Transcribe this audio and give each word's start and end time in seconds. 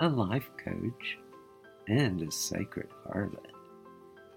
a 0.00 0.08
life 0.08 0.50
coach, 0.56 1.18
and 1.86 2.22
a 2.22 2.30
sacred 2.32 2.88
harlot. 3.06 3.52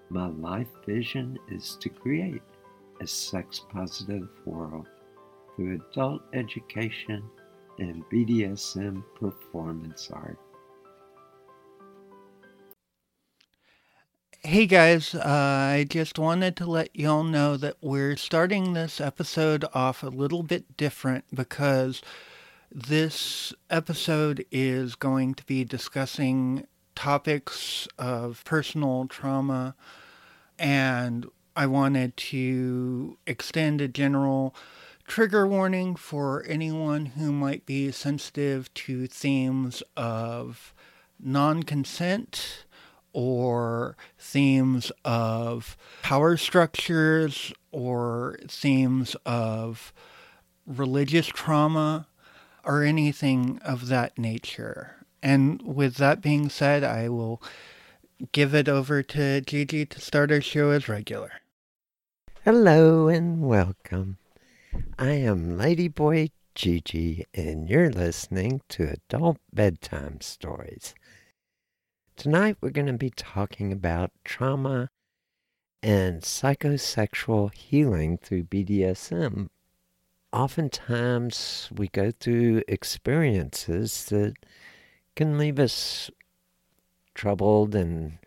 My 0.09 0.27
life 0.27 0.67
vision 0.85 1.39
is 1.49 1.77
to 1.79 1.87
create 1.87 2.41
a 3.01 3.07
sex 3.07 3.61
positive 3.71 4.27
world 4.45 4.87
through 5.55 5.79
adult 5.91 6.21
education 6.33 7.23
and 7.79 8.03
BDSM 8.11 9.03
performance 9.15 10.09
art. 10.11 10.37
Hey 14.41 14.65
guys, 14.65 15.15
uh, 15.15 15.21
I 15.25 15.85
just 15.89 16.19
wanted 16.19 16.57
to 16.57 16.65
let 16.65 16.93
y'all 16.93 17.23
know 17.23 17.55
that 17.55 17.77
we're 17.79 18.17
starting 18.17 18.73
this 18.73 18.99
episode 18.99 19.63
off 19.73 20.03
a 20.03 20.07
little 20.07 20.43
bit 20.43 20.75
different 20.75 21.23
because 21.33 22.01
this 22.73 23.53
episode 23.69 24.45
is 24.51 24.95
going 24.95 25.35
to 25.35 25.45
be 25.45 25.63
discussing 25.63 26.65
topics 26.95 27.87
of 27.99 28.43
personal 28.45 29.05
trauma, 29.07 29.75
and 30.57 31.27
I 31.55 31.67
wanted 31.67 32.17
to 32.17 33.17
extend 33.27 33.79
a 33.79 33.87
general 33.87 34.55
trigger 35.05 35.47
warning 35.47 35.95
for 35.95 36.43
anyone 36.47 37.07
who 37.07 37.31
might 37.31 37.67
be 37.67 37.91
sensitive 37.91 38.73
to 38.73 39.05
themes 39.05 39.83
of 39.95 40.73
non 41.19 41.61
consent 41.61 42.65
or 43.13 43.95
themes 44.17 44.91
of 45.05 45.77
power 46.01 46.37
structures 46.37 47.53
or 47.71 48.39
themes 48.47 49.15
of 49.27 49.93
religious 50.65 51.27
trauma 51.27 52.07
or 52.63 52.83
anything 52.83 53.59
of 53.63 53.87
that 53.87 54.17
nature. 54.17 55.05
And 55.21 55.61
with 55.61 55.95
that 55.95 56.21
being 56.21 56.49
said, 56.49 56.83
I 56.83 57.09
will 57.09 57.41
give 58.31 58.53
it 58.53 58.69
over 58.69 59.03
to 59.03 59.41
Gigi 59.41 59.85
to 59.85 59.99
start 59.99 60.31
our 60.31 60.41
show 60.41 60.69
as 60.71 60.89
regular. 60.89 61.31
Hello 62.43 63.07
and 63.07 63.41
welcome. 63.41 64.17
I 64.97 65.11
am 65.11 65.57
Ladyboy 65.57 66.31
Gigi, 66.55 67.25
and 67.33 67.69
you're 67.69 67.89
listening 67.89 68.61
to 68.69 68.89
Adult 68.89 69.37
Bedtime 69.53 70.21
Stories. 70.21 70.93
Tonight 72.15 72.57
we're 72.61 72.69
going 72.69 72.87
to 72.87 72.93
be 72.93 73.09
talking 73.09 73.71
about 73.71 74.11
trauma 74.23 74.89
and 75.81 76.21
psychosexual 76.21 77.53
healing 77.53 78.17
through 78.17 78.43
BDSM 78.43 79.49
oftentimes 80.33 81.69
we 81.71 81.87
go 81.89 82.11
through 82.11 82.63
experiences 82.67 84.05
that 84.05 84.33
can 85.15 85.37
leave 85.37 85.59
us 85.59 86.09
troubled 87.13 87.75
and 87.75 88.17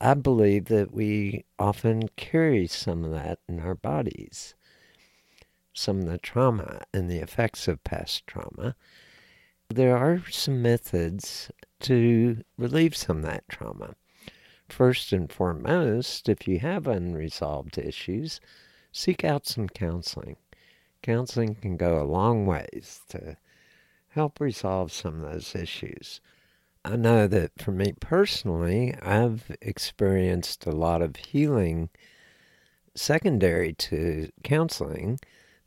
I 0.00 0.14
believe 0.14 0.64
that 0.64 0.92
we 0.92 1.44
often 1.58 2.08
carry 2.16 2.66
some 2.66 3.04
of 3.04 3.12
that 3.12 3.38
in 3.48 3.60
our 3.60 3.74
bodies, 3.74 4.54
some 5.74 6.00
of 6.00 6.06
the 6.06 6.18
trauma 6.18 6.80
and 6.92 7.08
the 7.08 7.18
effects 7.18 7.68
of 7.68 7.84
past 7.84 8.26
trauma. 8.26 8.74
There 9.68 9.96
are 9.96 10.24
some 10.30 10.60
methods 10.60 11.52
to 11.80 12.42
relieve 12.56 12.96
some 12.96 13.18
of 13.18 13.24
that 13.24 13.48
trauma. 13.48 13.94
First 14.68 15.12
and 15.12 15.30
foremost, 15.30 16.28
if 16.28 16.48
you 16.48 16.58
have 16.60 16.86
unresolved 16.86 17.78
issues, 17.78 18.40
seek 18.90 19.24
out 19.24 19.46
some 19.46 19.68
counseling 19.68 20.36
counseling 21.02 21.54
can 21.54 21.76
go 21.76 22.00
a 22.00 22.04
long 22.04 22.46
ways 22.46 23.02
to 23.08 23.36
help 24.08 24.40
resolve 24.40 24.92
some 24.92 25.22
of 25.22 25.32
those 25.32 25.54
issues. 25.54 26.20
I 26.84 26.96
know 26.96 27.26
that 27.28 27.52
for 27.58 27.72
me 27.72 27.92
personally, 28.00 28.94
I've 29.00 29.56
experienced 29.60 30.66
a 30.66 30.72
lot 30.72 31.02
of 31.02 31.16
healing 31.16 31.90
secondary 32.94 33.72
to 33.72 34.30
counseling 34.42 35.18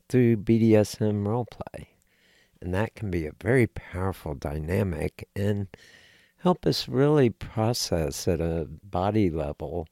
through 0.10 0.38
BDSM 0.38 1.24
roleplay. 1.24 1.88
And 2.62 2.74
that 2.74 2.96
can 2.96 3.12
be 3.12 3.26
a 3.26 3.34
very 3.42 3.68
powerful 3.68 4.34
dynamic 4.34 5.28
and 5.36 5.68
help 6.38 6.66
us 6.66 6.88
really 6.88 7.30
process 7.30 8.28
at 8.28 8.42
a 8.42 8.68
body 8.84 9.30
level 9.30 9.88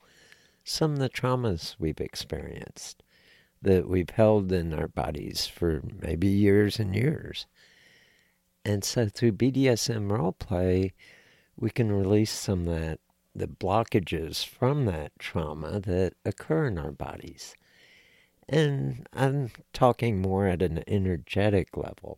some 0.63 0.93
of 0.93 0.99
the 0.99 1.09
traumas 1.09 1.75
we've 1.77 1.99
experienced 1.99 3.02
that 3.63 3.87
we've 3.87 4.09
held 4.09 4.51
in 4.51 4.73
our 4.73 4.87
bodies 4.87 5.47
for 5.47 5.81
maybe 6.01 6.27
years 6.27 6.79
and 6.79 6.95
years. 6.95 7.47
And 8.65 8.83
so 8.83 9.07
through 9.07 9.33
BDSM 9.33 10.11
role 10.11 10.33
play, 10.33 10.93
we 11.57 11.69
can 11.69 11.91
release 11.91 12.31
some 12.31 12.67
of 12.67 12.75
that, 12.79 12.99
the 13.35 13.47
blockages 13.47 14.45
from 14.45 14.85
that 14.85 15.17
trauma 15.17 15.79
that 15.79 16.13
occur 16.25 16.67
in 16.67 16.77
our 16.77 16.91
bodies. 16.91 17.55
And 18.49 19.07
I'm 19.13 19.51
talking 19.71 20.21
more 20.21 20.47
at 20.47 20.61
an 20.61 20.83
energetic 20.87 21.77
level. 21.77 22.17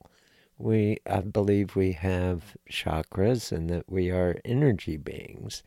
We, 0.57 0.97
I 1.05 1.21
believe 1.21 1.75
we 1.75 1.91
have 1.93 2.55
chakras 2.69 3.51
and 3.51 3.69
that 3.69 3.89
we 3.89 4.09
are 4.09 4.39
energy 4.43 4.97
beings. 4.97 5.63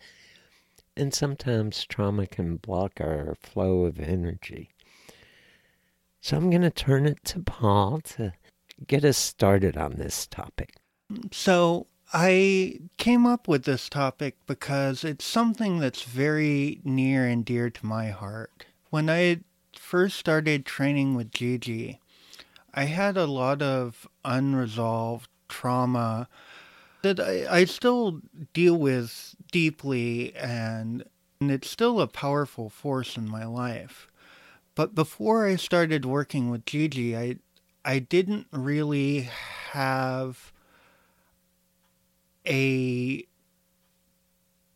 And 0.97 1.15
sometimes 1.15 1.85
trauma 1.85 2.27
can 2.27 2.57
block 2.57 3.01
our 3.01 3.37
flow 3.41 3.85
of 3.85 4.01
energy. 4.01 4.71
So 6.29 6.37
I'm 6.37 6.51
going 6.51 6.61
to 6.61 6.71
turn 6.71 7.07
it 7.07 7.25
to 7.25 7.41
Paul 7.41 8.03
to 8.03 8.35
get 8.87 9.03
us 9.03 9.17
started 9.17 9.79
on 9.79 9.95
this 9.95 10.27
topic. 10.27 10.75
So 11.33 11.87
I 12.13 12.81
came 12.99 13.25
up 13.25 13.49
with 13.49 13.65
this 13.65 13.89
topic 13.89 14.37
because 14.47 15.05
it's 15.05 15.25
something 15.25 15.79
that's 15.79 16.03
very 16.03 16.83
near 16.85 17.27
and 17.27 17.47
dear 17.47 17.71
to 17.71 17.87
my 17.87 18.11
heart. 18.11 18.67
When 18.91 19.09
I 19.09 19.39
first 19.75 20.19
started 20.19 20.67
training 20.67 21.15
with 21.15 21.31
Gigi, 21.31 21.99
I 22.75 22.85
had 22.85 23.17
a 23.17 23.25
lot 23.25 23.63
of 23.63 24.07
unresolved 24.23 25.31
trauma 25.49 26.29
that 27.01 27.19
I, 27.21 27.61
I 27.61 27.65
still 27.65 28.21
deal 28.53 28.77
with 28.77 29.35
deeply, 29.51 30.37
and, 30.37 31.05
and 31.41 31.51
it's 31.51 31.71
still 31.71 32.03
a 32.03 32.07
powerful 32.07 32.69
force 32.69 33.17
in 33.17 33.27
my 33.27 33.47
life. 33.47 34.09
But 34.79 34.95
before 34.95 35.45
I 35.45 35.57
started 35.57 36.05
working 36.05 36.51
with 36.51 36.65
Gigi, 36.65 37.17
I 37.17 37.39
I 37.85 37.99
didn't 37.99 38.47
really 38.53 39.29
have 39.73 40.53
a 42.47 43.27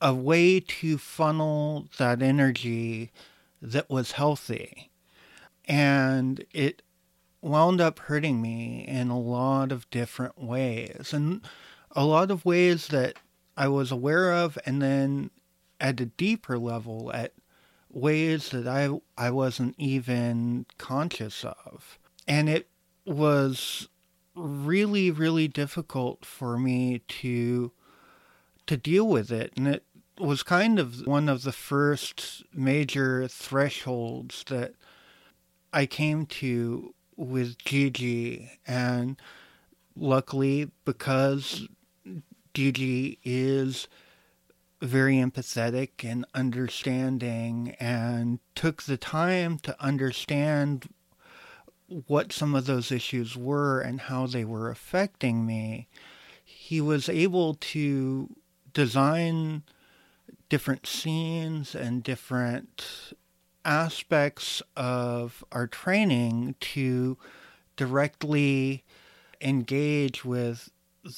a 0.01 0.13
way 0.13 0.59
to 0.59 0.99
funnel 0.99 1.87
that 1.99 2.21
energy 2.21 3.13
that 3.61 3.89
was 3.89 4.11
healthy. 4.11 4.91
And 5.67 6.45
it 6.51 6.83
wound 7.41 7.81
up 7.81 8.01
hurting 8.01 8.43
me 8.43 8.85
in 8.89 9.09
a 9.09 9.21
lot 9.21 9.71
of 9.71 9.89
different 9.91 10.37
ways. 10.37 11.13
And 11.13 11.43
a 11.93 12.05
lot 12.05 12.33
of 12.33 12.45
ways 12.45 12.89
that 12.89 13.21
I 13.57 13.69
was 13.69 13.93
aware 13.93 14.33
of, 14.33 14.59
and 14.67 14.83
then 14.83 15.31
at 15.81 16.01
a 16.01 16.07
deeper 16.07 16.59
level, 16.59 17.13
at 17.15 17.35
ways 17.93 18.51
that 18.51 18.67
I 18.67 18.89
I 19.17 19.31
wasn't 19.31 19.75
even 19.79 20.67
conscious 20.79 21.45
of. 21.45 21.99
And 22.27 22.49
it 22.49 22.69
was 23.05 23.89
really 24.35 25.11
really 25.11 25.49
difficult 25.49 26.25
for 26.25 26.59
me 26.59 27.01
to 27.07 27.71
to 28.67 28.77
deal 28.77 29.07
with 29.07 29.31
it 29.31 29.53
and 29.57 29.69
it 29.69 29.85
was 30.19 30.43
kind 30.43 30.79
of 30.79 31.07
one 31.07 31.29
of 31.29 31.43
the 31.43 31.53
first 31.53 32.43
major 32.55 33.27
thresholds 33.29 34.45
that 34.49 34.73
I 35.73 35.87
came 35.87 36.27
to 36.27 36.95
with 37.17 37.59
Gigi 37.59 38.51
and 38.67 39.21
luckily 39.97 40.71
because 40.85 41.67
Gigi 42.55 43.19
is 43.25 43.89
very 44.83 45.17
empathetic 45.17 46.03
and 46.03 46.27
understanding 46.35 47.77
and 47.79 48.41
took 48.57 48.83
the 48.83 48.97
time 48.97 49.59
to 49.61 49.81
understand 49.83 50.89
what 52.09 52.33
some 52.33 52.55
of 52.55 52.67
those 52.67 52.91
issues 52.91 53.37
were 53.37 53.81
and 53.81 54.03
how 54.03 54.27
they 54.27 54.45
were 54.45 54.71
affecting 54.71 55.47
me, 55.47 55.87
he 56.45 56.81
was 56.81 57.09
able 57.09 57.55
to 57.55 58.29
design 58.73 59.63
different 60.49 60.87
scenes 60.87 61.75
and 61.75 62.03
different 62.03 63.13
aspects 63.65 64.63
of 64.77 65.45
our 65.53 65.69
training 65.69 66.57
to 66.59 67.17
directly 67.77 68.83
engage 69.41 70.25
with 70.25 70.71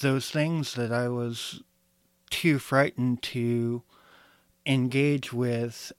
those 0.03 0.31
things 0.31 0.75
that 0.75 0.93
I 0.93 1.09
was 1.09 1.63
too 2.35 2.59
frightened 2.59 3.23
to 3.23 3.81
engage 4.67 5.33
with 5.33 5.93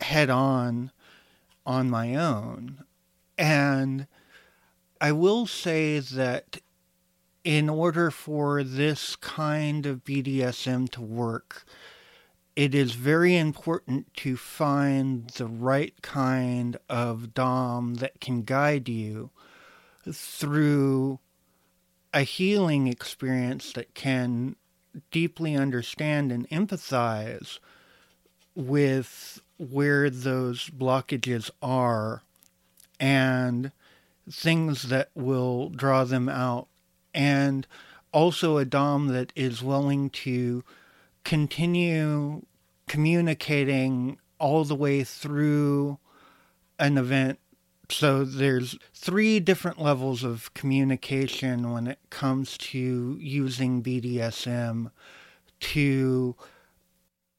head 0.00 0.28
on 0.28 0.90
on 1.64 1.88
my 1.88 2.16
own. 2.16 2.82
And 3.38 4.08
I 5.00 5.12
will 5.12 5.46
say 5.46 6.00
that 6.00 6.58
in 7.44 7.68
order 7.68 8.10
for 8.10 8.64
this 8.64 9.14
kind 9.14 9.86
of 9.86 10.02
BDSM 10.02 10.90
to 10.90 11.00
work, 11.00 11.64
it 12.56 12.74
is 12.74 12.94
very 12.94 13.36
important 13.36 14.12
to 14.16 14.36
find 14.36 15.30
the 15.30 15.46
right 15.46 15.94
kind 16.02 16.76
of 16.88 17.34
Dom 17.34 17.94
that 17.94 18.20
can 18.20 18.42
guide 18.42 18.88
you 18.88 19.30
through 20.10 21.20
a 22.12 22.22
healing 22.22 22.88
experience 22.88 23.72
that 23.74 23.94
can 23.94 24.56
deeply 25.10 25.54
understand 25.54 26.32
and 26.32 26.48
empathize 26.50 27.58
with 28.54 29.40
where 29.58 30.10
those 30.10 30.68
blockages 30.70 31.50
are 31.62 32.22
and 32.98 33.72
things 34.30 34.88
that 34.88 35.10
will 35.14 35.68
draw 35.70 36.04
them 36.04 36.28
out, 36.28 36.66
and 37.14 37.66
also 38.12 38.58
a 38.58 38.64
Dom 38.64 39.08
that 39.08 39.32
is 39.36 39.62
willing 39.62 40.10
to 40.10 40.64
continue 41.24 42.42
communicating 42.88 44.18
all 44.38 44.64
the 44.64 44.74
way 44.74 45.04
through 45.04 45.98
an 46.78 46.98
event. 46.98 47.38
So 47.88 48.24
there's 48.24 48.76
three 48.94 49.38
different 49.40 49.80
levels 49.80 50.24
of 50.24 50.52
communication 50.54 51.72
when 51.72 51.86
it 51.86 51.98
comes 52.10 52.58
to 52.58 53.16
using 53.20 53.82
BDSM 53.82 54.90
to 55.60 56.36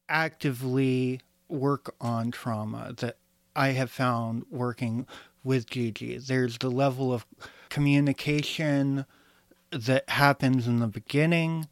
actively 0.09 1.21
work 1.49 1.95
on 1.99 2.31
trauma 2.31 2.93
that 2.97 3.17
I 3.55 3.69
have 3.69 3.91
found 3.91 4.45
working 4.49 5.05
with 5.43 5.69
Gigi. 5.69 6.17
There's 6.17 6.57
the 6.59 6.71
level 6.71 7.13
of 7.13 7.25
communication 7.69 9.05
that 9.71 10.09
happens 10.09 10.67
in 10.67 10.79
the 10.79 10.87
beginning, 10.87 11.67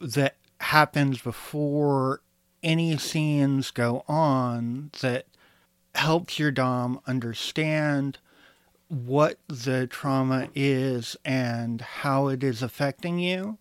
that 0.00 0.36
happens 0.60 1.20
before 1.20 2.20
any 2.62 2.96
scenes 2.98 3.70
go 3.70 4.04
on, 4.08 4.90
that 5.00 5.26
helps 5.96 6.38
your 6.38 6.50
Dom 6.50 7.00
understand 7.06 8.18
what 8.88 9.38
the 9.48 9.86
trauma 9.86 10.48
is 10.54 11.16
and 11.24 11.80
how 11.80 12.28
it 12.28 12.44
is 12.44 12.62
affecting 12.62 13.18
you. 13.18 13.58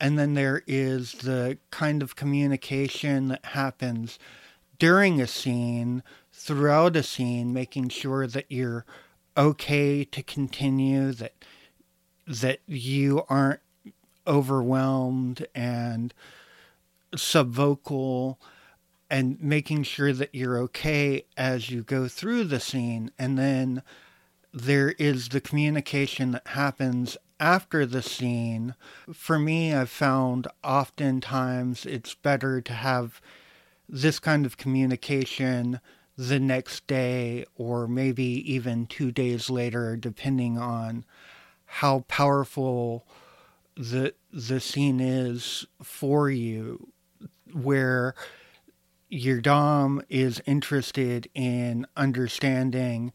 And 0.00 0.18
then 0.18 0.34
there 0.34 0.62
is 0.66 1.12
the 1.12 1.58
kind 1.70 2.02
of 2.02 2.16
communication 2.16 3.28
that 3.28 3.44
happens 3.46 4.18
during 4.78 5.20
a 5.20 5.26
scene 5.26 6.02
throughout 6.32 6.96
a 6.96 7.02
scene, 7.02 7.54
making 7.54 7.88
sure 7.88 8.26
that 8.26 8.46
you're 8.50 8.84
okay 9.36 10.04
to 10.04 10.22
continue, 10.22 11.12
that 11.12 11.32
that 12.26 12.60
you 12.66 13.24
aren't 13.28 13.60
overwhelmed 14.26 15.46
and 15.54 16.14
subvocal 17.14 18.36
and 19.14 19.40
making 19.40 19.84
sure 19.84 20.12
that 20.12 20.34
you're 20.34 20.58
okay 20.58 21.24
as 21.36 21.70
you 21.70 21.84
go 21.84 22.08
through 22.08 22.42
the 22.42 22.58
scene. 22.58 23.12
And 23.16 23.38
then 23.38 23.80
there 24.52 24.90
is 24.98 25.28
the 25.28 25.40
communication 25.40 26.32
that 26.32 26.48
happens 26.48 27.16
after 27.38 27.86
the 27.86 28.02
scene. 28.02 28.74
For 29.12 29.38
me 29.38 29.72
i've 29.72 29.88
found 29.88 30.48
oftentimes 30.64 31.86
it's 31.86 32.16
better 32.16 32.60
to 32.60 32.72
have 32.72 33.20
this 33.88 34.18
kind 34.18 34.44
of 34.44 34.56
communication 34.56 35.78
the 36.18 36.40
next 36.40 36.84
day 36.88 37.44
or 37.54 37.86
maybe 37.86 38.24
even 38.52 38.84
two 38.84 39.12
days 39.12 39.48
later, 39.48 39.94
depending 39.94 40.58
on 40.58 41.04
how 41.66 42.00
powerful 42.08 43.06
the 43.76 44.12
the 44.32 44.58
scene 44.58 44.98
is 44.98 45.66
for 45.84 46.28
you, 46.28 46.88
where 47.52 48.16
your 49.14 49.40
dom 49.40 50.02
is 50.08 50.42
interested 50.44 51.28
in 51.34 51.86
understanding 51.96 53.12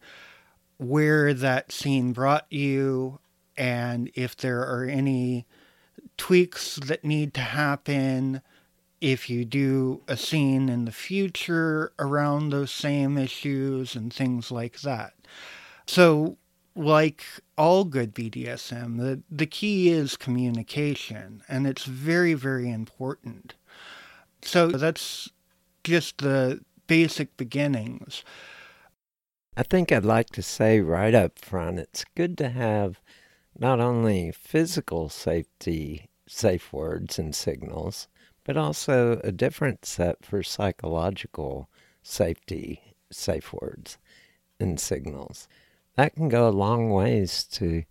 where 0.78 1.34
that 1.34 1.70
scene 1.70 2.12
brought 2.14 2.46
you 2.50 3.18
and 3.54 4.10
if 4.14 4.34
there 4.34 4.60
are 4.60 4.84
any 4.84 5.46
tweaks 6.16 6.76
that 6.76 7.04
need 7.04 7.34
to 7.34 7.42
happen 7.42 8.40
if 9.02 9.28
you 9.28 9.44
do 9.44 10.00
a 10.08 10.16
scene 10.16 10.70
in 10.70 10.86
the 10.86 10.92
future 10.92 11.92
around 11.98 12.48
those 12.48 12.70
same 12.70 13.18
issues 13.18 13.94
and 13.94 14.12
things 14.12 14.50
like 14.50 14.80
that. 14.80 15.12
So, 15.86 16.38
like 16.74 17.24
all 17.58 17.84
good 17.84 18.14
BDSM, 18.14 18.96
the, 18.96 19.22
the 19.30 19.46
key 19.46 19.90
is 19.90 20.16
communication, 20.16 21.42
and 21.48 21.66
it's 21.66 21.84
very, 21.84 22.32
very 22.32 22.70
important. 22.70 23.54
So 24.42 24.68
that's 24.68 25.28
just 25.84 26.18
the 26.18 26.60
basic 26.86 27.36
beginnings. 27.36 28.24
I 29.56 29.62
think 29.62 29.92
I'd 29.92 30.04
like 30.04 30.30
to 30.30 30.42
say 30.42 30.80
right 30.80 31.14
up 31.14 31.38
front 31.38 31.78
it's 31.78 32.04
good 32.14 32.38
to 32.38 32.48
have 32.50 33.00
not 33.58 33.80
only 33.80 34.32
physical 34.32 35.08
safety 35.08 36.08
safe 36.26 36.72
words 36.72 37.18
and 37.18 37.34
signals, 37.34 38.08
but 38.44 38.56
also 38.56 39.20
a 39.22 39.32
different 39.32 39.84
set 39.84 40.24
for 40.24 40.42
psychological 40.42 41.68
safety 42.02 42.94
safe 43.10 43.52
words 43.52 43.98
and 44.58 44.80
signals. 44.80 45.48
That 45.96 46.14
can 46.14 46.28
go 46.28 46.48
a 46.48 46.50
long 46.50 46.90
ways 46.90 47.44
to 47.52 47.84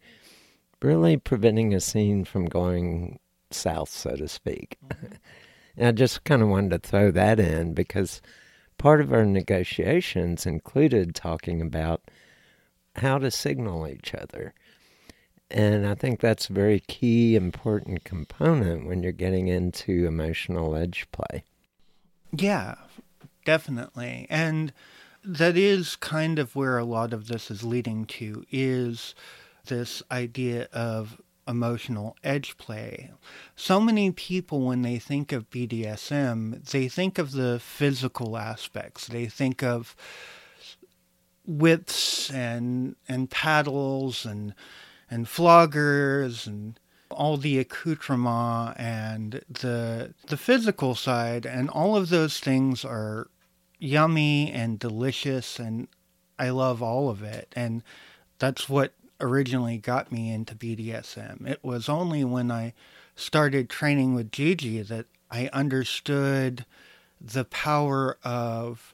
really 0.81 1.17
preventing 1.17 1.73
a 1.73 1.79
scene 1.79 2.25
from 2.25 2.45
going 2.45 3.19
south, 3.51 3.89
so 3.89 4.15
to 4.15 4.27
speak. 4.27 4.77
Mm-hmm. 4.87 5.15
And 5.79 5.87
I 5.87 5.91
just 5.93 6.25
kind 6.25 6.41
of 6.41 6.49
wanted 6.49 6.71
to 6.71 6.89
throw 6.89 7.09
that 7.11 7.39
in 7.39 7.73
because 7.73 8.21
part 8.77 8.99
of 8.99 9.13
our 9.13 9.25
negotiations 9.25 10.45
included 10.45 11.15
talking 11.15 11.61
about 11.61 12.01
how 12.97 13.17
to 13.17 13.31
signal 13.31 13.87
each 13.87 14.13
other. 14.13 14.53
And 15.49 15.87
I 15.87 15.95
think 15.95 16.19
that's 16.19 16.49
a 16.49 16.53
very 16.53 16.81
key, 16.81 17.35
important 17.37 18.03
component 18.03 18.85
when 18.85 19.01
you're 19.01 19.13
getting 19.13 19.47
into 19.47 20.05
emotional 20.05 20.75
edge 20.75 21.07
play. 21.13 21.45
Yeah, 22.31 22.75
definitely. 23.45 24.27
And 24.29 24.73
that 25.23 25.55
is 25.57 25.95
kind 25.95 26.39
of 26.39 26.57
where 26.57 26.77
a 26.77 26.83
lot 26.83 27.13
of 27.13 27.27
this 27.27 27.49
is 27.49 27.63
leading 27.63 28.05
to 28.05 28.45
is 28.51 29.15
this 29.65 30.03
idea 30.11 30.67
of 30.73 31.21
emotional 31.49 32.15
edge 32.23 32.57
play. 32.57 33.11
So 33.55 33.81
many 33.81 34.11
people, 34.11 34.61
when 34.61 34.83
they 34.83 34.99
think 34.99 35.31
of 35.31 35.49
BDSM, 35.49 36.69
they 36.69 36.87
think 36.87 37.17
of 37.17 37.31
the 37.31 37.59
physical 37.59 38.37
aspects. 38.37 39.07
They 39.07 39.25
think 39.25 39.63
of 39.63 39.95
whips 41.49 42.29
and 42.29 42.95
and 43.07 43.29
paddles 43.31 44.23
and 44.23 44.53
and 45.09 45.25
floggers 45.25 46.45
and 46.45 46.79
all 47.09 47.37
the 47.37 47.57
accoutrement 47.57 48.75
and 48.79 49.41
the 49.49 50.13
the 50.27 50.37
physical 50.37 50.93
side 50.93 51.45
and 51.45 51.69
all 51.69 51.95
of 51.95 52.09
those 52.09 52.39
things 52.39 52.85
are 52.85 53.29
yummy 53.79 54.51
and 54.51 54.77
delicious 54.77 55.57
and 55.57 55.87
I 56.37 56.51
love 56.51 56.83
all 56.83 57.09
of 57.09 57.23
it 57.23 57.51
and 57.55 57.81
that's 58.37 58.69
what 58.69 58.93
originally 59.21 59.77
got 59.77 60.11
me 60.11 60.31
into 60.31 60.55
BDSM. 60.55 61.47
It 61.47 61.59
was 61.63 61.89
only 61.89 62.23
when 62.23 62.51
I 62.51 62.73
started 63.15 63.69
training 63.69 64.15
with 64.15 64.31
Gigi 64.31 64.81
that 64.81 65.05
I 65.29 65.49
understood 65.53 66.65
the 67.19 67.45
power 67.45 68.17
of 68.23 68.93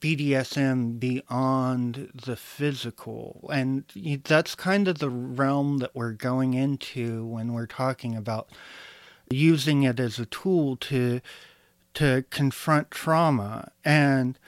BDSM 0.00 0.98
beyond 0.98 2.10
the 2.14 2.36
physical. 2.36 3.48
And 3.52 3.84
that's 4.24 4.54
kind 4.54 4.88
of 4.88 4.98
the 4.98 5.10
realm 5.10 5.78
that 5.78 5.94
we're 5.94 6.12
going 6.12 6.54
into 6.54 7.24
when 7.26 7.52
we're 7.52 7.66
talking 7.66 8.16
about 8.16 8.48
using 9.30 9.82
it 9.82 10.00
as 10.00 10.18
a 10.18 10.26
tool 10.26 10.76
to 10.76 11.20
to 11.92 12.24
confront 12.30 12.90
trauma. 12.90 13.72
And 13.84 14.38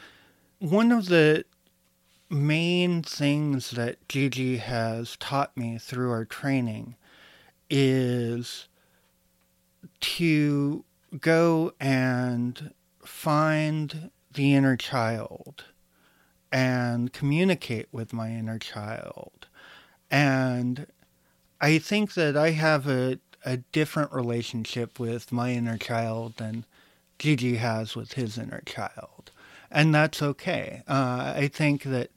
one 0.59 0.93
of 0.93 1.07
the 1.07 1.45
main 2.33 3.03
things 3.03 3.73
that 3.73 4.09
Gigi 4.09 4.57
has 4.57 5.17
taught 5.19 5.55
me 5.57 5.77
through 5.79 6.11
our 6.11 6.25
training 6.25 6.97
is 7.69 8.69
to 10.01 10.85
go 11.21 11.73
and 11.79 12.73
find 13.05 14.11
the 14.33 14.55
inner 14.55 14.77
child 14.77 15.65
and 16.51 17.13
communicate 17.13 17.89
with 17.93 18.13
my 18.13 18.31
inner 18.31 18.59
child. 18.59 19.47
And 20.11 20.87
I 21.61 21.79
think 21.79 22.15
that 22.15 22.37
I 22.37 22.51
have 22.51 22.89
a, 22.89 23.19
a 23.45 23.59
different 23.59 24.13
relationship 24.13 24.99
with 24.99 25.33
my 25.33 25.53
inner 25.53 25.79
child 25.79 26.37
than 26.39 26.65
Gigi 27.19 27.57
has 27.57 27.95
with 27.95 28.15
his 28.15 28.39
inner 28.39 28.63
child. 28.65 29.31
And 29.71 29.95
that's 29.95 30.23
okay. 30.23 30.83
Uh, 30.89 31.35
I 31.37 31.49
think 31.49 31.83
that 31.85 32.11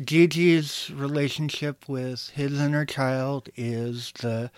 Gigi's 0.00 0.90
relationship 0.90 1.88
with 1.88 2.30
his 2.30 2.58
inner 2.58 2.86
child 2.86 3.50
is 3.56 4.12
the 4.20 4.50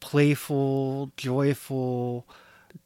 playful, 0.00 1.12
joyful 1.16 2.26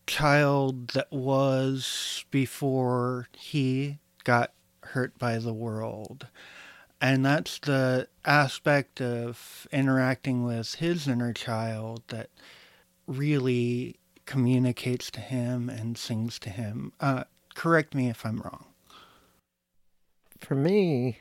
child 0.07 0.89
that 0.89 1.11
was 1.11 2.25
before 2.31 3.29
he 3.33 3.99
got 4.25 4.53
hurt 4.83 5.19
by 5.19 5.39
the 5.39 5.53
world. 5.53 6.27
And 7.01 7.25
that's 7.25 7.59
the 7.59 8.07
aspect 8.25 9.01
of 9.01 9.67
interacting 9.73 10.45
with 10.45 10.75
his 10.77 11.09
inner 11.09 11.33
child 11.33 12.03
that 12.09 12.31
really 13.07 13.97
communicates 14.27 15.11
to 15.13 15.21
him 15.21 15.69
and 15.69 15.99
sings 15.99 16.39
to 16.41 16.51
him. 16.51 16.93
Uh, 17.01 17.25
correct 17.55 17.95
me 17.95 18.09
if 18.09 18.25
I'm 18.25 18.41
wrong. 18.41 18.67
For 20.41 20.55
me, 20.55 21.19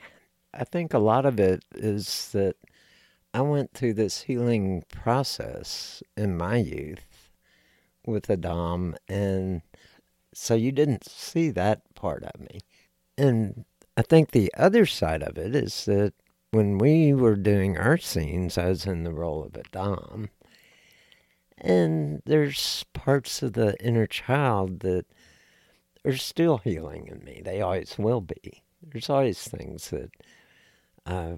I 0.53 0.63
think 0.63 0.93
a 0.93 0.99
lot 0.99 1.25
of 1.25 1.39
it 1.39 1.63
is 1.75 2.29
that 2.33 2.55
I 3.33 3.41
went 3.41 3.73
through 3.73 3.93
this 3.93 4.23
healing 4.23 4.83
process 4.91 6.03
in 6.17 6.37
my 6.37 6.57
youth 6.57 7.29
with 8.05 8.29
a 8.29 8.37
Dom, 8.37 8.95
and 9.07 9.61
so 10.33 10.55
you 10.55 10.71
didn't 10.71 11.09
see 11.09 11.49
that 11.51 11.81
part 11.95 12.23
of 12.23 12.39
me. 12.41 12.59
And 13.17 13.65
I 13.95 14.01
think 14.01 14.31
the 14.31 14.53
other 14.57 14.85
side 14.85 15.23
of 15.23 15.37
it 15.37 15.55
is 15.55 15.85
that 15.85 16.13
when 16.51 16.77
we 16.77 17.13
were 17.13 17.35
doing 17.35 17.77
our 17.77 17.97
scenes, 17.97 18.57
I 18.57 18.67
was 18.67 18.85
in 18.85 19.03
the 19.03 19.13
role 19.13 19.43
of 19.43 19.55
a 19.55 19.63
Dom. 19.71 20.29
And 21.57 22.21
there's 22.25 22.83
parts 22.93 23.41
of 23.41 23.53
the 23.53 23.75
inner 23.85 24.07
child 24.07 24.81
that 24.81 25.05
are 26.03 26.17
still 26.17 26.57
healing 26.57 27.07
in 27.07 27.23
me. 27.23 27.41
They 27.43 27.61
always 27.61 27.95
will 27.97 28.21
be. 28.21 28.63
There's 28.81 29.09
always 29.09 29.43
things 29.43 29.91
that 29.91 30.09
I 31.05 31.37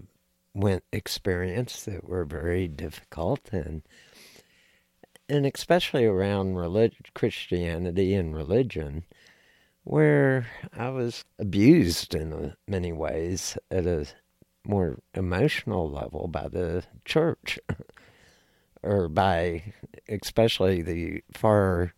went 0.53 0.84
experienced 0.91 1.86
that 1.86 2.08
were 2.08 2.25
very 2.25 2.67
difficult 2.67 3.50
and 3.51 3.82
and 5.29 5.46
especially 5.46 6.05
around 6.05 6.55
religion, 6.55 7.05
Christianity 7.15 8.13
and 8.13 8.36
religion, 8.36 9.05
where 9.86 10.48
I 10.77 10.89
was 10.89 11.24
abused 11.39 12.13
in 12.13 12.53
many 12.67 12.91
ways 12.91 13.58
at 13.72 13.88
a 13.88 14.05
more 14.65 15.00
emotional 15.13 15.89
level 15.89 16.27
by 16.27 16.50
the 16.50 16.84
church. 17.05 17.58
or 18.84 19.08
by 19.08 19.74
especially 20.10 20.82
the 20.82 21.24
far 21.34 21.93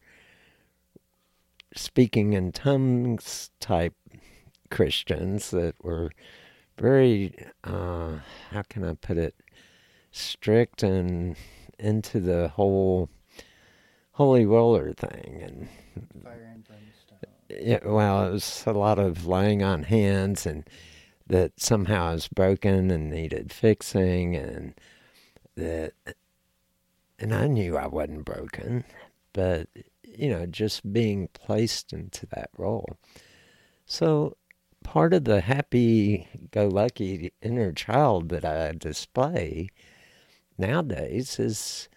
speaking 1.76 2.34
in 2.34 2.52
tongues 2.52 3.50
type 3.60 3.96
Christians 4.70 5.52
that 5.52 5.76
were 5.84 6.12
very, 6.78 7.34
uh, 7.64 8.20
how 8.52 8.64
can 8.64 8.84
I 8.84 8.94
put 8.96 9.18
it, 9.18 9.36
strict 10.12 10.84
and 10.84 11.36
into 11.78 12.20
the 12.20 12.48
whole 12.50 13.10
holy 14.12 14.46
roller 14.46 14.94
thing 14.94 15.42
and 15.42 15.68
fire 16.24 16.54
and 16.54 16.68
Yeah, 17.50 17.80
well, 17.86 18.28
it 18.28 18.32
was 18.32 18.64
a 18.66 18.72
lot 18.72 18.98
of 18.98 19.28
laying 19.28 19.62
on 19.62 19.84
hands 19.84 20.46
and 20.46 20.68
that 21.28 21.60
somehow 21.60 22.14
was 22.14 22.28
broken 22.28 22.92
and 22.92 23.10
needed 23.10 23.52
fixing 23.52 24.36
and 24.36 24.74
that 25.56 25.94
and 27.20 27.34
I 27.34 27.48
knew 27.48 27.78
I 27.78 27.88
wasn't 27.88 28.26
broken, 28.26 28.84
but 29.34 29.68
you 30.04 30.30
know, 30.30 30.46
just 30.46 30.94
being 30.94 31.28
placed 31.34 31.92
into 31.94 32.26
that 32.28 32.50
role. 32.58 32.98
So 33.86 34.38
part 34.86 35.14
of 35.14 35.24
the 35.24 35.42
happy 35.42 36.28
go 36.52 36.68
lucky 36.68 37.34
inner 37.42 37.74
child 37.74 38.30
that 38.30 38.46
I 38.46 38.72
display 38.72 39.70
nowadays 40.60 41.40
is 41.40 41.90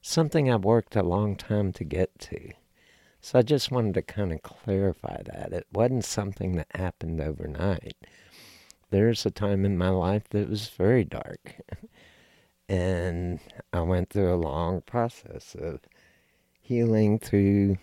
something 0.00 0.48
I've 0.48 0.64
worked 0.64 0.94
a 0.94 1.02
long 1.02 1.34
time 1.34 1.72
to 1.72 1.84
get 1.84 2.16
to. 2.20 2.52
So 3.20 3.40
I 3.40 3.42
just 3.42 3.72
wanted 3.72 3.94
to 3.94 4.02
kind 4.02 4.32
of 4.32 4.42
clarify 4.42 5.22
that. 5.24 5.52
It 5.52 5.66
wasn't 5.72 6.04
something 6.04 6.52
that 6.52 6.68
happened 6.72 7.20
overnight. 7.20 7.96
There's 8.90 9.26
a 9.26 9.32
time 9.32 9.64
in 9.64 9.76
my 9.76 9.88
life 9.88 10.28
that 10.30 10.48
was 10.48 10.68
very 10.68 11.04
dark. 11.04 11.56
And 12.68 13.38
I 13.72 13.82
went 13.82 14.10
through 14.10 14.34
a 14.34 14.42
long 14.42 14.80
process 14.80 15.54
of 15.56 15.78
healing 16.60 17.20
through 17.20 17.76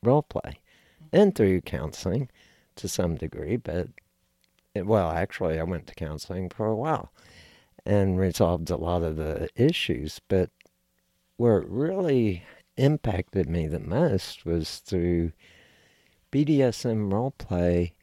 role 0.00 0.22
play 0.22 0.60
and 1.12 1.34
through 1.34 1.62
counseling 1.62 2.28
to 2.76 2.88
some 2.88 3.16
degree, 3.16 3.56
but 3.56 3.88
it, 4.74 4.86
well, 4.86 5.10
actually, 5.10 5.58
I 5.58 5.64
went 5.64 5.86
to 5.88 5.94
counseling 5.94 6.48
for 6.50 6.66
a 6.66 6.76
while. 6.76 7.10
and 7.84 8.18
resolved 8.18 8.68
a 8.70 8.76
lot 8.76 9.02
of 9.02 9.16
the 9.16 9.48
issues. 9.54 10.20
But 10.28 10.50
where 11.36 11.58
it 11.58 11.68
really 11.68 12.42
impacted 12.76 13.48
me 13.48 13.66
the 13.66 13.80
most 13.80 14.44
was 14.44 14.78
through 14.80 15.32
BDSM 16.32 17.12
role 17.12 17.30
play, 17.32 17.94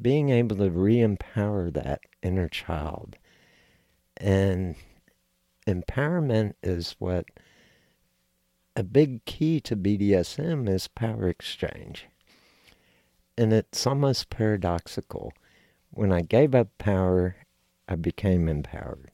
being 0.00 0.30
able 0.30 0.56
to 0.56 0.70
re 0.70 1.00
empower 1.00 1.70
that 1.70 2.00
inner 2.22 2.48
child. 2.48 3.16
And 4.16 4.76
empowerment 5.66 6.54
is 6.62 6.96
what 6.98 7.26
a 8.74 8.82
big 8.82 9.24
key 9.24 9.60
to 9.60 9.76
BDSM 9.76 10.68
is 10.68 10.88
power 10.88 11.28
exchange. 11.28 12.06
And 13.36 13.52
it's 13.52 13.86
almost 13.86 14.30
paradoxical. 14.30 15.32
When 15.90 16.12
I 16.12 16.22
gave 16.22 16.54
up 16.54 16.68
power, 16.78 17.36
I 17.88 17.96
became 17.96 18.48
empowered. 18.48 19.10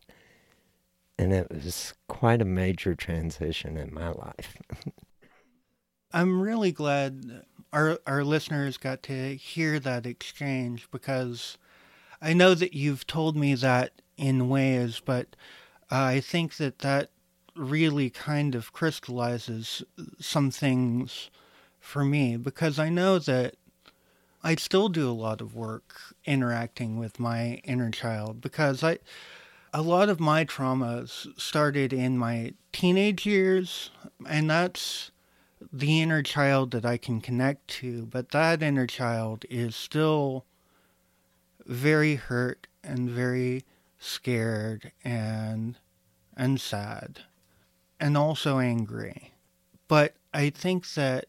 And 1.19 1.33
it 1.33 1.51
was 1.51 1.95
quite 2.09 2.41
a 2.41 2.47
major 2.47 2.95
transition 2.95 3.77
in 3.77 3.93
my 3.93 4.11
life. 4.11 4.57
I'm 6.13 6.41
really 6.41 6.73
glad 6.73 7.45
our 7.73 7.99
our 8.07 8.25
listeners 8.25 8.79
got 8.79 9.03
to 9.05 9.37
hear 9.37 9.79
that 9.81 10.07
exchange 10.07 10.89
because 10.91 11.59
I 12.23 12.33
know 12.33 12.55
that 12.55 12.73
you've 12.73 13.07
told 13.07 13.37
me 13.37 13.55
that 13.57 14.01
in 14.17 14.49
ways, 14.49 15.01
but 15.05 15.37
I 15.91 16.21
think 16.21 16.57
that 16.57 16.81
that 16.81 17.11
really 17.55 18.11
kind 18.11 18.55
of 18.55 18.73
crystallizes 18.73 19.83
some 20.19 20.51
things 20.51 21.31
for 21.81 22.05
me 22.05 22.37
because 22.37 22.79
I 22.79 22.89
know 22.89 23.19
that 23.19 23.57
I 24.42 24.54
still 24.54 24.88
do 24.88 25.11
a 25.11 25.12
lot 25.12 25.40
of 25.40 25.54
work 25.54 26.14
interacting 26.25 26.99
with 26.99 27.18
my 27.18 27.61
inner 27.64 27.90
child 27.90 28.40
because 28.40 28.83
I 28.83 28.99
a 29.75 29.83
lot 29.83 30.09
of 30.09 30.18
my 30.21 30.45
traumas 30.45 31.26
started 31.38 31.92
in 31.92 32.16
my 32.16 32.54
teenage 32.73 33.26
years 33.26 33.90
and 34.26 34.49
that's 34.49 35.11
the 35.73 36.00
inner 36.00 36.23
child 36.23 36.71
that 36.71 36.87
I 36.87 36.97
can 36.97 37.21
connect 37.21 37.68
to, 37.68 38.07
but 38.07 38.30
that 38.30 38.62
inner 38.62 38.87
child 38.87 39.45
is 39.50 39.75
still 39.76 40.45
very 41.66 42.14
hurt 42.14 42.66
and 42.83 43.11
very 43.11 43.64
scared 43.99 44.92
and 45.04 45.76
and 46.37 46.61
sad 46.61 47.23
and 47.99 48.16
also 48.16 48.59
angry. 48.59 49.33
But 49.88 50.14
I 50.33 50.50
think 50.50 50.95
that 50.95 51.26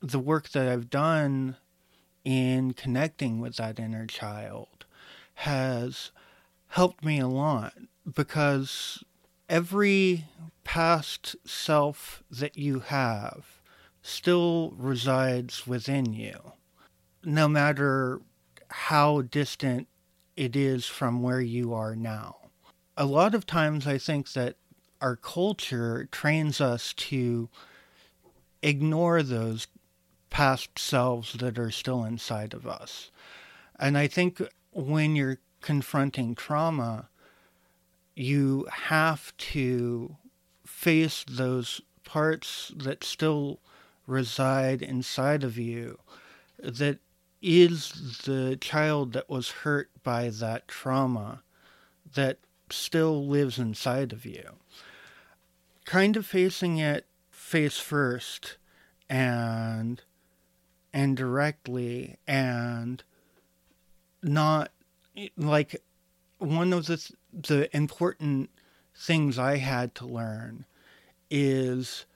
the 0.00 0.20
work 0.20 0.50
that 0.50 0.68
I've 0.68 0.90
done 0.90 1.56
in 2.24 2.72
connecting 2.72 3.40
with 3.40 3.56
that 3.56 3.78
inner 3.78 4.06
child 4.06 4.84
has 5.34 6.10
helped 6.68 7.04
me 7.04 7.18
a 7.18 7.28
lot 7.28 7.74
because 8.12 9.02
every 9.48 10.26
past 10.64 11.36
self 11.46 12.22
that 12.30 12.56
you 12.56 12.80
have 12.80 13.46
still 14.02 14.72
resides 14.76 15.66
within 15.66 16.12
you, 16.12 16.52
no 17.24 17.48
matter 17.48 18.20
how 18.68 19.22
distant 19.22 19.88
it 20.36 20.54
is 20.54 20.86
from 20.86 21.22
where 21.22 21.40
you 21.40 21.72
are 21.72 21.96
now. 21.96 22.36
A 22.96 23.04
lot 23.04 23.34
of 23.34 23.46
times, 23.46 23.86
I 23.86 23.98
think 23.98 24.32
that 24.32 24.56
our 25.00 25.16
culture 25.16 26.08
trains 26.10 26.60
us 26.60 26.92
to 26.94 27.48
ignore 28.62 29.22
those 29.22 29.68
past 30.30 30.78
selves 30.78 31.34
that 31.34 31.58
are 31.58 31.70
still 31.70 32.04
inside 32.04 32.54
of 32.54 32.66
us. 32.66 33.10
And 33.78 33.96
I 33.96 34.06
think 34.06 34.40
when 34.72 35.16
you're 35.16 35.38
confronting 35.60 36.34
trauma, 36.34 37.08
you 38.14 38.66
have 38.70 39.36
to 39.36 40.16
face 40.64 41.24
those 41.28 41.80
parts 42.04 42.72
that 42.76 43.04
still 43.04 43.60
reside 44.06 44.82
inside 44.82 45.44
of 45.44 45.58
you 45.58 45.98
that 46.58 46.98
is 47.40 48.22
the 48.24 48.56
child 48.56 49.12
that 49.12 49.28
was 49.28 49.50
hurt 49.50 49.90
by 50.02 50.28
that 50.28 50.66
trauma 50.66 51.42
that 52.14 52.38
still 52.70 53.26
lives 53.26 53.58
inside 53.58 54.12
of 54.12 54.24
you 54.24 54.42
kind 55.88 56.18
of 56.18 56.26
facing 56.26 56.76
it 56.76 57.06
face 57.30 57.78
first 57.78 58.58
and 59.08 60.02
and 60.92 61.16
directly 61.16 62.16
and 62.26 63.02
not 64.22 64.70
like 65.36 65.82
one 66.38 66.72
of 66.72 66.86
the 66.86 67.10
the 67.32 67.76
important 67.76 68.50
things 68.94 69.38
I 69.38 69.56
had 69.56 69.94
to 69.96 70.06
learn 70.06 70.64
is 71.30 72.06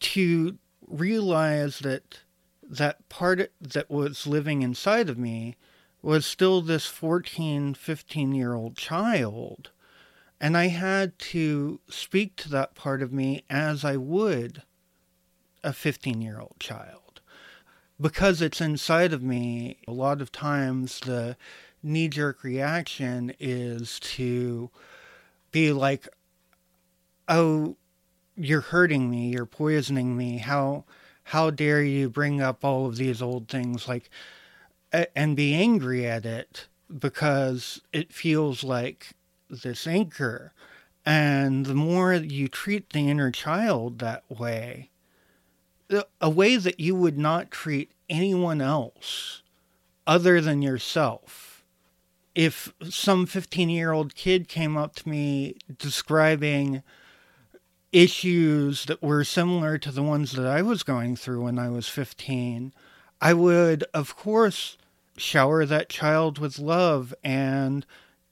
to 0.00 0.58
realize 0.86 1.80
that 1.80 2.20
that 2.62 3.08
part 3.08 3.52
that 3.60 3.90
was 3.90 4.26
living 4.26 4.62
inside 4.62 5.08
of 5.08 5.18
me 5.18 5.56
was 6.02 6.24
still 6.24 6.60
this 6.60 6.86
14 6.86 7.74
15 7.74 8.34
year 8.34 8.54
old 8.54 8.76
child 8.76 9.70
and 10.40 10.56
I 10.56 10.68
had 10.68 11.18
to 11.18 11.80
speak 11.88 12.36
to 12.36 12.48
that 12.50 12.74
part 12.74 13.02
of 13.02 13.12
me 13.12 13.44
as 13.50 13.84
I 13.84 13.96
would 13.96 14.62
a 15.64 15.72
15 15.72 16.22
year 16.22 16.40
old 16.40 16.56
child. 16.60 17.07
Because 18.00 18.40
it's 18.40 18.60
inside 18.60 19.12
of 19.12 19.22
me, 19.22 19.78
a 19.88 19.92
lot 19.92 20.20
of 20.20 20.30
times 20.30 21.00
the 21.00 21.36
knee 21.82 22.08
jerk 22.08 22.44
reaction 22.44 23.32
is 23.40 23.98
to 24.00 24.70
be 25.50 25.72
like, 25.72 26.08
oh, 27.28 27.76
you're 28.36 28.60
hurting 28.60 29.10
me, 29.10 29.30
you're 29.30 29.46
poisoning 29.46 30.16
me. 30.16 30.38
How 30.38 30.84
how 31.24 31.50
dare 31.50 31.82
you 31.82 32.08
bring 32.08 32.40
up 32.40 32.64
all 32.64 32.86
of 32.86 32.96
these 32.96 33.20
old 33.20 33.48
things 33.48 33.86
like 33.86 34.08
and 35.14 35.36
be 35.36 35.54
angry 35.54 36.06
at 36.06 36.24
it 36.24 36.66
because 36.96 37.82
it 37.92 38.12
feels 38.12 38.64
like 38.64 39.12
this 39.50 39.86
anchor. 39.86 40.52
And 41.04 41.66
the 41.66 41.74
more 41.74 42.14
you 42.14 42.48
treat 42.48 42.90
the 42.90 43.08
inner 43.08 43.30
child 43.30 43.98
that 43.98 44.24
way, 44.28 44.90
a 46.20 46.30
way 46.30 46.56
that 46.56 46.80
you 46.80 46.94
would 46.94 47.18
not 47.18 47.50
treat 47.50 47.92
anyone 48.08 48.60
else 48.60 49.42
other 50.06 50.40
than 50.40 50.62
yourself. 50.62 51.64
If 52.34 52.72
some 52.88 53.26
15 53.26 53.68
year 53.68 53.92
old 53.92 54.14
kid 54.14 54.48
came 54.48 54.76
up 54.76 54.94
to 54.96 55.08
me 55.08 55.56
describing 55.78 56.82
issues 57.92 58.84
that 58.84 59.02
were 59.02 59.24
similar 59.24 59.78
to 59.78 59.90
the 59.90 60.02
ones 60.02 60.32
that 60.32 60.46
I 60.46 60.62
was 60.62 60.82
going 60.82 61.16
through 61.16 61.42
when 61.42 61.58
I 61.58 61.68
was 61.68 61.88
15, 61.88 62.72
I 63.20 63.34
would, 63.34 63.84
of 63.94 64.14
course, 64.14 64.76
shower 65.16 65.66
that 65.66 65.88
child 65.88 66.38
with 66.38 66.58
love 66.58 67.14
and 67.24 67.84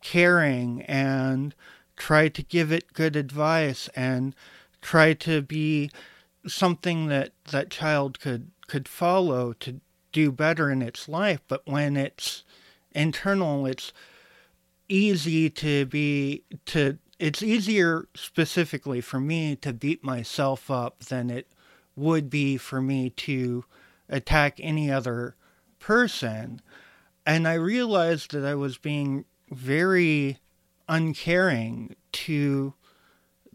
caring 0.02 0.82
and 0.82 1.54
try 1.96 2.28
to 2.28 2.42
give 2.42 2.70
it 2.70 2.92
good 2.92 3.16
advice 3.16 3.88
and 3.96 4.34
try 4.80 5.14
to 5.14 5.42
be 5.42 5.90
something 6.46 7.06
that 7.06 7.32
that 7.50 7.70
child 7.70 8.20
could 8.20 8.50
could 8.66 8.88
follow 8.88 9.52
to 9.52 9.80
do 10.12 10.32
better 10.32 10.70
in 10.70 10.82
its 10.82 11.08
life 11.08 11.40
but 11.48 11.62
when 11.66 11.96
it's 11.96 12.44
internal 12.92 13.66
it's 13.66 13.92
easy 14.88 15.50
to 15.50 15.84
be 15.86 16.42
to 16.64 16.98
it's 17.18 17.42
easier 17.42 18.08
specifically 18.14 19.00
for 19.00 19.18
me 19.18 19.56
to 19.56 19.72
beat 19.72 20.04
myself 20.04 20.70
up 20.70 21.00
than 21.04 21.30
it 21.30 21.48
would 21.94 22.28
be 22.28 22.56
for 22.56 22.82
me 22.82 23.10
to 23.10 23.64
attack 24.08 24.58
any 24.60 24.90
other 24.90 25.34
person. 25.78 26.60
And 27.24 27.48
i 27.48 27.54
realized 27.54 28.32
that 28.32 28.44
i 28.44 28.54
was 28.54 28.78
being 28.78 29.24
very 29.50 30.38
uncaring 30.88 31.96
to 32.12 32.74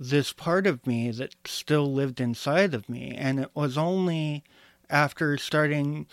this 0.01 0.33
part 0.33 0.65
of 0.65 0.87
me 0.87 1.11
that 1.11 1.35
still 1.45 1.93
lived 1.93 2.19
inside 2.19 2.73
of 2.73 2.89
me. 2.89 3.13
And 3.15 3.39
it 3.39 3.51
was 3.53 3.77
only 3.77 4.43
after 4.89 5.37
starting 5.37 6.07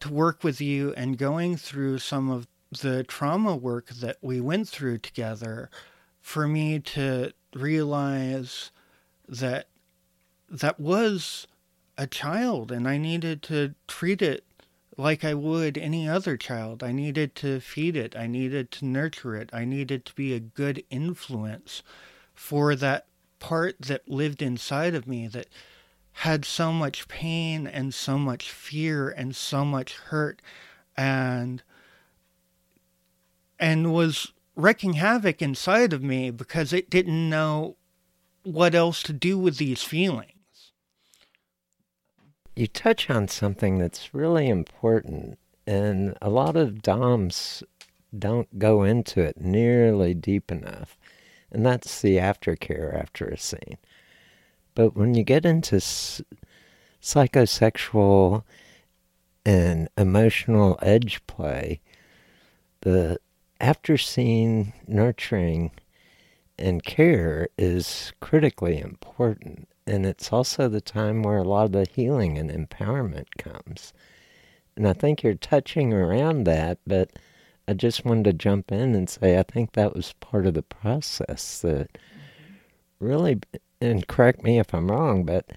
to 0.00 0.10
work 0.10 0.42
with 0.42 0.62
you 0.62 0.94
and 0.96 1.18
going 1.18 1.58
through 1.58 1.98
some 1.98 2.30
of 2.30 2.46
the 2.80 3.04
trauma 3.04 3.54
work 3.54 3.88
that 3.88 4.16
we 4.22 4.40
went 4.40 4.70
through 4.70 4.96
together 4.98 5.68
for 6.22 6.48
me 6.48 6.80
to 6.80 7.32
realize 7.54 8.70
that 9.28 9.68
that 10.48 10.80
was 10.80 11.46
a 11.98 12.06
child 12.06 12.72
and 12.72 12.88
I 12.88 12.96
needed 12.96 13.42
to 13.42 13.74
treat 13.86 14.22
it 14.22 14.42
like 14.96 15.22
I 15.22 15.34
would 15.34 15.76
any 15.76 16.08
other 16.08 16.38
child. 16.38 16.82
I 16.82 16.92
needed 16.92 17.34
to 17.36 17.60
feed 17.60 17.94
it, 17.94 18.16
I 18.16 18.26
needed 18.26 18.70
to 18.72 18.86
nurture 18.86 19.36
it, 19.36 19.50
I 19.52 19.66
needed 19.66 20.06
to 20.06 20.14
be 20.14 20.32
a 20.32 20.40
good 20.40 20.82
influence 20.88 21.82
for 22.32 22.74
that 22.76 23.06
part 23.44 23.76
that 23.78 24.08
lived 24.08 24.40
inside 24.40 24.94
of 24.94 25.06
me 25.06 25.26
that 25.28 25.46
had 26.12 26.46
so 26.46 26.72
much 26.72 27.06
pain 27.08 27.66
and 27.66 27.92
so 27.92 28.16
much 28.16 28.50
fear 28.50 29.10
and 29.10 29.36
so 29.36 29.66
much 29.66 29.96
hurt 29.96 30.40
and 30.96 31.62
and 33.58 33.92
was 33.92 34.32
wrecking 34.56 34.94
havoc 34.94 35.42
inside 35.42 35.92
of 35.92 36.02
me 36.02 36.30
because 36.30 36.72
it 36.72 36.88
didn't 36.88 37.28
know 37.28 37.76
what 38.44 38.74
else 38.74 39.02
to 39.02 39.12
do 39.12 39.38
with 39.38 39.58
these 39.58 39.82
feelings. 39.82 40.72
You 42.56 42.66
touch 42.66 43.10
on 43.10 43.28
something 43.28 43.78
that's 43.78 44.14
really 44.14 44.48
important, 44.48 45.38
and 45.66 46.16
a 46.22 46.30
lot 46.30 46.56
of 46.56 46.80
DOMs 46.80 47.62
don't 48.18 48.58
go 48.58 48.84
into 48.84 49.20
it 49.20 49.38
nearly 49.38 50.14
deep 50.14 50.50
enough, 50.50 50.96
and 51.54 51.64
that's 51.64 52.00
the 52.00 52.16
aftercare 52.16 52.94
after 52.98 53.26
a 53.26 53.38
scene. 53.38 53.78
But 54.74 54.96
when 54.96 55.14
you 55.14 55.22
get 55.22 55.46
into 55.46 55.76
s- 55.76 56.20
psychosexual 57.00 58.42
and 59.46 59.88
emotional 59.96 60.78
edge 60.82 61.24
play, 61.26 61.80
the 62.80 63.18
after 63.60 63.96
scene 63.96 64.72
nurturing 64.88 65.70
and 66.58 66.82
care 66.82 67.48
is 67.56 68.12
critically 68.20 68.78
important. 68.80 69.68
And 69.86 70.04
it's 70.04 70.32
also 70.32 70.68
the 70.68 70.80
time 70.80 71.22
where 71.22 71.38
a 71.38 71.44
lot 71.44 71.66
of 71.66 71.72
the 71.72 71.86
healing 71.90 72.36
and 72.36 72.50
empowerment 72.50 73.26
comes. 73.38 73.92
And 74.76 74.88
I 74.88 74.92
think 74.92 75.22
you're 75.22 75.34
touching 75.34 75.92
around 75.92 76.44
that, 76.44 76.78
but 76.86 77.10
I 77.66 77.72
just 77.72 78.04
wanted 78.04 78.24
to 78.24 78.32
jump 78.34 78.70
in 78.70 78.94
and 78.94 79.08
say 79.08 79.38
I 79.38 79.42
think 79.42 79.72
that 79.72 79.94
was 79.94 80.14
part 80.20 80.46
of 80.46 80.54
the 80.54 80.62
process 80.62 81.60
that 81.60 81.96
really, 83.00 83.40
and 83.80 84.06
correct 84.06 84.42
me 84.42 84.58
if 84.58 84.74
I'm 84.74 84.90
wrong, 84.90 85.24
but 85.24 85.50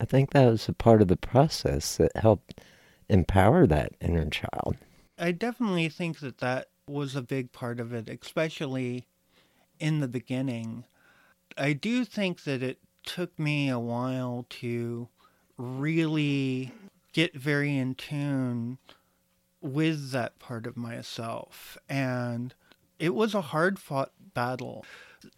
I 0.00 0.04
think 0.04 0.30
that 0.30 0.48
was 0.48 0.68
a 0.68 0.72
part 0.72 1.02
of 1.02 1.08
the 1.08 1.16
process 1.16 1.96
that 1.96 2.16
helped 2.16 2.60
empower 3.08 3.66
that 3.66 3.92
inner 4.00 4.28
child. 4.30 4.76
I 5.18 5.32
definitely 5.32 5.88
think 5.88 6.20
that 6.20 6.38
that 6.38 6.68
was 6.88 7.14
a 7.14 7.22
big 7.22 7.52
part 7.52 7.80
of 7.80 7.92
it, 7.92 8.08
especially 8.08 9.06
in 9.78 10.00
the 10.00 10.08
beginning. 10.08 10.84
I 11.58 11.72
do 11.72 12.04
think 12.04 12.44
that 12.44 12.62
it 12.62 12.78
took 13.02 13.38
me 13.38 13.68
a 13.68 13.78
while 13.78 14.46
to 14.50 15.08
really 15.58 16.72
get 17.12 17.34
very 17.34 17.76
in 17.76 17.94
tune 17.94 18.78
with 19.60 20.10
that 20.10 20.38
part 20.38 20.66
of 20.66 20.76
myself. 20.76 21.76
And 21.88 22.54
it 22.98 23.14
was 23.14 23.34
a 23.34 23.40
hard 23.40 23.78
fought 23.78 24.12
battle. 24.34 24.84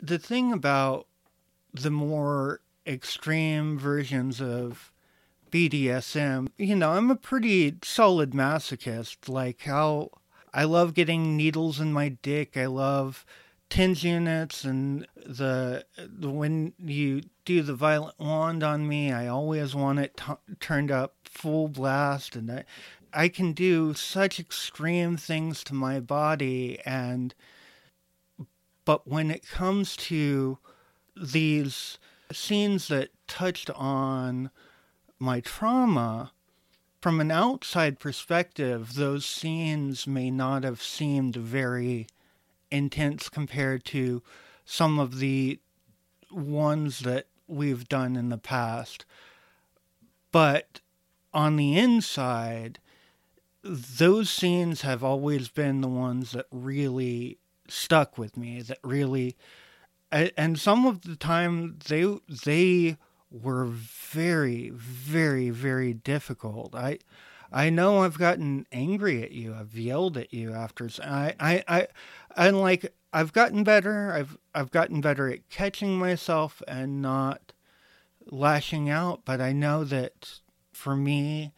The 0.01 0.19
thing 0.19 0.53
about 0.53 1.07
the 1.73 1.91
more 1.91 2.61
extreme 2.87 3.79
versions 3.79 4.41
of 4.41 4.93
BDSM, 5.51 6.49
you 6.57 6.77
know, 6.77 6.93
I'm 6.93 7.11
a 7.11 7.17
pretty 7.17 7.77
solid 7.83 8.33
masochist. 8.33 9.29
Like 9.29 9.63
how 9.63 10.11
I 10.55 10.65
love 10.65 10.95
getting 10.95 11.37
needles 11.37 11.81
in 11.81 11.93
my 11.93 12.11
dick. 12.11 12.57
I 12.57 12.67
love 12.67 13.25
TENS 13.73 14.05
units 14.05 14.65
and 14.65 15.07
the, 15.17 15.87
the 15.97 16.29
when 16.29 16.75
you 16.79 17.23
do 17.47 17.63
the 17.63 17.75
violet 17.75 18.15
wand 18.19 18.63
on 18.63 18.87
me, 18.87 19.13
I 19.13 19.29
always 19.29 19.75
want 19.75 19.99
it 19.99 20.17
t- 20.17 20.55
turned 20.61 20.91
up 20.91 21.15
full 21.25 21.69
blast, 21.69 22.37
and 22.37 22.51
I, 22.53 22.65
I 23.15 23.29
can 23.29 23.53
do 23.53 23.95
such 23.95 24.41
extreme 24.41 25.17
things 25.17 25.63
to 25.65 25.75
my 25.75 26.01
body, 26.01 26.79
and 26.85 27.35
but 28.85 29.07
when 29.07 29.31
it 29.31 29.47
comes 29.47 29.97
to 29.97 30.59
these 31.17 31.99
scenes 32.33 32.89
that 32.89 33.11
touched 33.29 33.71
on 33.71 34.51
my 35.19 35.41
trauma, 35.41 36.33
from 37.01 37.21
an 37.21 37.31
outside 37.31 37.99
perspective, 37.99 38.95
those 38.95 39.27
scenes 39.27 40.07
may 40.07 40.31
not 40.31 40.65
have 40.65 40.83
seemed 40.83 41.37
very 41.37 42.07
intense 42.71 43.29
compared 43.29 43.85
to 43.85 44.23
some 44.65 44.99
of 44.99 45.19
the 45.19 45.61
ones 46.31 47.01
that 47.01 47.27
we've 47.47 47.89
done 47.89 48.17
in 48.17 48.31
the 48.31 48.39
past. 48.39 49.05
But 50.31 50.81
on 51.35 51.57
the 51.57 51.77
inside, 51.77 52.79
those 53.63 54.31
scenes 54.31 54.83
have 54.83 55.05
always 55.05 55.49
been 55.49 55.81
the 55.81 55.89
ones 55.89 56.33
that 56.33 56.47
really 56.51 57.39
stuck 57.69 58.19
with 58.19 58.37
me, 58.37 58.61
that 58.63 58.79
really 58.83 59.37
and 60.13 60.59
some 60.59 60.87
of 60.87 61.03
the 61.03 61.17
time 61.17 61.79
they 61.89 62.19
they 62.45 62.97
were 63.31 63.65
very, 63.65 64.71
very, 64.71 65.51
very 65.51 65.95
difficult. 65.95 66.75
I, 66.75 66.99
I 67.51 67.71
know 67.71 68.03
I've 68.03 68.19
gotten 68.19 68.67
angry 68.73 69.23
at 69.23 69.33
you. 69.33 69.55
I've 69.55 69.75
yelled 69.75 70.19
at 70.19 70.35
you 70.35 70.53
after. 70.53 70.91
I, 71.03 71.35
I, 71.41 71.65
I, 71.67 71.87
and 72.37 72.61
like 72.61 72.93
I've 73.13 73.33
gotten 73.33 73.65
better. 73.65 74.13
I've, 74.13 74.37
I've 74.55 74.71
gotten 74.71 75.01
better 75.01 75.31
at 75.31 75.49
catching 75.49 75.97
myself 75.99 76.63
and 76.69 77.01
not 77.01 77.53
lashing 78.27 78.91
out. 78.91 79.23
But 79.25 79.41
I 79.41 79.53
know 79.53 79.85
that 79.85 80.41
for 80.73 80.95
me, 80.95 81.53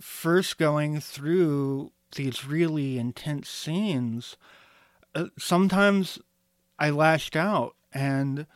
first 0.00 0.58
going 0.58 1.00
through 1.00 1.92
these 2.14 2.44
really 2.44 2.98
intense 2.98 3.48
scenes, 3.48 4.36
uh, 5.14 5.26
sometimes 5.38 6.18
I 6.78 6.90
lashed 6.90 7.36
out. 7.36 7.74
And 7.92 8.46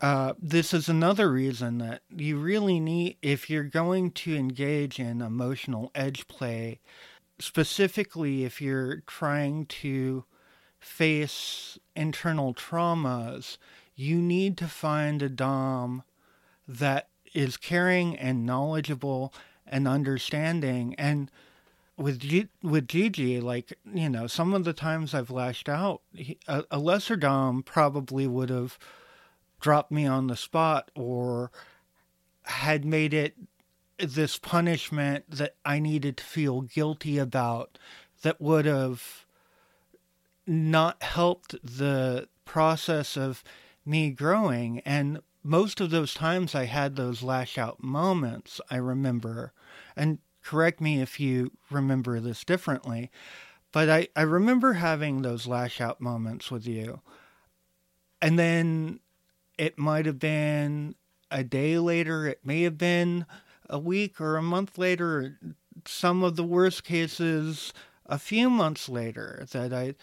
uh, 0.00 0.34
this 0.40 0.72
is 0.72 0.88
another 0.88 1.30
reason 1.30 1.78
that 1.78 2.02
you 2.14 2.38
really 2.38 2.80
need, 2.80 3.16
if 3.20 3.50
you're 3.50 3.64
going 3.64 4.12
to 4.12 4.36
engage 4.36 4.98
in 4.98 5.20
emotional 5.20 5.90
edge 5.94 6.26
play, 6.28 6.80
specifically 7.38 8.44
if 8.44 8.60
you're 8.60 9.02
trying 9.06 9.66
to 9.66 10.24
face 10.78 11.78
internal 11.96 12.54
traumas, 12.54 13.58
you 13.94 14.16
need 14.16 14.56
to 14.56 14.68
find 14.68 15.22
a 15.22 15.28
Dom 15.28 16.04
that 16.66 17.08
is 17.34 17.56
caring 17.56 18.16
and 18.16 18.46
knowledgeable 18.46 19.34
and 19.70 19.88
understanding. 19.88 20.94
And 20.96 21.30
with 21.96 22.20
G- 22.20 22.48
with 22.62 22.88
Gigi, 22.88 23.40
like 23.40 23.76
you 23.92 24.08
know, 24.08 24.26
some 24.26 24.54
of 24.54 24.64
the 24.64 24.72
times 24.72 25.14
I've 25.14 25.30
lashed 25.30 25.68
out, 25.68 26.02
he, 26.14 26.38
a, 26.46 26.64
a 26.70 26.78
lesser 26.78 27.16
Dom 27.16 27.62
probably 27.62 28.26
would 28.26 28.50
have 28.50 28.78
dropped 29.60 29.90
me 29.90 30.06
on 30.06 30.28
the 30.28 30.36
spot 30.36 30.90
or 30.94 31.50
had 32.44 32.84
made 32.84 33.12
it 33.12 33.36
this 33.98 34.38
punishment 34.38 35.24
that 35.28 35.56
I 35.64 35.80
needed 35.80 36.16
to 36.18 36.24
feel 36.24 36.60
guilty 36.62 37.18
about 37.18 37.78
that 38.22 38.40
would 38.40 38.64
have 38.64 39.26
not 40.46 41.02
helped 41.02 41.54
the 41.62 42.28
process 42.44 43.16
of 43.16 43.42
me 43.84 44.10
growing. 44.10 44.80
And 44.80 45.20
most 45.42 45.80
of 45.80 45.90
those 45.90 46.14
times 46.14 46.54
I 46.54 46.64
had 46.64 46.96
those 46.96 47.22
lash 47.22 47.58
out 47.58 47.82
moments, 47.82 48.60
I 48.70 48.76
remember. 48.76 49.52
And 49.96 50.18
correct 50.42 50.80
me 50.80 51.00
if 51.00 51.20
you 51.20 51.52
remember 51.70 52.20
this 52.20 52.44
differently, 52.44 53.10
but 53.72 53.88
I, 53.88 54.08
I 54.16 54.22
remember 54.22 54.74
having 54.74 55.22
those 55.22 55.46
lash 55.46 55.80
out 55.80 56.00
moments 56.00 56.50
with 56.50 56.66
you. 56.66 57.00
And 58.20 58.38
then 58.38 59.00
it 59.56 59.78
might 59.78 60.06
have 60.06 60.18
been 60.18 60.94
a 61.30 61.44
day 61.44 61.78
later, 61.78 62.26
it 62.26 62.40
may 62.44 62.62
have 62.62 62.78
been 62.78 63.26
a 63.68 63.78
week 63.78 64.20
or 64.20 64.36
a 64.36 64.42
month 64.42 64.78
later, 64.78 65.38
some 65.86 66.22
of 66.22 66.36
the 66.36 66.44
worst 66.44 66.84
cases 66.84 67.72
a 68.06 68.18
few 68.18 68.48
months 68.48 68.88
later 68.88 69.46
that 69.52 69.72
I 69.72 69.94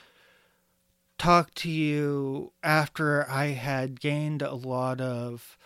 talked 1.18 1.56
to 1.56 1.70
you 1.70 2.52
after 2.64 3.30
I 3.30 3.48
had 3.48 4.00
gained 4.00 4.42
a 4.42 4.54
lot 4.54 5.00
of 5.02 5.58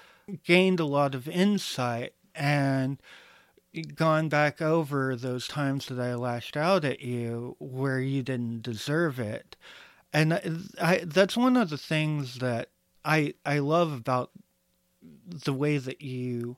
gained 0.43 0.79
a 0.79 0.85
lot 0.85 1.15
of 1.15 1.27
insight 1.27 2.13
and 2.35 3.01
gone 3.95 4.29
back 4.29 4.62
over 4.62 5.15
those 5.15 5.47
times 5.47 5.88
that 5.88 5.99
I 5.99 6.15
lashed 6.15 6.57
out 6.57 6.85
at 6.85 7.01
you 7.01 7.55
where 7.59 7.99
you 7.99 8.23
didn't 8.23 8.63
deserve 8.63 9.19
it. 9.19 9.55
And 10.12 10.69
I, 10.81 11.03
that's 11.05 11.38
one 11.38 11.55
of 11.55 11.69
the 11.69 11.77
things 11.77 12.39
that 12.39 12.69
I 13.05 13.33
I 13.45 13.59
love 13.59 13.93
about 13.93 14.31
the 15.01 15.53
way 15.53 15.77
that 15.77 16.01
you 16.01 16.57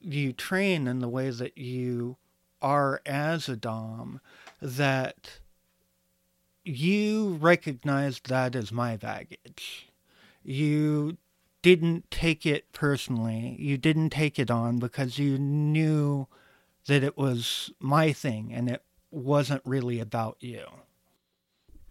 you 0.00 0.32
train 0.32 0.86
and 0.86 1.02
the 1.02 1.08
way 1.08 1.30
that 1.30 1.58
you 1.58 2.16
are 2.62 3.02
as 3.04 3.48
a 3.48 3.56
dom 3.56 4.20
that 4.62 5.40
you 6.66 7.38
recognized 7.40 8.28
that 8.28 8.56
as 8.56 8.72
my 8.72 8.96
baggage. 8.96 9.88
You 10.42 11.16
didn't 11.62 12.10
take 12.10 12.44
it 12.44 12.72
personally. 12.72 13.56
You 13.58 13.78
didn't 13.78 14.10
take 14.10 14.38
it 14.38 14.50
on 14.50 14.78
because 14.78 15.18
you 15.18 15.38
knew 15.38 16.26
that 16.86 17.04
it 17.04 17.16
was 17.16 17.72
my 17.78 18.12
thing 18.12 18.52
and 18.52 18.68
it 18.68 18.82
wasn't 19.10 19.62
really 19.64 20.00
about 20.00 20.36
you. 20.40 20.64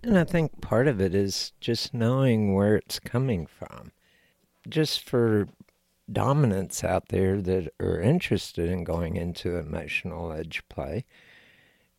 And 0.04 0.18
I 0.18 0.24
think 0.24 0.62
part 0.62 0.88
of 0.88 1.02
it 1.02 1.16
is 1.16 1.54
just 1.60 1.94
knowing 1.94 2.54
where 2.54 2.76
it's 2.76 3.00
coming 3.00 3.48
from. 3.48 3.92
Just 4.68 5.08
for 5.08 5.48
dominants 6.12 6.84
out 6.84 7.10
there 7.10 7.42
that 7.42 7.74
are 7.80 8.00
interested 8.00 8.70
in 8.70 8.84
going 8.84 9.16
into 9.16 9.58
emotional 9.58 10.32
edge 10.32 10.64
play, 10.70 11.06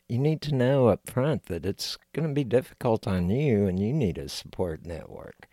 you 0.08 0.18
need 0.18 0.40
to 0.42 0.54
know 0.54 0.88
up 0.88 1.08
front 1.10 1.46
that 1.46 1.66
it's 1.66 1.98
going 2.12 2.28
to 2.28 2.34
be 2.34 2.44
difficult 2.44 3.06
on 3.06 3.28
you 3.28 3.66
and 3.66 3.80
you 3.80 3.92
need 3.92 4.18
a 4.18 4.28
support 4.28 4.86
network. 4.86 5.48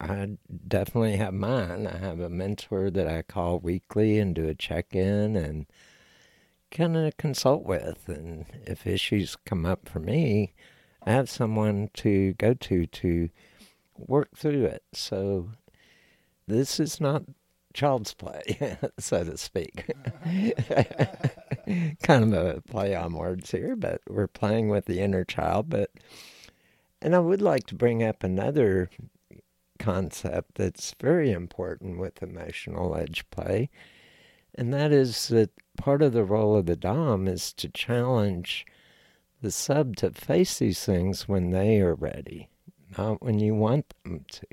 I 0.00 0.38
definitely 0.66 1.16
have 1.16 1.34
mine. 1.34 1.86
I 1.86 1.98
have 1.98 2.20
a 2.20 2.28
mentor 2.28 2.90
that 2.90 3.08
I 3.08 3.22
call 3.22 3.58
weekly 3.58 4.18
and 4.18 4.34
do 4.34 4.48
a 4.48 4.54
check 4.54 4.94
in 4.94 5.36
and 5.36 5.66
kind 6.70 6.96
of 6.96 7.16
consult 7.16 7.64
with. 7.64 8.08
And 8.08 8.46
if 8.66 8.86
issues 8.86 9.36
come 9.44 9.66
up 9.66 9.88
for 9.88 10.00
me, 10.00 10.54
I 11.04 11.12
have 11.12 11.30
someone 11.30 11.90
to 11.94 12.34
go 12.34 12.54
to 12.54 12.86
to 12.86 13.30
work 13.96 14.36
through 14.36 14.66
it. 14.66 14.84
So 14.92 15.50
this 16.46 16.78
is 16.78 17.00
not 17.00 17.22
child's 17.74 18.14
play, 18.14 18.76
so 18.98 19.24
to 19.24 19.36
speak. 19.36 19.90
kind 22.02 22.34
of 22.34 22.56
a 22.56 22.60
play 22.62 22.94
on 22.94 23.14
words 23.14 23.50
here, 23.50 23.76
but 23.76 24.00
we're 24.08 24.26
playing 24.26 24.68
with 24.68 24.86
the 24.86 25.00
inner 25.00 25.24
child. 25.24 25.68
But 25.68 25.90
and 27.00 27.14
I 27.14 27.20
would 27.20 27.42
like 27.42 27.66
to 27.68 27.74
bring 27.74 28.02
up 28.02 28.22
another 28.22 28.90
concept 29.78 30.56
that's 30.56 30.94
very 31.00 31.30
important 31.30 31.98
with 31.98 32.22
emotional 32.22 32.96
edge 32.96 33.28
play, 33.30 33.70
and 34.54 34.72
that 34.72 34.92
is 34.92 35.28
that 35.28 35.50
part 35.76 36.02
of 36.02 36.12
the 36.12 36.24
role 36.24 36.56
of 36.56 36.66
the 36.66 36.76
Dom 36.76 37.28
is 37.28 37.52
to 37.54 37.68
challenge 37.68 38.66
the 39.40 39.50
sub 39.50 39.96
to 39.96 40.10
face 40.10 40.58
these 40.58 40.84
things 40.84 41.28
when 41.28 41.50
they 41.50 41.80
are 41.80 41.94
ready, 41.94 42.48
not 42.96 43.22
when 43.22 43.38
you 43.38 43.54
want 43.54 43.94
them 44.02 44.24
to. 44.30 44.46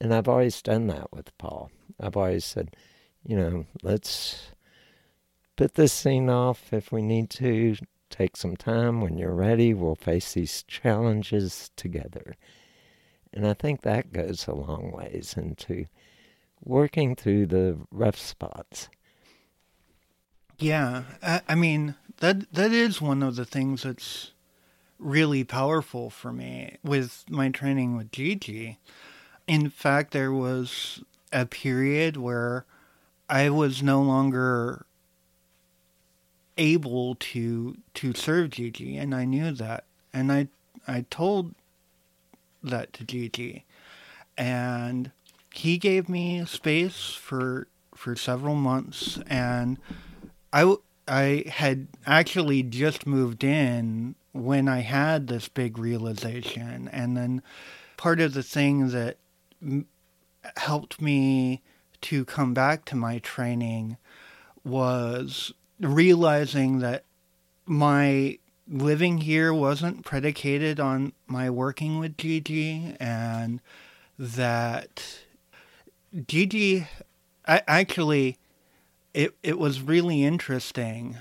And 0.00 0.12
I've 0.12 0.28
always 0.28 0.60
done 0.60 0.88
that 0.88 1.12
with 1.12 1.36
Paul. 1.38 1.70
I've 2.00 2.16
always 2.16 2.44
said, 2.44 2.76
you 3.24 3.36
know, 3.36 3.66
let's 3.82 4.50
put 5.56 5.74
this 5.74 5.92
scene 5.92 6.28
off 6.28 6.72
if 6.72 6.92
we 6.92 7.02
need 7.02 7.30
to. 7.30 7.76
Take 8.08 8.36
some 8.36 8.56
time. 8.56 9.00
When 9.00 9.18
you're 9.18 9.34
ready, 9.34 9.74
we'll 9.74 9.96
face 9.96 10.34
these 10.34 10.62
challenges 10.62 11.72
together. 11.74 12.36
And 13.32 13.46
I 13.46 13.52
think 13.52 13.82
that 13.82 14.12
goes 14.12 14.46
a 14.46 14.54
long 14.54 14.92
ways 14.92 15.34
into 15.36 15.86
working 16.64 17.16
through 17.16 17.46
the 17.46 17.78
rough 17.90 18.16
spots. 18.16 18.88
Yeah, 20.58 21.02
I, 21.22 21.42
I 21.48 21.54
mean 21.54 21.96
that 22.18 22.52
that 22.52 22.72
is 22.72 23.02
one 23.02 23.22
of 23.22 23.36
the 23.36 23.44
things 23.44 23.82
that's 23.82 24.32
really 24.98 25.44
powerful 25.44 26.08
for 26.08 26.32
me 26.32 26.76
with 26.82 27.24
my 27.28 27.50
training 27.50 27.96
with 27.96 28.12
Gigi. 28.12 28.78
In 29.46 29.68
fact, 29.68 30.12
there 30.12 30.32
was 30.32 31.02
a 31.32 31.44
period 31.44 32.16
where 32.16 32.64
I 33.28 33.50
was 33.50 33.82
no 33.82 34.00
longer 34.00 34.86
able 36.58 37.14
to 37.16 37.76
to 37.94 38.14
serve 38.14 38.50
Gigi, 38.50 38.96
and 38.96 39.14
I 39.14 39.24
knew 39.24 39.52
that, 39.52 39.84
and 40.12 40.32
I 40.32 40.48
I 40.86 41.04
told 41.10 41.54
that 42.62 42.92
to 42.94 43.04
Gigi, 43.04 43.64
and 44.36 45.10
he 45.54 45.78
gave 45.78 46.08
me 46.08 46.44
space 46.44 47.10
for 47.10 47.68
for 47.94 48.16
several 48.16 48.54
months, 48.54 49.18
and 49.28 49.78
I 50.52 50.76
I 51.08 51.44
had 51.48 51.88
actually 52.06 52.62
just 52.62 53.06
moved 53.06 53.44
in 53.44 54.14
when 54.32 54.68
I 54.68 54.80
had 54.80 55.28
this 55.28 55.48
big 55.48 55.78
realization, 55.78 56.88
and 56.92 57.16
then 57.16 57.42
part 57.96 58.20
of 58.20 58.34
the 58.34 58.42
thing 58.42 58.88
that 58.90 59.16
helped 60.56 61.00
me 61.00 61.62
to 62.02 62.24
come 62.24 62.54
back 62.54 62.84
to 62.86 62.96
my 62.96 63.18
training 63.18 63.96
was 64.64 65.52
realizing 65.80 66.78
that 66.80 67.04
my 67.66 68.38
living 68.68 69.18
here 69.18 69.52
wasn't 69.52 70.04
predicated 70.04 70.80
on 70.80 71.12
my 71.26 71.48
working 71.50 71.98
with 71.98 72.16
Gigi 72.16 72.96
and 72.98 73.60
that 74.18 75.20
Gigi 76.26 76.86
I 77.46 77.62
actually 77.66 78.38
it 79.14 79.36
it 79.42 79.58
was 79.58 79.80
really 79.80 80.24
interesting 80.24 81.16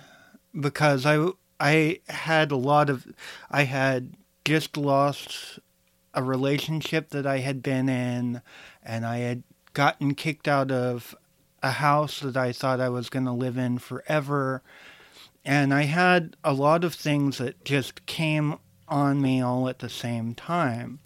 because 0.60 1.06
I 1.06 1.30
I 1.60 2.00
had 2.10 2.52
a 2.52 2.58
lot 2.58 2.90
of 2.90 3.08
I 3.52 3.64
had 3.64 4.16
just 4.44 4.78
lost 4.78 5.60
a 6.14 6.24
relationship 6.24 7.10
that 7.10 7.28
I 7.28 7.40
had 7.40 7.62
been 7.62 7.90
in 7.90 8.42
and 8.82 9.06
I 9.06 9.18
had 9.18 9.44
gotten 9.74 10.16
kicked 10.16 10.48
out 10.48 10.72
of 10.72 11.16
a 11.66 11.72
house 11.72 12.20
that 12.20 12.38
I 12.38 12.52
thought 12.52 12.80
I 12.80 12.90
was 12.90 13.10
going 13.10 13.26
to 13.26 13.32
live 13.32 13.58
in 13.58 13.80
forever. 13.80 14.62
And 15.44 15.74
I 15.74 15.84
had 15.84 16.36
a 16.44 16.54
lot 16.54 16.84
of 16.84 16.94
things 16.94 17.40
that 17.40 17.66
just 17.66 18.06
came 18.06 18.60
on 18.88 19.20
me 19.20 19.42
all 19.42 19.68
at 19.68 19.80
the 19.80 19.90
same 19.90 20.36
time. 20.36 21.00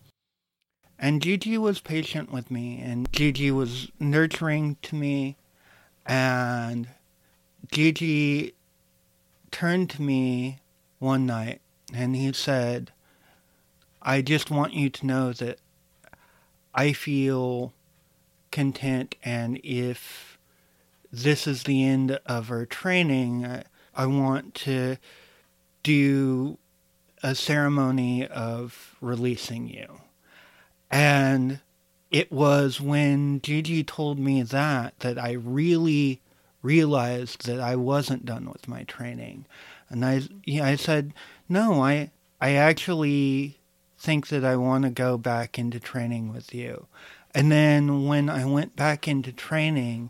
And 1.00 1.22
Gigi 1.22 1.58
was 1.58 1.80
patient 1.80 2.30
with 2.30 2.52
me, 2.52 2.82
and 2.82 3.12
Gigi 3.14 3.52
was 3.52 3.90
nurturing 4.02 4.76
to 4.82 4.98
me. 4.98 5.38
And 6.06 6.90
Gigi 7.72 8.54
turned 9.52 9.90
to 9.92 10.02
me 10.02 10.60
one 11.00 11.26
night 11.26 11.62
and 11.94 12.18
he 12.18 12.34
said, 12.34 12.92
I 14.02 14.22
just 14.22 14.52
want 14.52 14.74
you 14.74 14.90
to 14.90 15.06
know 15.06 15.32
that 15.32 15.60
I 16.76 16.92
feel 16.92 17.74
content, 18.52 19.16
and 19.24 19.60
if 19.64 20.29
this 21.12 21.48
is 21.48 21.64
the 21.64 21.84
end 21.84 22.20
of 22.26 22.52
our 22.52 22.66
training. 22.66 23.64
I 23.96 24.06
want 24.06 24.54
to 24.56 24.98
do 25.84 26.58
a 27.24 27.36
ceremony 27.36 28.28
of 28.28 28.96
releasing 29.02 29.68
you. 29.68 30.02
And 30.92 31.60
it 32.12 32.32
was 32.32 32.82
when 32.82 33.42
Gigi 33.42 33.84
told 33.84 34.18
me 34.20 34.42
that 34.42 35.00
that 35.00 35.20
I 35.20 35.34
really 35.34 36.22
realized 36.62 37.46
that 37.46 37.60
I 37.60 37.76
wasn't 37.76 38.26
done 38.26 38.50
with 38.50 38.68
my 38.68 38.84
training. 38.84 39.46
And 39.90 40.06
I, 40.06 40.24
I 40.62 40.76
said, 40.76 41.14
no, 41.48 41.82
I, 41.84 42.12
I 42.42 42.54
actually 42.54 43.60
think 43.98 44.28
that 44.28 44.44
I 44.44 44.56
want 44.56 44.84
to 44.84 44.90
go 44.90 45.18
back 45.18 45.58
into 45.58 45.80
training 45.80 46.34
with 46.34 46.54
you. 46.54 46.88
And 47.34 47.52
then 47.52 48.06
when 48.06 48.30
I 48.30 48.46
went 48.46 48.76
back 48.76 49.08
into 49.08 49.32
training, 49.32 50.10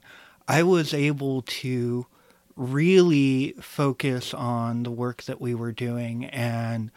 I 0.49 0.63
was 0.63 0.95
able 0.95 1.43
to 1.43 2.07
really 2.55 3.53
focus 3.61 4.33
on 4.33 4.81
the 4.81 4.89
work 4.89 5.21
that 5.23 5.39
we 5.39 5.53
were 5.53 5.71
doing 5.71 6.25
and 6.25 6.89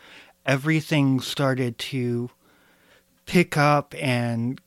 everything 0.46 1.20
started 1.20 1.78
to 1.78 2.30
pick 3.26 3.58
up 3.58 3.94
and 3.98 4.58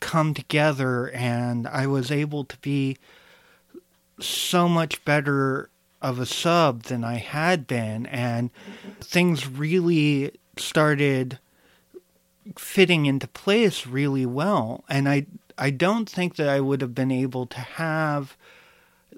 come 0.00 0.34
together 0.34 1.08
and 1.10 1.66
I 1.66 1.86
was 1.86 2.10
able 2.10 2.44
to 2.44 2.56
be 2.58 2.98
so 4.20 4.68
much 4.68 5.02
better 5.06 5.70
of 6.02 6.18
a 6.18 6.26
sub 6.26 6.82
than 6.82 7.04
I 7.04 7.16
had 7.16 7.66
been 7.66 8.04
and 8.06 8.50
things 9.00 9.48
really 9.48 10.32
started 10.58 11.38
fitting 12.58 13.06
into 13.06 13.26
place 13.26 13.86
really 13.86 14.26
well 14.26 14.84
and 14.86 15.08
I 15.08 15.24
I 15.58 15.70
don't 15.70 16.08
think 16.08 16.36
that 16.36 16.48
I 16.48 16.60
would 16.60 16.80
have 16.80 16.94
been 16.94 17.10
able 17.10 17.46
to 17.46 17.60
have 17.60 18.36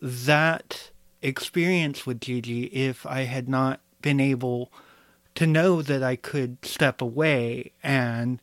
that 0.01 0.91
experience 1.23 2.07
with 2.07 2.21
Gigi 2.21 2.65
if 2.65 3.05
I 3.05 3.23
had 3.23 3.49
not 3.49 3.81
been 4.01 4.21
able 4.21 4.73
to 5.35 5.47
know 5.47 5.83
that 5.83 6.03
I 6.03 6.17
could 6.17 6.65
step 6.65 7.03
away 7.03 7.73
and 7.83 8.41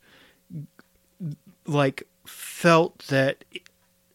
like 1.66 2.06
felt 2.24 2.98
that 3.08 3.44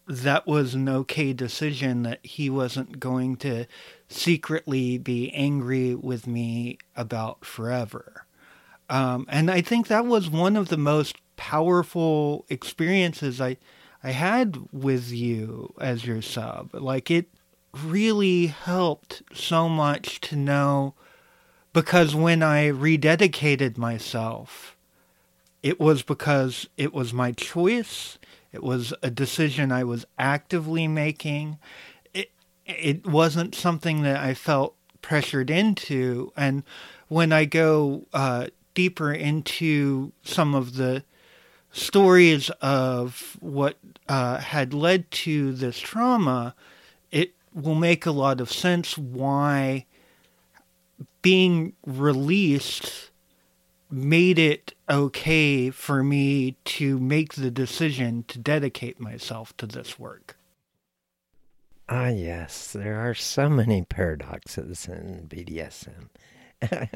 that 0.07 0.47
was 0.47 0.73
an 0.73 0.89
okay 0.89 1.33
decision 1.33 2.03
that 2.03 2.19
he 2.25 2.49
wasn't 2.49 2.99
going 2.99 3.35
to 3.37 3.65
secretly 4.07 4.97
be 4.97 5.31
angry 5.33 5.95
with 5.95 6.27
me 6.27 6.77
about 6.95 7.45
forever. 7.45 8.25
Um, 8.89 9.25
and 9.29 9.49
I 9.49 9.61
think 9.61 9.87
that 9.87 10.05
was 10.05 10.29
one 10.29 10.55
of 10.55 10.67
the 10.67 10.77
most 10.77 11.15
powerful 11.35 12.45
experiences 12.49 13.39
I 13.41 13.57
I 14.03 14.11
had 14.11 14.57
with 14.73 15.11
you 15.11 15.73
as 15.79 16.05
your 16.05 16.21
sub. 16.21 16.73
Like 16.73 17.09
it 17.09 17.29
really 17.73 18.47
helped 18.47 19.23
so 19.33 19.69
much 19.69 20.19
to 20.21 20.35
know 20.35 20.93
because 21.71 22.13
when 22.13 22.43
I 22.43 22.69
rededicated 22.69 23.77
myself, 23.77 24.77
it 25.63 25.79
was 25.79 26.03
because 26.03 26.67
it 26.77 26.93
was 26.93 27.13
my 27.13 27.31
choice. 27.31 28.19
It 28.51 28.61
was 28.61 28.93
a 29.01 29.09
decision 29.09 29.71
I 29.71 29.83
was 29.85 30.05
actively 30.19 30.87
making. 30.87 31.57
It 32.13 32.31
it 32.65 33.07
wasn't 33.07 33.55
something 33.55 34.03
that 34.03 34.17
I 34.17 34.33
felt 34.33 34.75
pressured 35.01 35.49
into. 35.49 36.31
And 36.35 36.63
when 37.07 37.31
I 37.31 37.45
go 37.45 38.05
uh, 38.13 38.47
deeper 38.73 39.13
into 39.13 40.11
some 40.23 40.53
of 40.53 40.75
the 40.75 41.03
stories 41.73 42.49
of 42.61 43.35
what 43.41 43.77
uh, 44.07 44.37
had 44.37 44.73
led 44.73 45.09
to 45.11 45.51
this 45.51 45.79
trauma, 45.79 46.55
it 47.11 47.33
will 47.53 47.75
make 47.75 48.05
a 48.05 48.11
lot 48.11 48.39
of 48.39 48.51
sense 48.51 48.97
why 48.97 49.85
being 51.21 51.73
released 51.85 53.11
made 53.89 54.39
it 54.39 54.73
okay 54.89 55.69
for 55.69 56.03
me 56.03 56.55
to 56.65 56.99
make 56.99 57.33
the 57.33 57.51
decision 57.51 58.23
to 58.27 58.39
dedicate 58.39 58.99
myself 58.99 59.55
to 59.57 59.67
this 59.67 59.99
work. 59.99 60.37
Ah, 61.89 62.07
yes, 62.07 62.71
there 62.71 62.99
are 62.99 63.13
so 63.13 63.49
many 63.49 63.83
paradoxes 63.83 64.87
in 64.87 65.27
BDSM. 65.27 66.09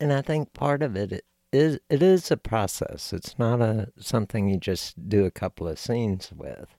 and 0.00 0.12
I 0.12 0.22
think 0.22 0.52
part 0.52 0.82
of 0.82 0.96
it 0.96 1.24
is 1.52 1.78
it 1.88 2.02
is 2.02 2.30
a 2.30 2.36
process. 2.36 3.12
It's 3.12 3.38
not 3.38 3.60
a 3.60 3.92
something 3.98 4.48
you 4.48 4.58
just 4.58 5.08
do 5.08 5.24
a 5.24 5.30
couple 5.30 5.68
of 5.68 5.78
scenes 5.78 6.30
with. 6.34 6.76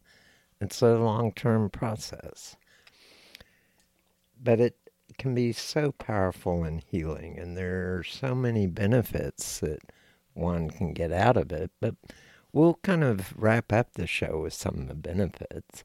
It's 0.59 0.81
a 0.81 0.95
long-term 0.95 1.71
process. 1.71 2.55
But 4.41 4.59
it 4.59 4.77
can 5.17 5.35
be 5.35 5.51
so 5.51 5.91
powerful 5.91 6.63
and 6.63 6.83
healing 6.87 7.37
and 7.37 7.57
there 7.57 7.97
are 7.97 8.03
so 8.03 8.33
many 8.33 8.65
benefits 8.67 9.59
that 9.59 9.79
one 10.33 10.69
can 10.69 10.93
get 10.93 11.11
out 11.11 11.37
of 11.37 11.51
it. 11.51 11.71
But 11.79 11.95
we'll 12.53 12.79
kind 12.83 13.03
of 13.03 13.33
wrap 13.37 13.71
up 13.73 13.93
the 13.93 14.07
show 14.07 14.41
with 14.41 14.53
some 14.53 14.75
of 14.79 14.87
the 14.87 14.95
benefits. 14.95 15.83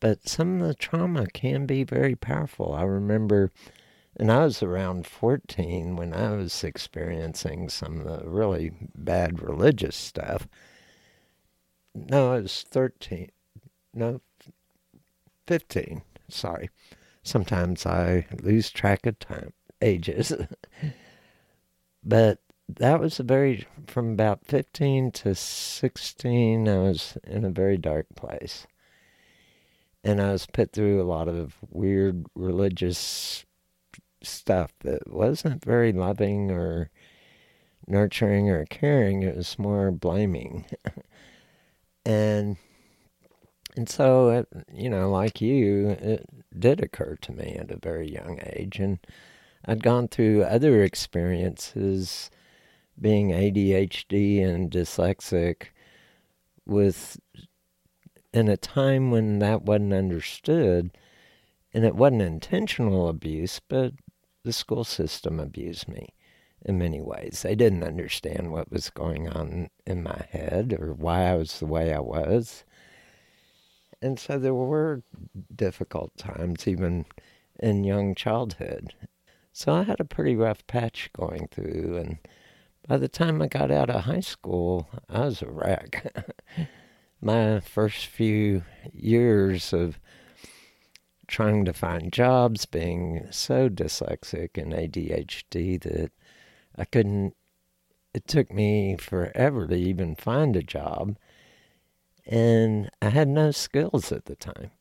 But 0.00 0.28
some 0.28 0.60
of 0.60 0.66
the 0.66 0.74
trauma 0.74 1.26
can 1.28 1.64
be 1.66 1.84
very 1.84 2.16
powerful. 2.16 2.74
I 2.74 2.82
remember, 2.82 3.52
and 4.16 4.30
I 4.30 4.44
was 4.44 4.62
around 4.62 5.06
14 5.06 5.96
when 5.96 6.12
I 6.12 6.32
was 6.32 6.64
experiencing 6.64 7.68
some 7.68 8.00
of 8.00 8.22
the 8.22 8.28
really 8.28 8.72
bad 8.94 9.42
religious 9.42 9.96
stuff. 9.96 10.46
No, 11.94 12.32
I 12.32 12.40
was 12.40 12.64
13. 12.70 13.30
No, 13.94 14.20
15. 15.46 16.02
Sorry. 16.28 16.70
Sometimes 17.22 17.86
I 17.86 18.26
lose 18.42 18.70
track 18.70 19.06
of 19.06 19.18
time, 19.18 19.52
ages. 19.82 20.32
but 22.04 22.38
that 22.68 23.00
was 23.00 23.20
a 23.20 23.22
very, 23.22 23.66
from 23.86 24.12
about 24.12 24.44
15 24.46 25.12
to 25.12 25.34
16, 25.34 26.68
I 26.68 26.78
was 26.78 27.18
in 27.24 27.44
a 27.44 27.50
very 27.50 27.76
dark 27.76 28.06
place 28.16 28.66
and 30.04 30.20
I 30.20 30.32
was 30.32 30.46
put 30.46 30.72
through 30.72 31.00
a 31.00 31.04
lot 31.04 31.28
of 31.28 31.56
weird 31.70 32.26
religious 32.34 33.44
stuff 34.26 34.72
that 34.80 35.10
wasn't 35.10 35.64
very 35.64 35.92
loving 35.92 36.50
or 36.50 36.90
nurturing 37.86 38.50
or 38.50 38.64
caring. 38.66 39.22
It 39.22 39.36
was 39.36 39.58
more 39.58 39.90
blaming. 39.90 40.66
and 42.06 42.56
and 43.76 43.88
so, 43.88 44.28
it, 44.30 44.48
you 44.72 44.90
know, 44.90 45.10
like 45.10 45.40
you, 45.40 45.90
it 45.90 46.26
did 46.58 46.82
occur 46.82 47.16
to 47.22 47.32
me 47.32 47.56
at 47.58 47.70
a 47.70 47.78
very 47.78 48.08
young 48.10 48.38
age. 48.44 48.78
And 48.78 48.98
I'd 49.64 49.82
gone 49.82 50.08
through 50.08 50.42
other 50.44 50.82
experiences 50.82 52.30
being 53.00 53.30
ADHD 53.30 54.44
and 54.44 54.70
dyslexic 54.70 55.68
with 56.66 57.18
in 58.34 58.48
a 58.48 58.56
time 58.56 59.10
when 59.10 59.38
that 59.40 59.62
wasn't 59.62 59.92
understood, 59.92 60.96
and 61.74 61.84
it 61.84 61.94
wasn't 61.94 62.22
intentional 62.22 63.08
abuse, 63.08 63.60
but 63.68 63.92
the 64.44 64.52
school 64.52 64.84
system 64.84 65.38
abused 65.38 65.88
me 65.88 66.14
in 66.64 66.78
many 66.78 67.00
ways. 67.00 67.42
They 67.42 67.54
didn't 67.54 67.84
understand 67.84 68.52
what 68.52 68.70
was 68.70 68.90
going 68.90 69.28
on 69.28 69.70
in 69.86 70.02
my 70.02 70.26
head 70.30 70.76
or 70.78 70.92
why 70.92 71.24
I 71.24 71.34
was 71.34 71.58
the 71.58 71.66
way 71.66 71.92
I 71.92 72.00
was. 72.00 72.64
And 74.00 74.18
so 74.18 74.38
there 74.38 74.54
were 74.54 75.02
difficult 75.54 76.16
times, 76.16 76.66
even 76.66 77.06
in 77.60 77.84
young 77.84 78.14
childhood. 78.14 78.94
So 79.52 79.72
I 79.72 79.82
had 79.82 80.00
a 80.00 80.04
pretty 80.04 80.34
rough 80.34 80.66
patch 80.66 81.10
going 81.16 81.48
through. 81.50 81.96
And 81.98 82.18
by 82.88 82.96
the 82.96 83.08
time 83.08 83.40
I 83.40 83.46
got 83.46 83.70
out 83.70 83.90
of 83.90 84.02
high 84.02 84.20
school, 84.20 84.88
I 85.08 85.26
was 85.26 85.42
a 85.42 85.50
wreck. 85.50 86.28
my 87.20 87.60
first 87.60 88.06
few 88.06 88.64
years 88.92 89.72
of 89.72 90.00
trying 91.32 91.64
to 91.64 91.72
find 91.72 92.12
jobs, 92.12 92.66
being 92.66 93.26
so 93.30 93.68
dyslexic 93.68 94.60
and 94.60 94.72
ADHD 94.72 95.82
that 95.82 96.12
I 96.76 96.84
couldn't, 96.84 97.34
it 98.12 98.28
took 98.28 98.52
me 98.52 98.96
forever 98.98 99.66
to 99.66 99.74
even 99.74 100.14
find 100.14 100.54
a 100.54 100.62
job. 100.62 101.16
And 102.26 102.90
I 103.00 103.08
had 103.08 103.28
no 103.28 103.50
skills 103.50 104.12
at 104.12 104.26
the 104.26 104.36
time. 104.36 104.72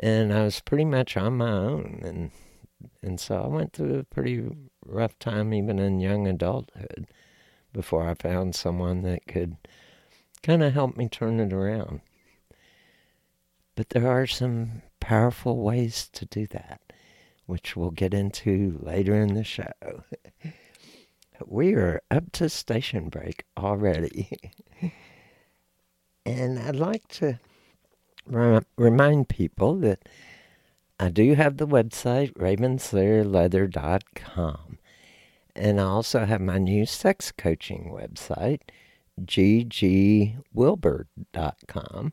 And 0.00 0.32
I 0.32 0.42
was 0.44 0.60
pretty 0.60 0.86
much 0.86 1.16
on 1.16 1.36
my 1.36 1.50
own. 1.50 2.00
And, 2.02 2.30
and 3.02 3.20
so 3.20 3.42
I 3.42 3.46
went 3.46 3.74
through 3.74 3.98
a 3.98 4.04
pretty 4.04 4.48
rough 4.86 5.18
time, 5.18 5.52
even 5.52 5.78
in 5.78 6.00
young 6.00 6.26
adulthood, 6.26 7.06
before 7.74 8.08
I 8.08 8.14
found 8.14 8.54
someone 8.54 9.02
that 9.02 9.26
could 9.26 9.56
kind 10.42 10.62
of 10.62 10.72
help 10.72 10.96
me 10.96 11.08
turn 11.08 11.40
it 11.40 11.52
around. 11.52 12.00
But 13.76 13.90
there 13.90 14.10
are 14.10 14.26
some 14.26 14.82
powerful 15.00 15.58
ways 15.58 16.08
to 16.12 16.26
do 16.26 16.46
that, 16.48 16.80
which 17.46 17.76
we'll 17.76 17.90
get 17.90 18.14
into 18.14 18.78
later 18.82 19.14
in 19.14 19.34
the 19.34 19.44
show. 19.44 19.72
we 21.46 21.74
are 21.74 22.02
up 22.10 22.32
to 22.32 22.48
station 22.48 23.08
break 23.08 23.44
already. 23.56 24.36
and 26.26 26.58
I'd 26.58 26.74
like 26.76 27.06
to 27.08 27.38
remind 28.26 29.28
people 29.28 29.76
that 29.76 30.08
I 31.00 31.10
do 31.10 31.34
have 31.34 31.58
the 31.58 31.66
website, 31.66 32.32
ravenslayerleather.com. 32.34 34.78
And 35.54 35.80
I 35.80 35.84
also 35.84 36.24
have 36.24 36.40
my 36.40 36.58
new 36.58 36.86
sex 36.86 37.32
coaching 37.36 37.90
website, 37.92 38.62
ggwilbur.com. 39.20 42.12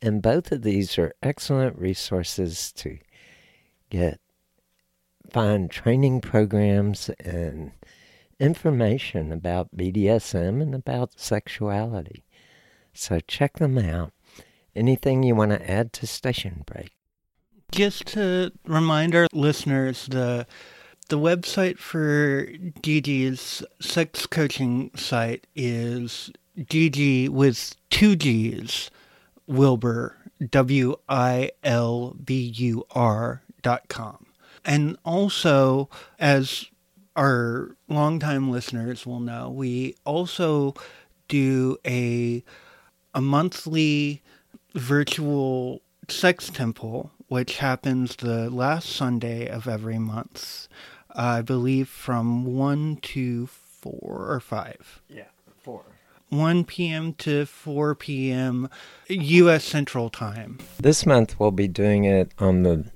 And 0.00 0.22
both 0.22 0.52
of 0.52 0.62
these 0.62 0.98
are 0.98 1.14
excellent 1.22 1.78
resources 1.78 2.72
to 2.74 2.98
get 3.90 4.20
find 5.30 5.70
training 5.70 6.20
programs 6.20 7.10
and 7.20 7.72
information 8.40 9.32
about 9.32 9.76
BDSM 9.76 10.62
and 10.62 10.74
about 10.74 11.18
sexuality. 11.18 12.24
So 12.92 13.20
check 13.20 13.58
them 13.58 13.78
out. 13.78 14.12
Anything 14.74 15.22
you 15.22 15.34
want 15.34 15.50
to 15.52 15.70
add 15.70 15.92
to 15.94 16.06
Station 16.06 16.62
Break? 16.66 16.92
Just 17.72 18.06
to 18.08 18.52
remind 18.64 19.14
our 19.14 19.26
listeners, 19.32 20.06
the 20.06 20.46
the 21.08 21.18
website 21.18 21.78
for 21.78 22.46
Gigi's 22.82 23.62
sex 23.80 24.26
coaching 24.26 24.90
site 24.94 25.46
is 25.56 26.30
Gigi 26.68 27.28
with 27.28 27.76
two 27.88 28.14
G's, 28.14 28.90
Wilbur, 29.48 30.16
W 30.50 30.96
I 31.08 31.50
L 31.64 32.14
B 32.22 32.40
U 32.56 32.86
R 32.92 33.42
dot 33.62 33.88
com. 33.88 34.26
And 34.64 34.96
also, 35.04 35.88
as 36.18 36.66
our 37.16 37.76
longtime 37.88 38.50
listeners 38.50 39.04
will 39.04 39.20
know, 39.20 39.50
we 39.50 39.96
also 40.04 40.74
do 41.26 41.78
a 41.86 42.44
a 43.14 43.20
monthly 43.20 44.22
virtual 44.74 45.82
sex 46.08 46.50
temple, 46.50 47.10
which 47.28 47.58
happens 47.58 48.16
the 48.16 48.50
last 48.50 48.88
Sunday 48.90 49.48
of 49.48 49.66
every 49.66 49.98
month. 49.98 50.68
I 51.14 51.42
believe 51.42 51.88
from 51.88 52.44
1 52.44 52.98
to 53.02 53.46
4 53.46 53.92
or 54.32 54.40
5. 54.40 55.02
Yeah, 55.08 55.24
4. 55.24 55.37
1 56.30 56.64
p.m. 56.64 57.14
to 57.14 57.46
4 57.46 57.94
p.m. 57.94 58.68
U.S. 59.08 59.64
Central 59.64 60.10
Time. 60.10 60.58
This 60.78 61.06
month 61.06 61.38
we'll 61.38 61.50
be 61.50 61.68
doing 61.68 62.04
it 62.04 62.32
on 62.38 62.62
the 62.62 62.90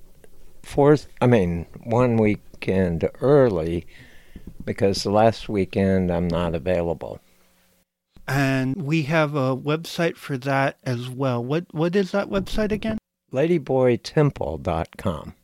fourth, 0.63 1.09
I 1.21 1.27
mean, 1.27 1.67
one 1.85 2.17
weekend 2.17 3.09
early 3.21 3.87
because 4.65 5.03
the 5.03 5.11
last 5.11 5.49
weekend 5.49 6.11
I'm 6.11 6.29
not 6.29 6.55
available. 6.55 7.21
And 8.29 8.83
we 8.83 9.03
have 9.03 9.35
a 9.35 9.57
website 9.57 10.17
for 10.17 10.39
that 10.39 10.79
as 10.85 11.09
well. 11.09 11.45
What 11.45 11.67
What 11.73 11.97
is 11.97 12.13
that 12.13 12.29
website 12.29 12.71
again? 12.71 12.99
LadyboyTemple.com. 13.33 15.35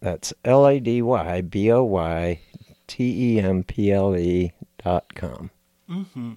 That's 0.00 0.32
L 0.44 0.66
A 0.66 0.80
D 0.80 1.02
Y 1.02 1.40
B 1.42 1.70
O 1.70 1.84
Y 1.84 2.40
T 2.86 3.36
E 3.36 3.40
M 3.40 3.62
P 3.62 3.92
L 3.92 4.16
E 4.16 4.52
dot 4.82 5.14
com. 5.14 5.50
Mm-hmm. 5.90 6.34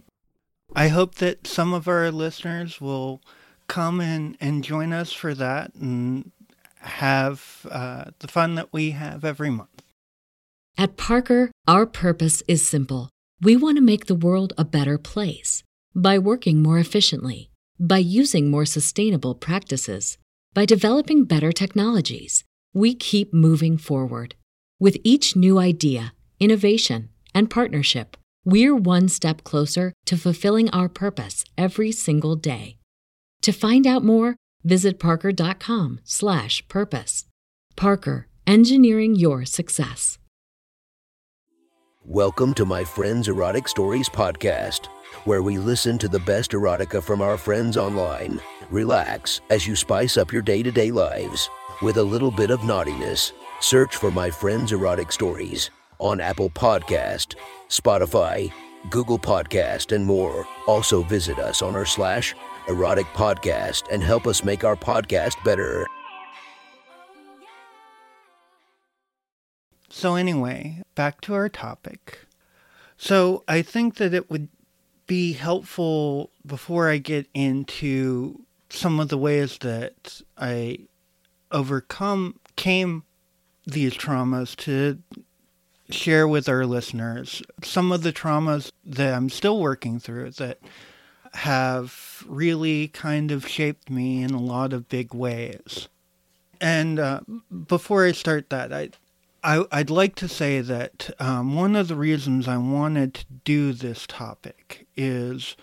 I 0.75 0.87
hope 0.87 1.15
that 1.15 1.45
some 1.45 1.73
of 1.73 1.87
our 1.87 2.11
listeners 2.11 2.81
will 2.81 3.21
come 3.67 4.01
and, 4.01 4.35
and 4.41 4.63
join 4.63 4.91
us 4.91 5.11
for 5.11 5.33
that 5.35 5.73
and 5.75 6.31
have 6.79 7.65
uh, 7.69 8.05
the 8.19 8.27
fun 8.27 8.55
that 8.55 8.73
we 8.73 8.91
have 8.91 9.23
every 9.23 9.49
month. 9.49 9.83
At 10.77 10.97
Parker, 10.97 11.51
our 11.67 11.85
purpose 11.85 12.41
is 12.47 12.65
simple. 12.65 13.09
We 13.41 13.55
want 13.55 13.77
to 13.77 13.83
make 13.83 14.07
the 14.07 14.15
world 14.15 14.53
a 14.57 14.65
better 14.65 14.97
place 14.97 15.63
by 15.95 16.17
working 16.17 16.63
more 16.63 16.79
efficiently, 16.79 17.49
by 17.79 17.99
using 17.99 18.49
more 18.49 18.65
sustainable 18.65 19.35
practices, 19.35 20.17
by 20.53 20.65
developing 20.65 21.25
better 21.25 21.51
technologies 21.51 22.43
we 22.73 22.95
keep 22.95 23.33
moving 23.33 23.77
forward. 23.77 24.35
With 24.79 24.97
each 25.03 25.35
new 25.35 25.59
idea, 25.59 26.13
innovation, 26.39 27.09
and 27.35 27.49
partnership, 27.49 28.17
we're 28.45 28.75
one 28.75 29.07
step 29.07 29.43
closer 29.43 29.93
to 30.05 30.17
fulfilling 30.17 30.69
our 30.71 30.89
purpose 30.89 31.45
every 31.57 31.91
single 31.91 32.35
day. 32.35 32.77
To 33.41 33.51
find 33.51 33.85
out 33.85 34.03
more, 34.03 34.35
visit 34.63 34.99
parker.com/purpose. 34.99 37.25
Parker, 37.75 38.27
engineering 38.45 39.15
your 39.15 39.45
success. 39.45 40.19
Welcome 42.05 42.53
to 42.55 42.65
my 42.65 42.83
Friends 42.83 43.29
Erotic 43.29 43.67
Stories 43.67 44.09
podcast, 44.09 44.87
where 45.23 45.41
we 45.41 45.57
listen 45.57 45.97
to 45.99 46.09
the 46.09 46.19
best 46.19 46.51
erotica 46.51 47.01
from 47.01 47.21
our 47.21 47.37
friends 47.37 47.77
online. 47.77 48.41
Relax 48.69 49.39
as 49.49 49.65
you 49.65 49.73
spice 49.75 50.17
up 50.17 50.33
your 50.33 50.41
day-to-day 50.41 50.91
lives 50.91 51.49
with 51.81 51.95
a 51.97 52.03
little 52.03 52.31
bit 52.31 52.51
of 52.51 52.65
naughtiness. 52.65 53.31
Search 53.61 53.95
for 53.95 54.11
my 54.11 54.29
Friends 54.29 54.73
Erotic 54.73 55.13
Stories 55.13 55.69
on 55.99 56.19
Apple 56.19 56.49
Podcast, 56.49 57.35
Spotify, 57.69 58.51
Google 58.89 59.19
Podcast, 59.19 59.95
and 59.95 60.05
more. 60.05 60.47
Also 60.67 61.03
visit 61.03 61.39
us 61.39 61.61
on 61.61 61.75
our 61.75 61.85
slash 61.85 62.35
erotic 62.67 63.05
podcast 63.07 63.83
and 63.91 64.03
help 64.03 64.27
us 64.27 64.43
make 64.43 64.63
our 64.63 64.75
podcast 64.75 65.41
better. 65.43 65.85
So, 69.89 70.15
anyway, 70.15 70.81
back 70.95 71.21
to 71.21 71.33
our 71.33 71.49
topic. 71.49 72.19
So, 72.97 73.43
I 73.47 73.61
think 73.61 73.95
that 73.95 74.13
it 74.13 74.29
would 74.31 74.49
be 75.05 75.33
helpful 75.33 76.31
before 76.45 76.89
I 76.89 76.97
get 76.97 77.27
into 77.33 78.41
some 78.69 78.99
of 78.99 79.09
the 79.09 79.17
ways 79.17 79.59
that 79.59 80.21
I 80.37 80.79
overcome 81.51 82.39
came 82.55 83.03
these 83.65 83.93
traumas 83.93 84.55
to 84.55 84.97
share 85.89 86.27
with 86.27 86.47
our 86.47 86.65
listeners 86.65 87.41
some 87.63 87.91
of 87.91 88.03
the 88.03 88.13
traumas 88.13 88.71
that 88.85 89.13
I'm 89.13 89.29
still 89.29 89.59
working 89.59 89.99
through 89.99 90.31
that 90.31 90.59
have 91.33 92.23
really 92.27 92.87
kind 92.89 93.31
of 93.31 93.47
shaped 93.47 93.89
me 93.89 94.23
in 94.23 94.31
a 94.31 94.41
lot 94.41 94.71
of 94.71 94.89
big 94.89 95.13
ways. 95.13 95.89
And 96.61 96.99
uh, 96.99 97.21
before 97.67 98.05
I 98.05 98.11
start 98.11 98.49
that, 98.49 98.71
I 98.71 98.89
I, 99.43 99.57
would 99.79 99.89
like 99.89 100.15
to 100.15 100.29
say 100.29 100.61
that 100.61 101.09
um, 101.19 101.53
one 101.53 101.75
of 101.75 101.89
the 101.89 101.97
reasons 101.97 102.47
I 102.47 102.55
wanted 102.55 103.13
to 103.15 103.25
do 103.43 103.73
this 103.73 104.07
topic 104.07 104.87
is 104.95 105.57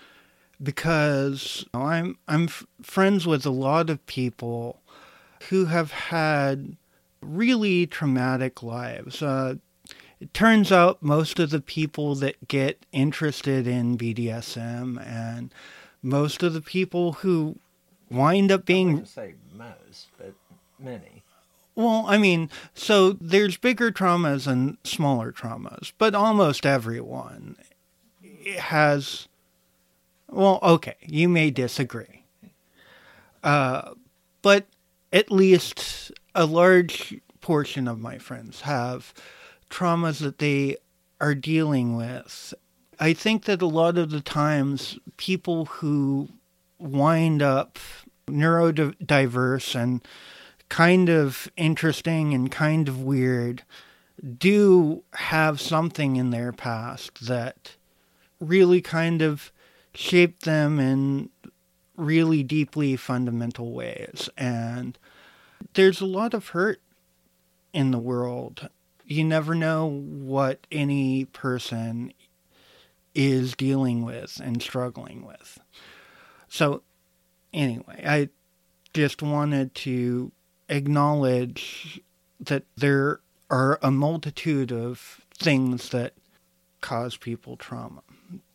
because 0.62 1.64
I'm 1.72 2.18
I'm 2.28 2.44
f- 2.44 2.66
friends 2.82 3.26
with 3.26 3.46
a 3.46 3.50
lot 3.50 3.88
of 3.88 4.04
people 4.04 4.82
who 5.48 5.64
have 5.66 5.92
had 5.92 6.76
really 7.22 7.86
traumatic 7.86 8.62
lives. 8.62 9.22
Uh, 9.22 9.54
it 10.20 10.34
turns 10.34 10.70
out 10.70 11.02
most 11.02 11.38
of 11.38 11.50
the 11.50 11.60
people 11.60 12.14
that 12.16 12.46
get 12.48 12.84
interested 12.92 13.66
in 13.66 13.96
BDSM 13.96 15.04
and 15.04 15.52
most 16.02 16.42
of 16.42 16.52
the 16.52 16.60
people 16.60 17.12
who 17.14 17.56
wind 18.10 18.52
up 18.52 18.66
being 18.66 19.00
I 19.00 19.04
say 19.04 19.34
most, 19.56 20.08
but 20.18 20.34
many. 20.78 21.22
Well, 21.74 22.04
I 22.06 22.18
mean, 22.18 22.50
so 22.74 23.12
there's 23.12 23.56
bigger 23.56 23.90
traumas 23.90 24.46
and 24.46 24.76
smaller 24.84 25.32
traumas, 25.32 25.92
but 25.96 26.14
almost 26.14 26.66
everyone 26.66 27.56
has. 28.58 29.28
Well, 30.28 30.58
okay, 30.62 30.96
you 31.00 31.28
may 31.28 31.50
disagree. 31.50 32.24
Uh, 33.42 33.94
but 34.42 34.66
at 35.12 35.30
least 35.30 36.12
a 36.34 36.44
large 36.44 37.18
portion 37.40 37.88
of 37.88 37.98
my 37.98 38.18
friends 38.18 38.62
have 38.62 39.14
traumas 39.70 40.20
that 40.20 40.38
they 40.38 40.76
are 41.20 41.34
dealing 41.34 41.96
with. 41.96 42.52
I 42.98 43.12
think 43.12 43.44
that 43.44 43.62
a 43.62 43.66
lot 43.66 43.96
of 43.96 44.10
the 44.10 44.20
times 44.20 44.98
people 45.16 45.66
who 45.66 46.28
wind 46.78 47.42
up 47.42 47.78
neurodiverse 48.26 49.74
and 49.74 50.06
kind 50.68 51.08
of 51.08 51.50
interesting 51.56 52.34
and 52.34 52.50
kind 52.50 52.88
of 52.88 53.02
weird 53.02 53.62
do 54.38 55.02
have 55.14 55.60
something 55.60 56.16
in 56.16 56.30
their 56.30 56.52
past 56.52 57.26
that 57.26 57.76
really 58.38 58.80
kind 58.80 59.22
of 59.22 59.50
shaped 59.94 60.44
them 60.44 60.78
in 60.78 61.30
really 61.96 62.42
deeply 62.42 62.96
fundamental 62.96 63.72
ways. 63.72 64.28
And 64.36 64.98
there's 65.74 66.00
a 66.00 66.06
lot 66.06 66.34
of 66.34 66.48
hurt 66.48 66.80
in 67.72 67.90
the 67.90 67.98
world. 67.98 68.68
You 69.10 69.24
never 69.24 69.56
know 69.56 69.86
what 69.86 70.68
any 70.70 71.24
person 71.24 72.12
is 73.12 73.56
dealing 73.56 74.04
with 74.04 74.40
and 74.42 74.62
struggling 74.62 75.26
with. 75.26 75.58
So, 76.46 76.82
anyway, 77.52 78.04
I 78.06 78.28
just 78.94 79.20
wanted 79.20 79.74
to 79.74 80.30
acknowledge 80.68 82.00
that 82.38 82.62
there 82.76 83.18
are 83.50 83.80
a 83.82 83.90
multitude 83.90 84.70
of 84.70 85.20
things 85.34 85.88
that 85.88 86.14
cause 86.80 87.16
people 87.16 87.56
trauma. 87.56 88.02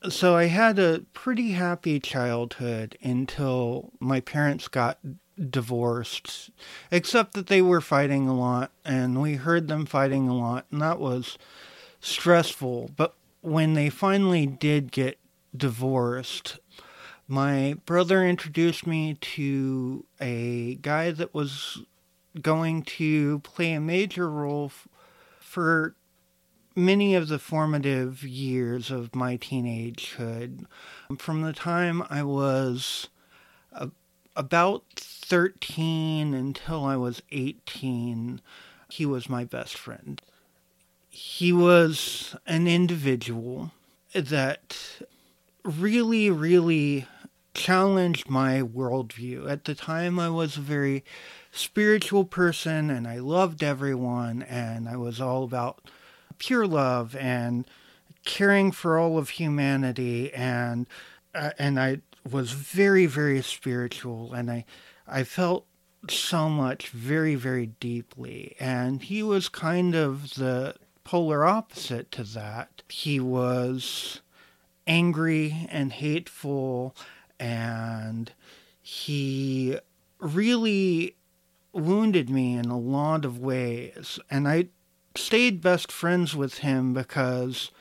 So 0.09 0.37
I 0.37 0.45
had 0.45 0.79
a 0.79 1.03
pretty 1.11 1.51
happy 1.51 1.99
childhood 1.99 2.97
until 3.03 3.91
my 3.99 4.21
parents 4.21 4.69
got 4.69 4.99
divorced, 5.49 6.49
except 6.91 7.33
that 7.33 7.47
they 7.47 7.61
were 7.61 7.81
fighting 7.81 8.27
a 8.27 8.35
lot 8.35 8.71
and 8.83 9.21
we 9.21 9.35
heard 9.35 9.67
them 9.67 9.85
fighting 9.85 10.27
a 10.27 10.35
lot, 10.35 10.65
and 10.71 10.81
that 10.81 10.99
was 10.99 11.37
stressful. 11.99 12.91
But 12.95 13.15
when 13.41 13.73
they 13.73 13.89
finally 13.89 14.45
did 14.45 14.91
get 14.91 15.19
divorced, 15.55 16.59
my 17.27 17.75
brother 17.85 18.25
introduced 18.25 18.85
me 18.85 19.15
to 19.15 20.05
a 20.21 20.75
guy 20.75 21.11
that 21.11 21.33
was 21.33 21.83
going 22.41 22.83
to 22.83 23.39
play 23.39 23.73
a 23.73 23.79
major 23.79 24.29
role 24.29 24.65
f- 24.65 24.87
for 25.39 25.95
many 26.75 27.15
of 27.15 27.29
the 27.29 27.39
formative 27.39 28.23
years 28.23 28.91
of 28.91 29.15
my 29.15 29.37
teenagehood. 29.37 30.65
From 31.17 31.41
the 31.41 31.53
time 31.53 32.03
I 32.09 32.23
was 32.23 33.07
about 34.35 34.83
13 34.95 36.33
until 36.33 36.83
I 36.83 36.97
was 36.97 37.21
18, 37.31 38.41
he 38.89 39.05
was 39.05 39.29
my 39.29 39.43
best 39.43 39.77
friend. 39.77 40.21
He 41.09 41.53
was 41.53 42.35
an 42.45 42.67
individual 42.67 43.71
that 44.13 44.77
really, 45.63 46.29
really 46.29 47.07
challenged 47.53 48.29
my 48.29 48.61
worldview. 48.61 49.49
At 49.49 49.63
the 49.63 49.75
time, 49.75 50.19
I 50.19 50.29
was 50.29 50.57
a 50.57 50.61
very 50.61 51.03
spiritual 51.51 52.25
person 52.25 52.89
and 52.89 53.07
I 53.07 53.19
loved 53.19 53.63
everyone 53.63 54.43
and 54.43 54.89
I 54.89 54.97
was 54.97 55.21
all 55.21 55.45
about 55.45 55.79
pure 56.37 56.67
love 56.67 57.15
and 57.15 57.65
caring 58.25 58.71
for 58.71 58.99
all 58.99 59.17
of 59.17 59.29
humanity 59.29 60.33
and 60.33 60.85
uh, 61.33 61.51
and 61.57 61.79
I 61.79 62.01
was 62.29 62.51
very 62.51 63.05
very 63.05 63.41
spiritual 63.41 64.33
and 64.33 64.49
I 64.51 64.65
I 65.07 65.23
felt 65.23 65.65
so 66.09 66.49
much 66.49 66.89
very 66.89 67.35
very 67.35 67.67
deeply 67.67 68.55
and 68.59 69.01
he 69.01 69.23
was 69.23 69.49
kind 69.49 69.95
of 69.95 70.35
the 70.35 70.75
polar 71.03 71.45
opposite 71.45 72.11
to 72.11 72.23
that 72.23 72.83
he 72.89 73.19
was 73.19 74.21
angry 74.87 75.67
and 75.69 75.91
hateful 75.91 76.95
and 77.39 78.31
he 78.81 79.79
really 80.19 81.15
wounded 81.73 82.29
me 82.29 82.55
in 82.55 82.65
a 82.65 82.77
lot 82.77 83.25
of 83.25 83.39
ways. 83.39 84.19
And 84.29 84.47
I 84.47 84.67
stayed 85.15 85.61
best 85.61 85.91
friends 85.91 86.35
with 86.35 86.59
him 86.59 86.93
because 86.93 87.71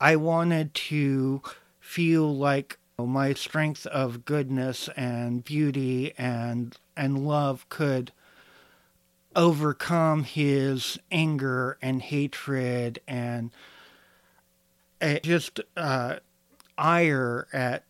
I 0.00 0.16
wanted 0.16 0.74
to 0.74 1.42
feel 1.80 2.34
like 2.34 2.78
my 3.06 3.34
strength 3.34 3.86
of 3.86 4.24
goodness 4.24 4.88
and 4.96 5.44
beauty 5.44 6.12
and 6.18 6.76
and 6.96 7.26
love 7.26 7.68
could 7.68 8.12
overcome 9.36 10.24
his 10.24 10.98
anger 11.10 11.78
and 11.80 12.02
hatred 12.02 13.00
and 13.06 13.50
uh, 15.00 15.18
just 15.22 15.60
uh, 15.76 16.16
ire 16.76 17.46
at 17.52 17.84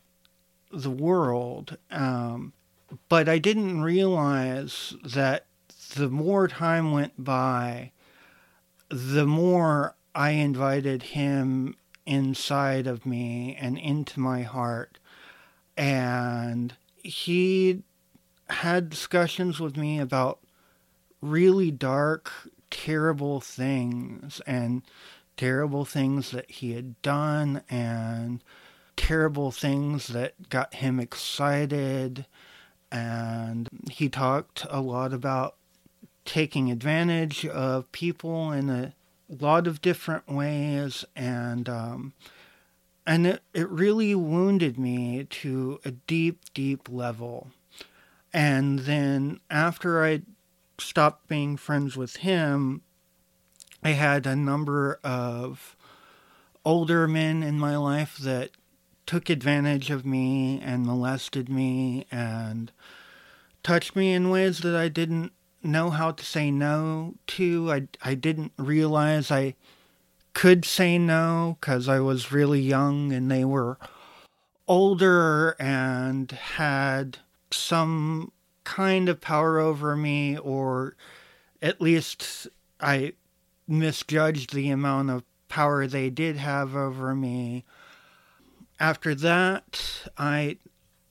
the 0.70 0.90
world. 0.90 1.76
Um, 1.90 2.52
but 3.08 3.28
I 3.28 3.38
didn't 3.38 3.82
realize 3.82 4.94
that 5.04 5.46
the 5.96 6.08
more 6.08 6.46
time 6.48 6.92
went 6.92 7.24
by, 7.24 7.92
the 8.88 9.26
more 9.26 9.94
I 10.14 10.30
invited 10.30 11.02
him 11.02 11.74
inside 12.06 12.86
of 12.86 13.06
me 13.06 13.56
and 13.60 13.78
into 13.78 14.20
my 14.20 14.42
heart. 14.42 14.98
And 15.76 16.74
he 16.96 17.82
had 18.48 18.90
discussions 18.90 19.60
with 19.60 19.76
me 19.76 19.98
about 19.98 20.40
really 21.20 21.70
dark, 21.70 22.30
terrible 22.70 23.40
things 23.40 24.40
and 24.46 24.82
terrible 25.36 25.84
things 25.84 26.30
that 26.32 26.50
he 26.50 26.72
had 26.72 27.00
done 27.02 27.62
and 27.70 28.42
terrible 28.96 29.50
things 29.50 30.08
that 30.08 30.50
got 30.50 30.74
him 30.74 31.00
excited. 31.00 32.26
And 32.92 33.68
he 33.90 34.08
talked 34.08 34.66
a 34.68 34.80
lot 34.80 35.12
about 35.12 35.56
taking 36.24 36.70
advantage 36.70 37.46
of 37.46 37.90
people 37.92 38.52
in 38.52 38.68
a 38.68 38.92
lot 39.28 39.66
of 39.66 39.80
different 39.80 40.28
ways. 40.28 41.04
And, 41.16 41.68
um, 41.68 42.12
and 43.06 43.26
it, 43.26 43.42
it 43.54 43.68
really 43.68 44.14
wounded 44.14 44.78
me 44.78 45.24
to 45.24 45.80
a 45.84 45.90
deep, 45.90 46.40
deep 46.54 46.88
level. 46.88 47.48
And 48.32 48.80
then 48.80 49.40
after 49.50 50.04
I 50.04 50.22
stopped 50.78 51.28
being 51.28 51.56
friends 51.56 51.96
with 51.96 52.16
him, 52.16 52.82
I 53.82 53.90
had 53.90 54.26
a 54.26 54.36
number 54.36 55.00
of 55.02 55.76
older 56.64 57.08
men 57.08 57.42
in 57.42 57.58
my 57.58 57.76
life 57.76 58.18
that 58.18 58.50
took 59.06 59.30
advantage 59.30 59.90
of 59.90 60.06
me 60.06 60.60
and 60.60 60.86
molested 60.86 61.48
me 61.48 62.06
and 62.10 62.70
touched 63.62 63.96
me 63.96 64.12
in 64.12 64.30
ways 64.30 64.60
that 64.60 64.76
I 64.76 64.88
didn't 64.88 65.32
know 65.62 65.90
how 65.90 66.12
to 66.12 66.24
say 66.24 66.50
no 66.50 67.14
to. 67.28 67.72
I, 67.72 67.88
I 68.02 68.14
didn't 68.14 68.52
realize 68.56 69.30
I 69.30 69.54
could 70.34 70.64
say 70.64 70.98
no 70.98 71.56
because 71.60 71.88
I 71.88 72.00
was 72.00 72.32
really 72.32 72.60
young 72.60 73.12
and 73.12 73.30
they 73.30 73.44
were 73.44 73.78
older 74.68 75.56
and 75.58 76.30
had 76.30 77.18
some 77.50 78.32
kind 78.64 79.08
of 79.08 79.20
power 79.20 79.58
over 79.58 79.96
me, 79.96 80.38
or 80.38 80.96
at 81.60 81.80
least 81.80 82.46
I 82.80 83.14
misjudged 83.66 84.54
the 84.54 84.70
amount 84.70 85.10
of 85.10 85.24
power 85.48 85.86
they 85.86 86.10
did 86.10 86.36
have 86.36 86.76
over 86.76 87.14
me. 87.14 87.64
After 88.78 89.14
that, 89.16 90.08
I 90.16 90.58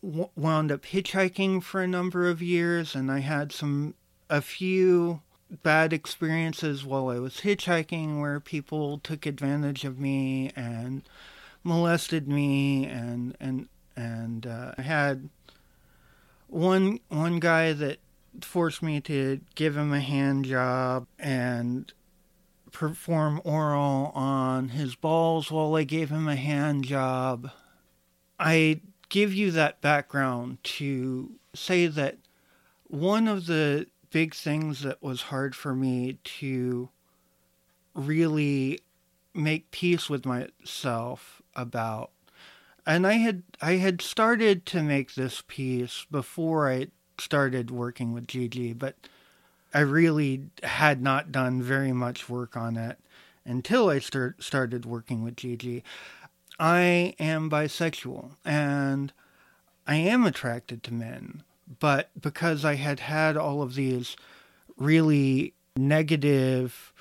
wound 0.01 0.71
up 0.71 0.85
hitchhiking 0.85 1.61
for 1.61 1.81
a 1.81 1.87
number 1.87 2.29
of 2.29 2.41
years, 2.41 2.95
and 2.95 3.11
I 3.11 3.19
had 3.19 3.51
some 3.51 3.95
a 4.29 4.41
few 4.41 5.21
bad 5.63 5.93
experiences 5.93 6.85
while 6.85 7.09
I 7.09 7.19
was 7.19 7.41
hitchhiking 7.41 8.19
where 8.19 8.39
people 8.39 8.99
took 8.99 9.25
advantage 9.25 9.83
of 9.83 9.99
me 9.99 10.51
and 10.55 11.03
molested 11.63 12.27
me 12.27 12.85
and 12.85 13.35
and 13.39 13.67
and 13.95 14.45
uh, 14.45 14.73
I 14.77 14.81
had 14.81 15.29
one 16.47 16.99
one 17.09 17.39
guy 17.39 17.73
that 17.73 17.99
forced 18.41 18.81
me 18.81 19.01
to 19.01 19.41
give 19.55 19.75
him 19.75 19.91
a 19.91 19.99
hand 19.99 20.45
job 20.45 21.07
and 21.17 21.91
perform 22.71 23.41
oral 23.43 24.11
on 24.13 24.69
his 24.69 24.95
balls 24.95 25.51
while 25.51 25.75
I 25.75 25.83
gave 25.83 26.09
him 26.09 26.27
a 26.27 26.35
hand 26.35 26.85
job. 26.85 27.49
I 28.39 28.81
give 29.09 29.33
you 29.33 29.51
that 29.51 29.81
background 29.81 30.63
to 30.63 31.31
say 31.53 31.87
that 31.87 32.17
one 32.87 33.27
of 33.27 33.47
the 33.47 33.87
big 34.11 34.33
things 34.33 34.81
that 34.81 35.01
was 35.01 35.23
hard 35.23 35.55
for 35.55 35.75
me 35.75 36.17
to 36.23 36.89
really 37.93 38.79
make 39.33 39.71
peace 39.71 40.09
with 40.09 40.25
myself 40.25 41.41
about 41.55 42.11
and 42.89 43.05
I 43.05 43.13
had 43.13 43.43
I 43.61 43.73
had 43.73 44.01
started 44.01 44.65
to 44.67 44.81
make 44.81 45.13
this 45.13 45.43
peace 45.47 46.07
before 46.09 46.67
I 46.67 46.87
started 47.19 47.69
working 47.69 48.13
with 48.13 48.27
Gigi, 48.27 48.73
but 48.73 48.95
I 49.73 49.81
really 49.81 50.47
had 50.63 50.99
not 50.99 51.31
done 51.31 51.61
very 51.61 51.91
much 51.91 52.29
work 52.29 52.57
on 52.57 52.77
it 52.77 52.97
until 53.45 53.89
I 53.89 53.99
start, 53.99 54.41
started 54.41 54.85
working 54.85 55.23
with 55.23 55.35
Gigi. 55.35 55.83
I 56.59 57.13
am 57.19 57.49
bisexual 57.49 58.31
and 58.43 59.13
I 59.85 59.95
am 59.95 60.25
attracted 60.25 60.81
to 60.83 60.93
men, 60.93 61.43
but 61.79 62.09
because 62.19 62.65
I 62.65 62.75
had 62.75 62.99
had 62.99 63.37
all 63.37 63.61
of 63.61 63.75
these 63.75 64.15
really 64.77 65.53
negative 65.77 66.93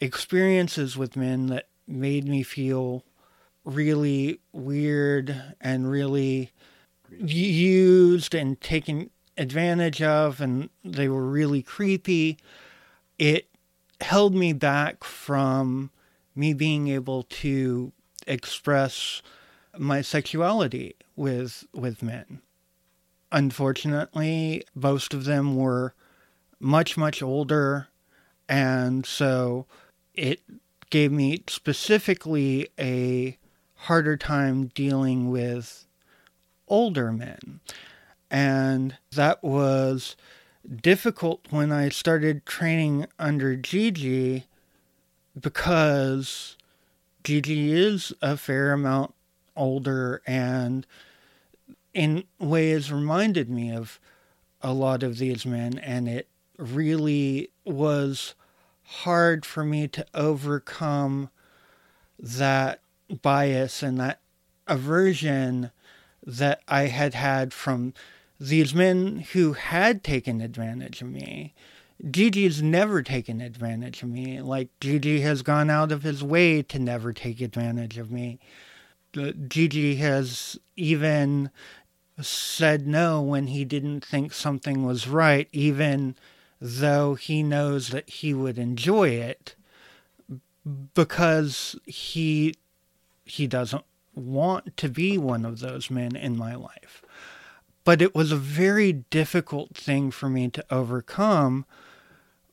experiences 0.00 0.96
with 0.96 1.16
men 1.16 1.46
that 1.46 1.68
made 1.88 2.26
me 2.26 2.42
feel 2.42 3.04
really 3.64 4.40
weird 4.52 5.54
and 5.60 5.90
really 5.90 6.52
used 7.18 8.34
and 8.34 8.60
taken 8.60 9.10
advantage 9.36 10.00
of, 10.02 10.40
and 10.40 10.70
they 10.84 11.08
were 11.08 11.26
really 11.26 11.62
creepy. 11.62 12.38
It 13.18 13.48
held 14.00 14.34
me 14.34 14.52
back 14.52 15.04
from 15.04 15.90
me 16.34 16.54
being 16.54 16.88
able 16.88 17.24
to 17.24 17.92
express 18.26 19.22
my 19.78 20.00
sexuality 20.00 20.94
with 21.16 21.66
with 21.72 22.02
men. 22.02 22.40
Unfortunately, 23.36 24.64
most 24.74 25.12
of 25.12 25.24
them 25.24 25.56
were 25.56 25.92
much 26.58 26.96
much 26.96 27.22
older 27.22 27.88
and 28.48 29.04
so 29.04 29.66
it 30.14 30.40
gave 30.88 31.12
me 31.12 31.42
specifically 31.46 32.66
a 32.78 33.36
harder 33.74 34.16
time 34.16 34.68
dealing 34.68 35.30
with 35.30 35.84
older 36.66 37.12
men. 37.12 37.60
And 38.30 38.96
that 39.12 39.44
was 39.44 40.16
difficult 40.74 41.46
when 41.50 41.70
I 41.70 41.90
started 41.90 42.46
training 42.46 43.06
under 43.18 43.54
Gigi 43.54 44.46
because 45.38 46.56
Gigi 47.22 47.70
is 47.70 48.14
a 48.22 48.38
fair 48.38 48.72
amount 48.72 49.12
older 49.54 50.22
and 50.26 50.86
in 51.96 52.22
ways 52.38 52.92
reminded 52.92 53.48
me 53.48 53.72
of 53.72 53.98
a 54.60 54.74
lot 54.74 55.02
of 55.02 55.16
these 55.16 55.46
men 55.46 55.78
and 55.78 56.06
it 56.06 56.28
really 56.58 57.48
was 57.64 58.34
hard 58.82 59.46
for 59.46 59.64
me 59.64 59.88
to 59.88 60.04
overcome 60.12 61.30
that 62.18 62.80
bias 63.22 63.82
and 63.82 63.98
that 63.98 64.20
aversion 64.66 65.70
that 66.22 66.60
I 66.68 66.82
had 66.82 67.14
had 67.14 67.54
from 67.54 67.94
these 68.38 68.74
men 68.74 69.24
who 69.32 69.54
had 69.54 70.04
taken 70.04 70.42
advantage 70.42 71.00
of 71.00 71.08
me. 71.08 71.54
Gigi's 72.10 72.62
never 72.62 73.02
taken 73.02 73.40
advantage 73.40 74.02
of 74.02 74.10
me. 74.10 74.42
Like, 74.42 74.68
Gigi 74.80 75.22
has 75.22 75.40
gone 75.40 75.70
out 75.70 75.90
of 75.92 76.02
his 76.02 76.22
way 76.22 76.60
to 76.60 76.78
never 76.78 77.14
take 77.14 77.40
advantage 77.40 77.96
of 77.96 78.10
me. 78.10 78.38
Gigi 79.48 79.94
has 79.96 80.58
even 80.76 81.50
said 82.20 82.86
no 82.86 83.20
when 83.20 83.48
he 83.48 83.64
didn't 83.64 84.04
think 84.04 84.32
something 84.32 84.84
was 84.84 85.06
right, 85.06 85.48
even 85.52 86.16
though 86.60 87.14
he 87.14 87.42
knows 87.42 87.88
that 87.88 88.08
he 88.08 88.32
would 88.32 88.58
enjoy 88.58 89.10
it 89.10 89.54
because 90.94 91.76
he 91.84 92.54
he 93.24 93.46
doesn't 93.46 93.84
want 94.14 94.76
to 94.76 94.88
be 94.88 95.18
one 95.18 95.44
of 95.44 95.60
those 95.60 95.90
men 95.90 96.16
in 96.16 96.36
my 96.36 96.54
life. 96.54 97.02
But 97.84 98.00
it 98.00 98.14
was 98.14 98.32
a 98.32 98.36
very 98.36 98.92
difficult 98.92 99.76
thing 99.76 100.10
for 100.10 100.28
me 100.28 100.48
to 100.48 100.64
overcome 100.70 101.66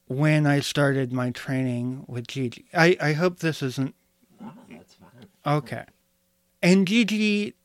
when 0.07 0.45
I 0.45 0.59
started 0.59 1.11
my 1.11 1.31
training 1.31 2.05
with 2.07 2.27
Gigi. 2.27 2.65
I, 2.73 2.97
I 3.01 3.13
hope 3.13 3.39
this 3.39 3.63
isn't. 3.63 3.95
Uh-huh, 4.41 4.51
that's 4.69 4.95
fine. 4.95 5.27
Okay. 5.45 5.85
And 6.61 6.85
Gigi, 6.87 7.55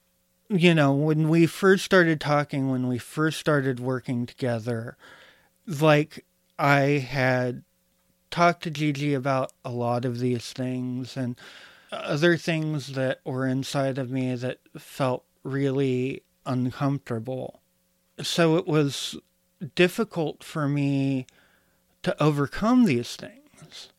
you 0.49 0.75
know, 0.75 0.93
when 0.93 1.29
we 1.29 1.47
first 1.47 1.85
started 1.85 2.21
talking, 2.21 2.71
when 2.71 2.89
we 2.89 2.99
first 2.99 3.39
started 3.39 3.81
working 3.81 4.27
together, 4.27 4.97
like 5.67 6.25
I 6.59 6.81
had 6.81 7.65
talked 8.31 8.63
to 8.63 8.71
Gigi 8.71 9.15
about 9.15 9.53
a 9.65 9.71
lot 9.71 10.05
of 10.05 10.19
these 10.19 10.53
things 10.53 11.17
and 11.17 11.39
other 11.93 12.37
things 12.37 12.95
that 12.95 13.21
were 13.25 13.47
inside 13.47 13.99
of 13.99 14.11
me 14.11 14.35
that 14.35 14.59
felt 14.79 15.25
really 15.43 16.23
uncomfortable. 16.45 17.61
So 18.23 18.57
it 18.57 18.67
was 18.67 19.17
difficult 19.75 20.43
for 20.43 20.69
me 20.69 21.27
to 22.03 22.23
overcome 22.23 22.85
these 22.85 23.17
things. 23.17 23.91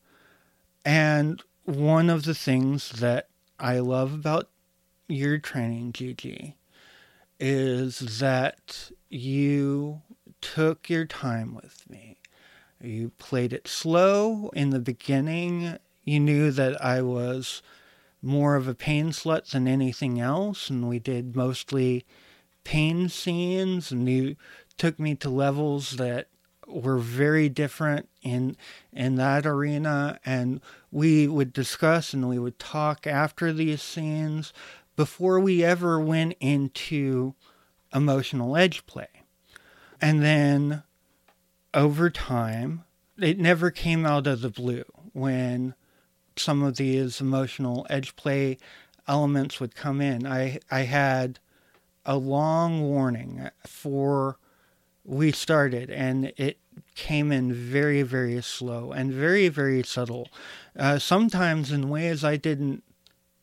And 0.85 1.43
one 1.65 2.09
of 2.09 2.23
the 2.23 2.33
things 2.33 2.91
that 2.93 3.27
I 3.59 3.79
love 3.79 4.13
about 4.13 4.49
your 5.09 5.37
training, 5.39 5.91
Gigi, 5.93 6.55
is 7.39 8.19
that 8.19 8.91
you 9.09 10.01
took 10.41 10.89
your 10.89 11.05
time 11.05 11.55
with 11.55 11.89
me. 11.89 12.17
You 12.81 13.11
played 13.17 13.51
it 13.51 13.67
slow 13.67 14.49
in 14.53 14.69
the 14.69 14.79
beginning. 14.79 15.77
You 16.05 16.19
knew 16.19 16.51
that 16.51 16.83
I 16.83 17.01
was 17.01 17.61
more 18.21 18.55
of 18.55 18.67
a 18.67 18.75
pain 18.75 19.09
slut 19.09 19.51
than 19.51 19.67
anything 19.67 20.19
else, 20.19 20.69
and 20.69 20.87
we 20.87 20.99
did 20.99 21.35
mostly 21.35 22.05
pain 22.63 23.09
scenes, 23.09 23.91
and 23.91 24.07
you 24.07 24.35
took 24.77 24.99
me 24.99 25.15
to 25.15 25.29
levels 25.29 25.91
that 25.97 26.27
were 26.69 26.97
very 26.99 27.49
different 27.49 28.07
in 28.21 28.55
in 28.93 29.15
that 29.15 29.45
arena 29.45 30.19
and 30.25 30.61
we 30.91 31.27
would 31.27 31.51
discuss 31.51 32.13
and 32.13 32.29
we 32.29 32.37
would 32.37 32.59
talk 32.59 33.07
after 33.07 33.51
these 33.51 33.81
scenes 33.81 34.53
before 34.99 35.39
we 35.39 35.63
ever 35.63 35.97
went 35.97 36.35
into 36.41 37.33
emotional 37.93 38.57
edge 38.57 38.85
play 38.85 39.07
and 40.01 40.21
then 40.21 40.83
over 41.73 42.09
time 42.09 42.83
it 43.17 43.39
never 43.39 43.71
came 43.71 44.05
out 44.05 44.27
of 44.27 44.41
the 44.41 44.49
blue 44.49 44.83
when 45.13 45.73
some 46.35 46.61
of 46.61 46.75
these 46.75 47.21
emotional 47.21 47.87
edge 47.89 48.13
play 48.17 48.57
elements 49.07 49.61
would 49.61 49.73
come 49.73 50.01
in 50.01 50.27
i 50.27 50.59
i 50.69 50.81
had 50.81 51.39
a 52.05 52.17
long 52.17 52.81
warning 52.81 53.49
for 53.65 54.37
we 55.05 55.31
started, 55.31 55.89
and 55.89 56.31
it 56.37 56.59
came 56.95 57.31
in 57.31 57.51
very, 57.51 58.03
very 58.03 58.41
slow 58.43 58.91
and 58.91 59.11
very, 59.11 59.47
very 59.49 59.81
subtle. 59.81 60.29
Uh, 60.77 60.99
sometimes 60.99 61.71
in 61.71 61.89
ways 61.89 62.23
I 62.23 62.37
didn't 62.37 62.83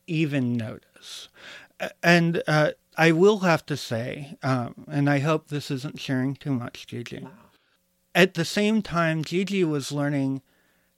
even 0.07 0.55
notice. 0.55 0.86
And 2.01 2.41
uh, 2.47 2.71
I 2.97 3.11
will 3.11 3.39
have 3.39 3.65
to 3.67 3.77
say, 3.77 4.37
um, 4.41 4.85
and 4.89 5.09
I 5.09 5.19
hope 5.19 5.47
this 5.47 5.69
isn't 5.69 5.99
sharing 5.99 6.35
too 6.35 6.51
much, 6.51 6.87
Gigi. 6.87 7.19
Wow. 7.23 7.31
At 8.15 8.33
the 8.33 8.45
same 8.45 8.81
time, 8.81 9.23
Gigi 9.23 9.63
was 9.63 9.91
learning 9.91 10.41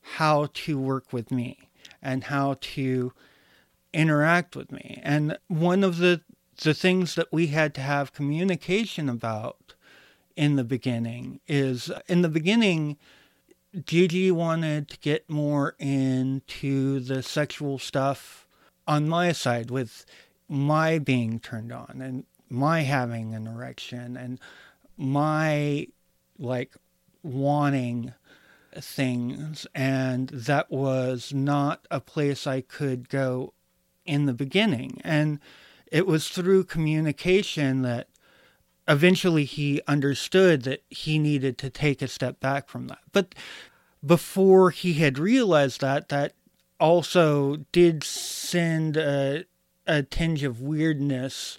how 0.00 0.48
to 0.54 0.78
work 0.78 1.12
with 1.12 1.30
me 1.30 1.68
and 2.00 2.24
how 2.24 2.56
to 2.60 3.12
interact 3.92 4.56
with 4.56 4.72
me. 4.72 5.00
And 5.02 5.38
one 5.48 5.84
of 5.84 5.98
the 5.98 6.22
the 6.62 6.74
things 6.74 7.14
that 7.14 7.32
we 7.32 7.46
had 7.48 7.74
to 7.74 7.80
have 7.80 8.12
communication 8.12 9.08
about 9.08 9.74
in 10.36 10.56
the 10.56 10.64
beginning 10.64 11.40
is 11.48 11.90
in 12.06 12.22
the 12.22 12.28
beginning 12.28 12.98
Gigi 13.84 14.30
wanted 14.30 14.88
to 14.88 14.98
get 14.98 15.30
more 15.30 15.74
into 15.78 17.00
the 17.00 17.22
sexual 17.22 17.78
stuff 17.78 18.46
on 18.86 19.08
my 19.08 19.32
side 19.32 19.70
with 19.70 20.04
my 20.48 20.98
being 20.98 21.38
turned 21.38 21.72
on 21.72 22.00
and 22.02 22.24
my 22.48 22.80
having 22.80 23.34
an 23.34 23.46
erection 23.46 24.16
and 24.16 24.38
my 24.96 25.86
like 26.38 26.74
wanting 27.22 28.12
things 28.74 29.66
and 29.74 30.28
that 30.28 30.70
was 30.70 31.32
not 31.32 31.86
a 31.90 32.00
place 32.00 32.46
I 32.46 32.60
could 32.60 33.08
go 33.08 33.52
in 34.04 34.26
the 34.26 34.34
beginning 34.34 35.00
and 35.04 35.38
it 35.90 36.06
was 36.06 36.28
through 36.28 36.64
communication 36.64 37.82
that 37.82 38.08
eventually 38.88 39.44
he 39.44 39.80
understood 39.86 40.62
that 40.62 40.82
he 40.90 41.18
needed 41.18 41.58
to 41.58 41.70
take 41.70 42.02
a 42.02 42.08
step 42.08 42.40
back 42.40 42.68
from 42.68 42.88
that. 42.88 43.00
But 43.12 43.34
before 44.04 44.70
he 44.70 44.94
had 44.94 45.18
realized 45.18 45.80
that, 45.80 46.08
that 46.08 46.32
also 46.80 47.56
did 47.72 48.02
send 48.02 48.96
a, 48.96 49.44
a 49.86 50.02
tinge 50.02 50.42
of 50.42 50.60
weirdness 50.60 51.58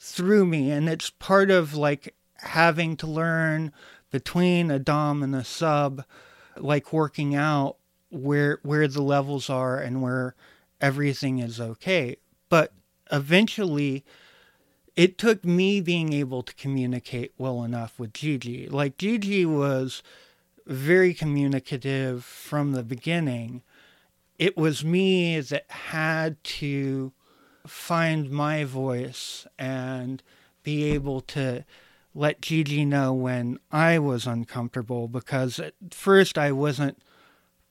through 0.00 0.46
me. 0.46 0.70
And 0.70 0.88
it's 0.88 1.10
part 1.10 1.50
of 1.50 1.74
like 1.74 2.14
having 2.38 2.96
to 2.96 3.06
learn 3.06 3.72
between 4.10 4.70
a 4.70 4.78
Dom 4.78 5.22
and 5.22 5.34
a 5.34 5.44
sub, 5.44 6.04
like 6.56 6.92
working 6.92 7.34
out 7.34 7.76
where 8.10 8.58
where 8.62 8.86
the 8.88 9.02
levels 9.02 9.48
are 9.48 9.78
and 9.78 10.02
where 10.02 10.34
everything 10.80 11.38
is 11.38 11.60
okay. 11.60 12.16
But 12.48 12.72
eventually 13.10 14.04
it 14.96 15.16
took 15.16 15.44
me 15.44 15.80
being 15.80 16.12
able 16.12 16.42
to 16.42 16.54
communicate 16.54 17.32
well 17.38 17.64
enough 17.64 17.98
with 17.98 18.12
Gigi. 18.12 18.68
Like 18.68 18.98
Gigi 18.98 19.46
was 19.46 20.02
very 20.66 21.14
communicative 21.14 22.24
from 22.24 22.72
the 22.72 22.82
beginning. 22.82 23.62
It 24.38 24.56
was 24.56 24.84
me 24.84 25.40
that 25.40 25.70
had 25.70 26.42
to 26.44 27.12
find 27.66 28.30
my 28.30 28.64
voice 28.64 29.46
and 29.58 30.22
be 30.62 30.84
able 30.92 31.20
to 31.20 31.64
let 32.14 32.42
Gigi 32.42 32.84
know 32.84 33.12
when 33.12 33.58
I 33.70 33.98
was 33.98 34.26
uncomfortable 34.26 35.08
because 35.08 35.58
at 35.58 35.74
first 35.90 36.36
I 36.36 36.52
wasn't 36.52 37.00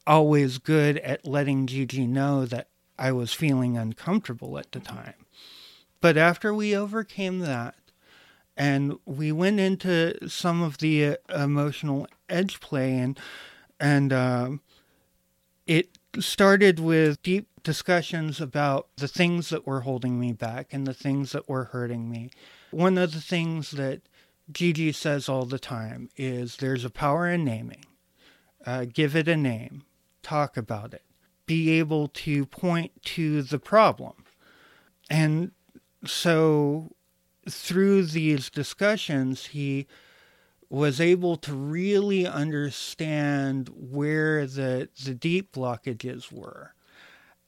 always 0.08 0.58
good 0.58 0.98
at 1.00 1.26
letting 1.26 1.68
Gigi 1.68 2.08
know 2.08 2.46
that 2.46 2.68
I 2.98 3.12
was 3.12 3.34
feeling 3.34 3.78
uncomfortable 3.78 4.58
at 4.58 4.72
the 4.72 4.80
time. 4.80 5.26
But 6.00 6.18
after 6.18 6.54
we 6.54 6.76
overcame 6.76 7.40
that, 7.40 7.76
and 8.58 8.98
we 9.06 9.32
went 9.32 9.60
into 9.60 10.28
some 10.28 10.62
of 10.62 10.80
the 10.80 11.06
uh, 11.06 11.16
emotional 11.34 12.08
edge 12.30 12.60
play, 12.60 12.98
and 12.98 13.20
and 13.80 14.12
uh, 14.12 14.50
it 15.66 15.98
started 16.20 16.80
with 16.80 17.22
deep 17.24 17.48
discussions 17.64 18.42
about 18.42 18.88
the 18.98 19.08
things 19.08 19.50
that 19.50 19.66
were 19.66 19.82
holding 19.82 20.20
me 20.20 20.34
back 20.34 20.74
and 20.74 20.86
the 20.86 20.94
things 20.94 21.32
that 21.32 21.48
were 21.48 21.66
hurting 21.66 22.10
me. 22.10 22.32
One 22.72 22.98
of 22.98 23.14
the 23.14 23.22
things 23.22 23.72
that 23.72 24.02
Gigi 24.52 24.92
says 24.92 25.30
all 25.30 25.46
the 25.46 25.60
time 25.60 26.10
is 26.18 26.58
there's 26.58 26.86
a 26.86 26.90
power 26.90 27.30
in 27.30 27.44
naming. 27.44 27.86
Uh, 28.66 28.86
give 28.92 29.16
it 29.16 29.28
a 29.28 29.36
name, 29.36 29.84
talk 30.22 30.56
about 30.56 30.94
it, 30.94 31.04
be 31.48 31.72
able 31.80 32.08
to 32.08 32.46
point 32.46 32.92
to 33.04 33.42
the 33.42 33.58
problem. 33.58 34.24
And 35.10 35.52
so 36.06 36.92
through 37.50 38.04
these 38.04 38.50
discussions, 38.50 39.48
he 39.48 39.88
was 40.72 41.02
able 41.02 41.36
to 41.36 41.54
really 41.54 42.26
understand 42.26 43.70
where 43.76 44.48
the 44.48 44.88
the 45.04 45.14
deep 45.14 45.52
blockages 45.52 46.32
were. 46.32 46.74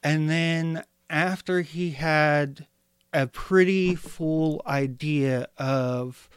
And 0.03 0.29
then 0.29 0.83
after 1.09 1.61
he 1.61 1.91
had 1.91 2.67
a 3.13 3.25
pretty 3.27 3.95
full 3.95 4.61
idea 4.67 5.47
of 5.57 6.29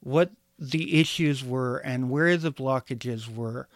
what 0.00 0.32
the 0.58 1.00
issues 1.00 1.42
were 1.42 1.78
and 1.78 2.10
where 2.10 2.36
the 2.36 2.52
blockages 2.52 3.26
were, 3.26 3.66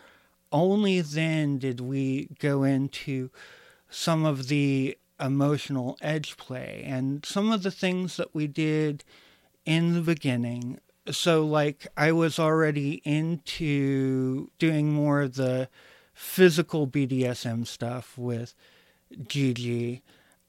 only 0.52 1.00
then 1.00 1.56
did 1.56 1.80
we 1.80 2.28
go 2.38 2.64
into 2.64 3.30
some 3.88 4.26
of 4.26 4.48
the 4.48 4.98
emotional 5.18 5.96
edge 6.02 6.36
play 6.36 6.82
and 6.86 7.24
some 7.24 7.50
of 7.50 7.62
the 7.62 7.70
things 7.70 8.18
that 8.18 8.34
we 8.34 8.46
did 8.46 9.04
in 9.64 9.94
the 9.94 10.02
beginning. 10.02 10.78
So, 11.10 11.44
like, 11.44 11.86
I 11.96 12.12
was 12.12 12.38
already 12.38 13.00
into 13.04 14.50
doing 14.58 14.92
more 14.92 15.22
of 15.22 15.36
the 15.36 15.68
physical 16.12 16.86
BDSM 16.86 17.66
stuff 17.66 18.18
with 18.18 18.54
Gigi, 19.26 20.02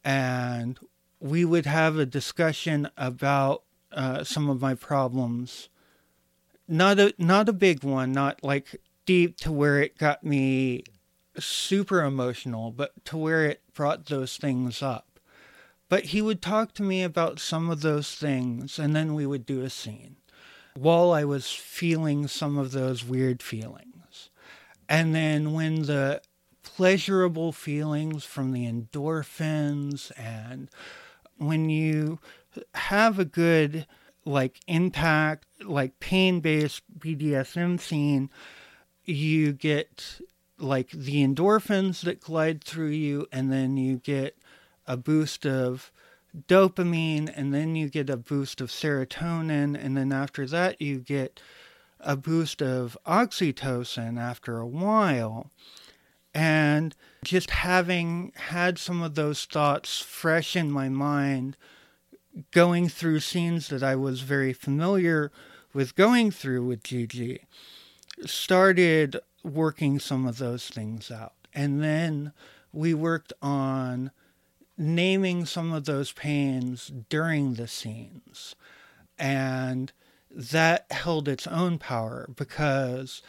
and 0.04 0.78
we 1.20 1.46
would 1.46 1.66
have 1.66 1.98
a 1.98 2.06
discussion 2.06 2.90
about 2.98 3.64
uh, 3.92 4.24
some 4.24 4.50
of 4.50 4.60
my 4.60 4.76
problems. 4.76 5.70
Not 6.68 7.00
a 7.00 7.14
not 7.18 7.48
a 7.48 7.54
big 7.54 7.84
one, 7.84 8.12
not 8.12 8.44
like 8.44 8.82
deep 9.06 9.38
to 9.38 9.52
where 9.52 9.82
it 9.82 9.98
got 9.98 10.24
me 10.24 10.84
super 11.38 12.04
emotional, 12.04 12.72
but 12.72 13.06
to 13.06 13.18
where 13.18 13.46
it 13.46 13.62
brought 13.74 14.08
those 14.08 14.36
things 14.38 14.82
up. 14.82 15.20
But 15.88 16.06
he 16.06 16.22
would 16.22 16.42
talk 16.42 16.74
to 16.76 16.84
me 16.84 17.02
about 17.02 17.40
some 17.40 17.70
of 17.70 17.82
those 17.82 18.14
things, 18.14 18.78
and 18.78 18.96
then 18.96 19.14
we 19.16 19.26
would 19.26 19.46
do 19.46 19.62
a 19.62 19.70
scene 19.70 20.18
while 20.80 21.12
I 21.12 21.24
was 21.24 21.52
feeling 21.52 22.28
some 22.28 22.58
of 22.58 22.72
those 22.72 23.04
weird 23.04 23.42
feelings. 23.44 24.30
And 24.88 25.14
then 25.14 25.54
when 25.54 25.84
the 25.84 26.22
pleasurable 26.64 27.52
feelings 27.52 28.26
from 28.26 28.52
the 28.52 28.66
endorphins 28.66 30.12
and 30.18 30.70
when 31.38 31.70
you 31.70 32.20
have 32.74 33.20
a 33.20 33.26
good 33.26 33.86
like 34.26 34.60
impact 34.68 35.46
like 35.64 36.00
pain-based 36.00 36.84
BDSM 37.00 37.80
scene 37.80 38.30
you 39.06 39.54
get 39.54 40.20
like 40.58 40.92
the 40.92 41.26
endorphins 41.26 42.02
that 42.02 42.20
glide 42.20 42.64
through 42.64 42.90
you, 42.90 43.28
and 43.32 43.52
then 43.52 43.78
you 43.78 43.98
get 43.98 44.38
a 44.86 44.98
boost 44.98 45.46
of 45.46 45.92
dopamine, 46.48 47.32
and 47.36 47.54
then 47.54 47.76
you 47.76 47.90
get 47.90 48.10
a 48.10 48.18
boost 48.18 48.62
of 48.62 48.70
serotonin, 48.70 49.78
and 49.78 49.98
then 49.98 50.12
after 50.12 50.46
that, 50.48 50.82
you 50.82 51.00
get 51.00 51.42
a 52.00 52.16
boost 52.16 52.62
of 52.62 52.98
oxytocin 53.06 54.20
after 54.20 54.60
a 54.60 54.68
while. 54.68 55.50
And 56.34 56.96
just 57.24 57.50
having 57.50 58.32
had 58.36 58.78
some 58.78 59.02
of 59.02 59.16
those 59.16 59.46
thoughts 59.46 60.00
fresh 60.00 60.56
in 60.56 60.72
my 60.72 60.88
mind, 60.88 61.58
going 62.52 62.88
through 62.88 63.20
scenes 63.20 63.68
that 63.70 63.84
I 63.84 63.96
was 63.96 64.22
very 64.22 64.54
familiar 64.54 65.32
with 65.74 65.96
going 65.96 66.32
through 66.32 66.66
with 66.66 66.84
Gigi, 66.84 67.42
started 68.26 69.20
working 69.44 70.00
some 70.00 70.28
of 70.28 70.38
those 70.38 70.68
things 70.68 71.10
out. 71.12 71.34
And 71.54 71.84
then 71.84 72.32
we 72.72 72.94
worked 72.94 73.34
on 73.42 74.12
naming 74.80 75.46
some 75.46 75.74
of 75.74 75.86
those 75.86 76.14
pains 76.14 76.92
during 77.10 77.56
the 77.56 77.68
scenes. 77.68 78.56
And 79.20 79.92
that 80.32 80.90
held 80.92 81.28
its 81.28 81.46
own 81.48 81.78
power 81.78 82.30
because 82.36 83.22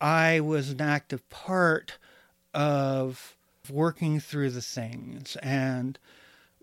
I 0.00 0.40
was 0.40 0.70
an 0.70 0.80
active 0.80 1.28
part 1.30 1.98
of 2.52 3.36
working 3.70 4.18
through 4.18 4.50
the 4.50 4.62
things 4.62 5.36
and 5.36 5.96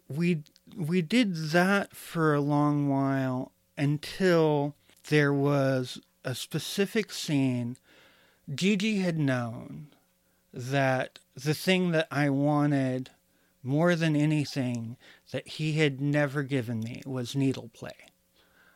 we 0.10 0.44
we 0.76 1.02
did 1.02 1.36
that 1.52 1.96
for 1.96 2.34
a 2.34 2.42
long 2.42 2.90
while 2.90 3.52
until 3.78 4.76
there 5.10 5.32
was 5.32 6.02
a 6.26 6.36
specific 6.36 7.14
scene 7.14 7.78
Gigi 8.54 9.00
had 9.00 9.18
known 9.18 9.88
that 10.54 11.20
the 11.36 11.54
thing 11.54 11.92
that 11.92 12.08
I 12.12 12.30
wanted 12.30 13.12
more 13.64 13.96
than 13.96 14.16
anything 14.16 14.98
that 15.32 15.48
he 15.48 15.74
had 15.74 16.00
never 16.00 16.44
given 16.44 16.80
me 16.80 17.02
was 17.06 17.36
needle 17.36 17.70
play. 17.74 17.96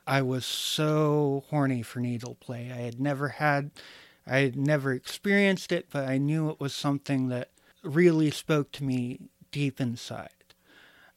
I 0.06 0.22
was 0.22 0.46
so 0.46 1.44
horny 1.50 1.82
for 1.84 2.00
needle 2.00 2.36
play. 2.36 2.72
I 2.72 2.78
had 2.82 3.00
never 3.00 3.30
had, 3.30 3.72
I 4.26 4.40
had 4.40 4.56
never 4.56 4.92
experienced 4.92 5.72
it, 5.72 5.88
but 5.92 6.08
I 6.08 6.18
knew 6.18 6.50
it 6.50 6.60
was 6.60 6.74
something 6.74 7.30
that 7.30 7.52
really 7.84 8.32
spoke 8.32 8.72
to 8.74 8.84
me 8.84 9.20
deep 9.52 9.80
inside. 9.80 10.30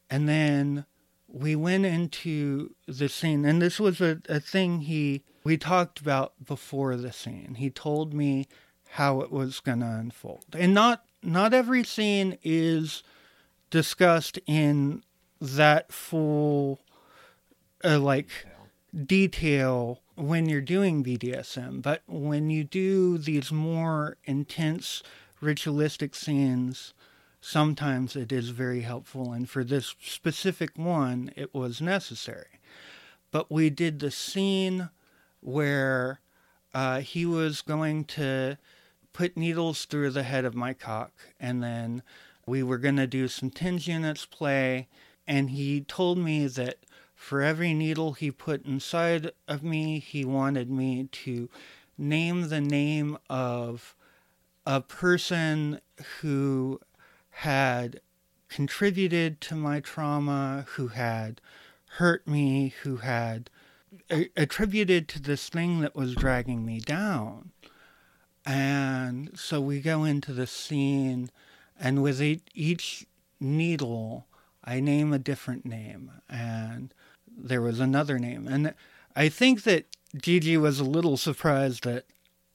And 0.09 0.29
then 0.29 0.85
we 1.27 1.55
went 1.55 1.85
into 1.85 2.75
the 2.87 3.09
scene, 3.09 3.45
and 3.45 3.61
this 3.61 3.79
was 3.79 3.99
a, 3.99 4.21
a 4.29 4.39
thing 4.39 4.81
he 4.81 5.23
we 5.43 5.57
talked 5.57 5.99
about 5.99 6.33
before 6.43 6.95
the 6.95 7.11
scene. 7.11 7.55
He 7.55 7.69
told 7.69 8.13
me 8.13 8.47
how 8.91 9.21
it 9.21 9.31
was 9.31 9.59
going 9.59 9.81
to 9.81 9.85
unfold, 9.85 10.45
and 10.53 10.73
not 10.73 11.03
not 11.21 11.53
every 11.53 11.83
scene 11.83 12.37
is 12.43 13.03
discussed 13.75 14.39
in 14.47 15.03
that 15.41 15.91
full 15.91 16.79
uh, 17.83 17.99
like 17.99 18.29
detail 19.05 19.99
when 20.15 20.47
you're 20.47 20.61
doing 20.61 21.03
BDSM, 21.03 21.81
but 21.81 22.01
when 22.07 22.49
you 22.49 22.63
do 22.63 23.17
these 23.17 23.51
more 23.51 24.15
intense 24.23 25.03
ritualistic 25.41 26.15
scenes, 26.15 26.93
sometimes 27.41 28.15
it 28.15 28.31
is 28.31 28.51
very 28.51 28.79
helpful. 28.79 29.33
And 29.33 29.49
for 29.49 29.65
this 29.65 29.93
specific 30.01 30.77
one, 30.77 31.31
it 31.35 31.53
was 31.53 31.81
necessary. 31.81 32.61
But 33.29 33.51
we 33.51 33.69
did 33.69 33.99
the 33.99 34.09
scene 34.09 34.89
where 35.41 36.21
uh, 36.73 37.01
he 37.01 37.25
was 37.25 37.61
going 37.61 38.05
to 38.05 38.57
put 39.11 39.35
needles 39.35 39.83
through 39.83 40.11
the 40.11 40.23
head 40.23 40.45
of 40.45 40.55
my 40.55 40.71
cock, 40.73 41.11
and 41.41 41.61
then 41.61 42.03
we 42.47 42.63
were 42.63 42.77
going 42.77 42.97
to 42.97 43.07
do 43.07 43.27
some 43.27 43.49
TENS 43.49 43.87
units 43.87 44.25
play. 44.25 44.87
And 45.27 45.49
he 45.49 45.81
told 45.81 46.17
me 46.17 46.47
that 46.47 46.77
for 47.15 47.41
every 47.41 47.73
needle 47.73 48.13
he 48.13 48.29
put 48.29 48.65
inside 48.65 49.31
of 49.47 49.63
me, 49.63 49.99
he 49.99 50.23
wanted 50.23 50.69
me 50.69 51.09
to 51.11 51.49
name 51.97 52.49
the 52.49 52.61
name 52.61 53.17
of 53.29 53.95
a 54.65 54.81
person 54.81 55.79
who 56.19 56.79
had 57.29 58.01
contributed 58.49 59.41
to 59.41 59.55
my 59.55 59.79
trauma, 59.79 60.65
who 60.69 60.89
had 60.89 61.41
hurt 61.97 62.27
me, 62.27 62.73
who 62.83 62.97
had 62.97 63.49
a- 64.11 64.29
attributed 64.35 65.07
to 65.07 65.21
this 65.21 65.49
thing 65.49 65.79
that 65.79 65.95
was 65.95 66.15
dragging 66.15 66.65
me 66.65 66.79
down. 66.79 67.51
And 68.45 69.37
so 69.37 69.59
we 69.59 69.81
go 69.81 70.03
into 70.03 70.33
the 70.33 70.47
scene, 70.47 71.31
and 71.79 72.01
with 72.01 72.21
each 72.53 73.05
needle, 73.39 74.27
I 74.63 74.79
name 74.79 75.13
a 75.13 75.19
different 75.19 75.65
name. 75.65 76.11
And 76.29 76.93
there 77.37 77.61
was 77.61 77.79
another 77.79 78.17
name. 78.17 78.47
And 78.47 78.73
I 79.15 79.29
think 79.29 79.63
that 79.63 79.85
Gigi 80.15 80.57
was 80.57 80.79
a 80.79 80.85
little 80.85 81.17
surprised 81.17 81.83
that 81.83 82.05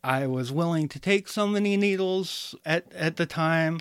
I 0.03 0.27
was 0.27 0.51
willing 0.51 0.89
to 0.89 0.99
take 0.99 1.29
so 1.29 1.47
many 1.47 1.77
needles 1.77 2.55
at, 2.65 2.91
at 2.93 3.17
the 3.17 3.27
time 3.27 3.81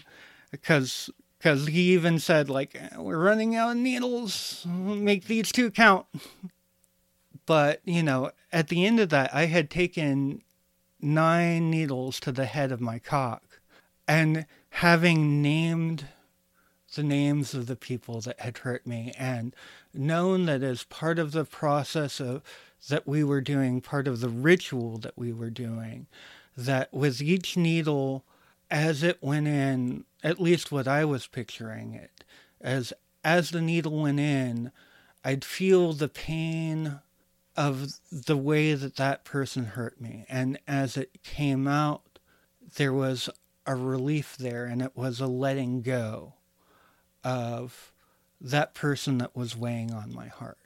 because 0.51 1.09
because 1.37 1.67
he 1.67 1.93
even 1.93 2.19
said 2.19 2.49
like 2.49 2.75
eh, 2.75 2.97
we're 2.97 3.17
running 3.17 3.55
out 3.55 3.71
of 3.71 3.77
needles 3.77 4.65
make 4.67 5.25
these 5.25 5.51
two 5.51 5.71
count 5.71 6.05
but 7.45 7.79
you 7.85 8.03
know 8.03 8.31
at 8.51 8.67
the 8.67 8.85
end 8.85 8.99
of 8.99 9.09
that 9.09 9.33
i 9.33 9.45
had 9.45 9.69
taken 9.69 10.41
nine 10.99 11.69
needles 11.69 12.19
to 12.19 12.31
the 12.31 12.45
head 12.45 12.71
of 12.71 12.81
my 12.81 12.99
cock 12.99 13.61
and 14.07 14.45
having 14.79 15.41
named 15.41 16.05
the 16.95 17.03
names 17.03 17.53
of 17.53 17.67
the 17.67 17.75
people 17.75 18.21
that 18.21 18.39
had 18.39 18.59
hurt 18.59 18.87
me 18.87 19.11
and 19.17 19.53
known 19.93 20.45
that 20.45 20.63
as 20.63 20.85
part 20.85 21.19
of 21.19 21.33
the 21.33 21.43
process 21.43 22.21
of 22.21 22.41
that 22.87 23.05
we 23.05 23.21
were 23.21 23.41
doing, 23.41 23.81
part 23.81 24.07
of 24.07 24.21
the 24.21 24.29
ritual 24.29 24.97
that 24.97 25.17
we 25.17 25.33
were 25.33 25.49
doing, 25.49 26.07
that 26.55 26.93
with 26.93 27.21
each 27.21 27.57
needle 27.57 28.23
as 28.71 29.03
it 29.03 29.21
went 29.21 29.49
in, 29.49 30.05
at 30.23 30.39
least 30.39 30.71
what 30.71 30.87
I 30.87 31.03
was 31.03 31.27
picturing 31.27 31.93
it, 31.93 32.23
as 32.61 32.93
as 33.21 33.49
the 33.49 33.61
needle 33.61 34.03
went 34.03 34.21
in, 34.21 34.71
I'd 35.25 35.43
feel 35.43 35.91
the 35.91 36.07
pain 36.07 37.01
of 37.57 37.95
the 38.09 38.37
way 38.37 38.75
that 38.75 38.95
that 38.95 39.25
person 39.25 39.65
hurt 39.65 39.99
me. 39.99 40.25
And 40.29 40.57
as 40.69 40.95
it 40.95 41.21
came 41.21 41.67
out, 41.67 42.17
there 42.77 42.93
was 42.93 43.29
a 43.69 43.75
relief 43.75 44.35
there, 44.35 44.65
and 44.65 44.81
it 44.81 44.97
was 44.97 45.19
a 45.19 45.27
letting 45.27 45.83
go 45.83 46.33
of 47.23 47.91
that 48.41 48.73
person 48.73 49.19
that 49.19 49.35
was 49.35 49.55
weighing 49.55 49.93
on 49.93 50.11
my 50.11 50.27
heart. 50.27 50.57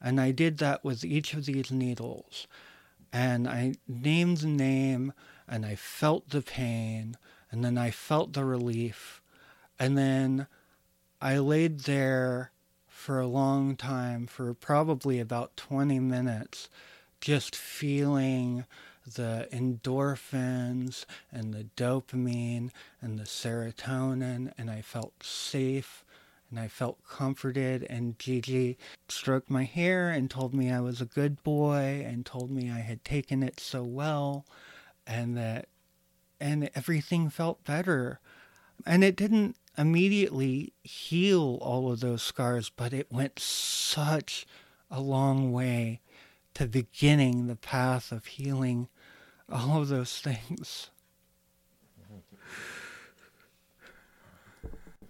And 0.00 0.20
I 0.20 0.32
did 0.32 0.58
that 0.58 0.84
with 0.84 1.04
each 1.04 1.34
of 1.34 1.46
these 1.46 1.70
needles. 1.70 2.48
And 3.12 3.46
I 3.46 3.74
named 3.86 4.38
the 4.38 4.48
name, 4.48 5.12
and 5.46 5.64
I 5.64 5.76
felt 5.76 6.30
the 6.30 6.42
pain, 6.42 7.16
and 7.52 7.64
then 7.64 7.78
I 7.78 7.92
felt 7.92 8.32
the 8.32 8.44
relief. 8.44 9.22
And 9.78 9.96
then 9.96 10.48
I 11.20 11.38
laid 11.38 11.80
there 11.80 12.50
for 12.88 13.20
a 13.20 13.26
long 13.28 13.76
time, 13.76 14.26
for 14.26 14.52
probably 14.52 15.20
about 15.20 15.56
20 15.56 16.00
minutes, 16.00 16.68
just 17.20 17.54
feeling 17.54 18.64
the 19.06 19.48
endorphins 19.52 21.04
and 21.30 21.52
the 21.52 21.64
dopamine 21.76 22.70
and 23.00 23.18
the 23.18 23.24
serotonin, 23.24 24.52
and 24.56 24.70
I 24.70 24.82
felt 24.82 25.22
safe 25.22 26.04
and 26.50 26.60
I 26.60 26.68
felt 26.68 27.02
comforted. 27.08 27.84
And 27.84 28.18
Gigi 28.18 28.78
stroked 29.08 29.50
my 29.50 29.64
hair 29.64 30.10
and 30.10 30.30
told 30.30 30.54
me 30.54 30.70
I 30.70 30.80
was 30.80 31.00
a 31.00 31.06
good 31.06 31.42
boy 31.42 32.04
and 32.06 32.24
told 32.26 32.50
me 32.50 32.70
I 32.70 32.80
had 32.80 33.04
taken 33.04 33.42
it 33.42 33.58
so 33.58 33.82
well 33.82 34.44
and 35.06 35.36
that, 35.36 35.68
and 36.38 36.70
everything 36.74 37.30
felt 37.30 37.64
better. 37.64 38.20
And 38.84 39.02
it 39.02 39.16
didn't 39.16 39.56
immediately 39.78 40.74
heal 40.82 41.58
all 41.62 41.90
of 41.90 42.00
those 42.00 42.22
scars, 42.22 42.70
but 42.70 42.92
it 42.92 43.10
went 43.10 43.38
such 43.38 44.46
a 44.90 45.00
long 45.00 45.52
way 45.52 46.00
to 46.54 46.66
beginning 46.66 47.46
the 47.46 47.56
path 47.56 48.12
of 48.12 48.26
healing 48.26 48.88
all 49.50 49.80
of 49.82 49.88
those 49.88 50.20
things. 50.20 50.90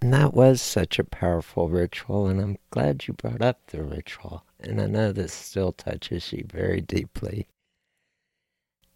And 0.03 0.12
that 0.12 0.34
was 0.34 0.61
such 0.61 0.99
a 0.99 1.05
powerful 1.05 1.68
ritual, 1.68 2.26
and 2.26 2.40
I'm 2.40 2.59
glad 2.70 3.07
you 3.07 3.14
brought 3.14 3.40
up 3.40 3.68
the 3.68 3.84
ritual. 3.84 4.45
And 4.59 4.80
I 4.80 4.86
know 4.86 5.12
this 5.12 5.32
still 5.32 5.70
touches 5.70 6.32
you 6.32 6.45
very 6.53 6.80
deeply. 6.80 7.47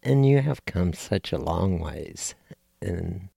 And 0.03 0.25
you 0.25 0.41
have 0.41 0.65
come 0.65 0.91
such 0.91 1.31
a 1.31 1.37
long 1.37 1.79
ways 1.79 2.35
in 2.81 3.29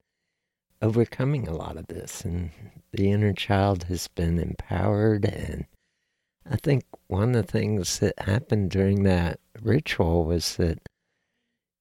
overcoming 0.83 1.47
a 1.47 1.55
lot 1.55 1.77
of 1.77 1.87
this. 1.87 2.25
And 2.25 2.51
the 2.93 3.13
inner 3.13 3.33
child 3.33 3.85
has 3.85 4.09
been 4.09 4.41
empowered. 4.41 5.25
And 5.25 5.67
I 6.51 6.57
think 6.57 6.85
one 7.07 7.35
of 7.35 7.47
the 7.47 7.53
things 7.53 8.01
that 8.01 8.19
happened 8.19 8.71
during 8.71 9.05
that 9.05 9.39
ritual 9.63 10.25
was 10.25 10.57
that 10.57 10.79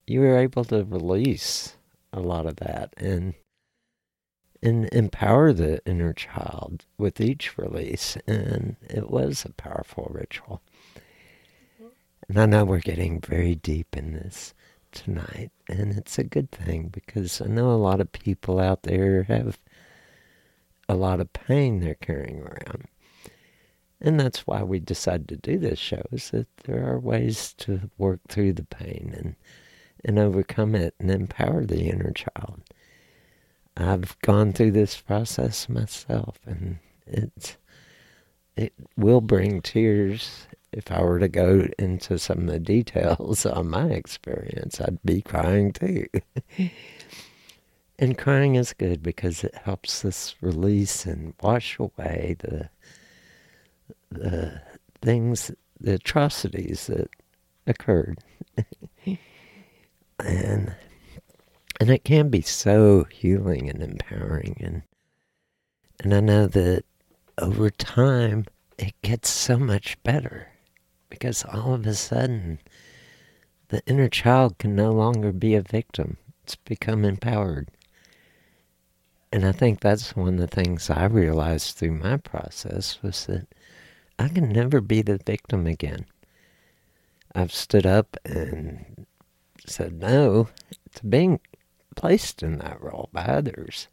you 0.06 0.20
were 0.22 0.38
able 0.38 0.64
to 0.66 0.84
release 0.84 1.76
a 2.14 2.20
lot 2.20 2.46
of 2.46 2.58
that. 2.58 2.94
And 2.98 3.34
and 4.62 4.90
empower 4.92 5.54
the 5.54 5.80
inner 5.86 6.14
child 6.14 6.86
with 6.98 7.22
each 7.22 7.58
release. 7.58 8.18
And 8.28 8.76
it 8.82 9.10
was 9.10 9.46
a 9.46 9.54
powerful 9.54 10.12
ritual. 10.14 10.62
And 12.28 12.38
I 12.38 12.46
know 12.46 12.66
we're 12.66 12.80
getting 12.80 13.22
very 13.22 13.56
deep 13.56 13.96
in 13.98 14.14
this 14.14 14.54
tonight, 14.92 15.52
and 15.68 15.98
it's 15.98 16.20
a 16.20 16.24
good 16.24 16.52
thing 16.52 16.90
because 16.90 17.42
I 17.42 17.46
know 17.46 17.72
a 17.72 17.74
lot 17.74 18.02
of 18.02 18.12
people 18.12 18.60
out 18.60 18.84
there 18.84 19.24
have 19.24 19.60
a 20.88 20.96
lot 20.96 21.20
of 21.20 21.34
pain 21.34 21.80
they're 21.80 21.96
carrying 21.96 22.42
around. 22.42 22.86
And 24.02 24.20
that's 24.20 24.48
why 24.48 24.64
we 24.64 24.80
decided 24.80 25.28
to 25.30 25.36
do 25.36 25.58
this 25.58 25.80
show, 25.80 26.04
is 26.12 26.32
that 26.32 26.48
there 26.64 26.88
are 26.88 27.00
ways 27.00 27.54
to 27.60 27.90
work 27.98 28.22
through 28.30 28.54
the 28.54 28.64
pain 28.64 29.14
and, 29.18 29.36
and 30.06 30.18
overcome 30.18 30.74
it 30.76 30.96
and 31.00 31.12
empower 31.12 31.66
the 31.66 31.90
inner 31.90 32.12
child. 32.12 32.62
I've 33.76 34.20
gone 34.22 34.54
through 34.54 34.72
this 34.72 34.98
process 35.00 35.68
myself, 35.68 36.38
and 36.46 36.80
it's 37.06 37.58
it 38.56 38.74
will 38.98 39.22
bring 39.22 39.62
tears 39.62 40.48
if 40.72 40.92
I 40.92 41.02
were 41.02 41.20
to 41.20 41.28
go 41.28 41.68
into 41.78 42.20
some 42.20 42.40
of 42.40 42.48
the 42.48 42.60
details 42.60 43.46
on 43.46 43.70
my 43.70 43.88
experience, 43.88 44.80
I'd 44.80 45.02
be 45.04 45.22
crying 45.22 45.72
too. 45.72 46.08
and 48.00 48.18
crying 48.18 48.56
is 48.56 48.74
good 48.74 49.02
because 49.02 49.44
it 49.44 49.56
helps 49.56 50.06
us 50.06 50.36
release 50.42 51.06
and 51.06 51.34
wash 51.42 51.80
away 51.80 52.36
the 52.40 52.70
the 54.12 54.62
things, 55.02 55.52
the 55.80 55.94
atrocities 55.94 56.88
that 56.88 57.10
occurred. 57.68 58.20
and 60.20 60.76
and 61.80 61.90
it 61.90 62.04
can 62.04 62.30
be 62.30 62.42
so 62.42 63.06
healing 63.10 63.70
and 63.70 63.82
empowering 63.82 64.58
and 64.60 64.82
and 66.02 66.14
I 66.14 66.20
know 66.20 66.48
that 66.48 66.84
over 67.38 67.70
time 67.70 68.46
it 68.78 68.94
gets 69.02 69.30
so 69.30 69.58
much 69.58 70.02
better 70.04 70.50
because 71.10 71.44
all 71.46 71.74
of 71.74 71.86
a 71.86 71.94
sudden 71.94 72.60
the 73.70 73.82
inner 73.86 74.10
child 74.10 74.58
can 74.58 74.76
no 74.76 74.92
longer 74.92 75.32
be 75.32 75.56
a 75.56 75.62
victim. 75.62 76.18
It's 76.44 76.56
become 76.56 77.06
empowered. 77.06 77.70
And 79.32 79.46
I 79.46 79.52
think 79.52 79.80
that's 79.80 80.16
one 80.16 80.36
of 80.36 80.40
the 80.40 80.48
things 80.48 80.90
I 80.90 81.06
realized 81.06 81.78
through 81.78 81.92
my 81.92 82.18
process 82.18 83.00
was 83.04 83.28
that 83.28 83.48
I 84.20 84.28
can 84.28 84.50
never 84.50 84.82
be 84.82 85.02
the 85.02 85.18
victim 85.18 85.66
again. 85.66 86.06
I've 87.34 87.54
stood 87.54 87.86
up 87.86 88.18
and 88.26 89.08
said 89.66 89.94
no 89.94 90.50
to 90.96 91.06
being 91.06 91.40
placed 91.96 92.44
in 92.44 92.58
that 92.58 92.82
role 92.82 93.10
by 93.14 93.22
others. 93.22 93.88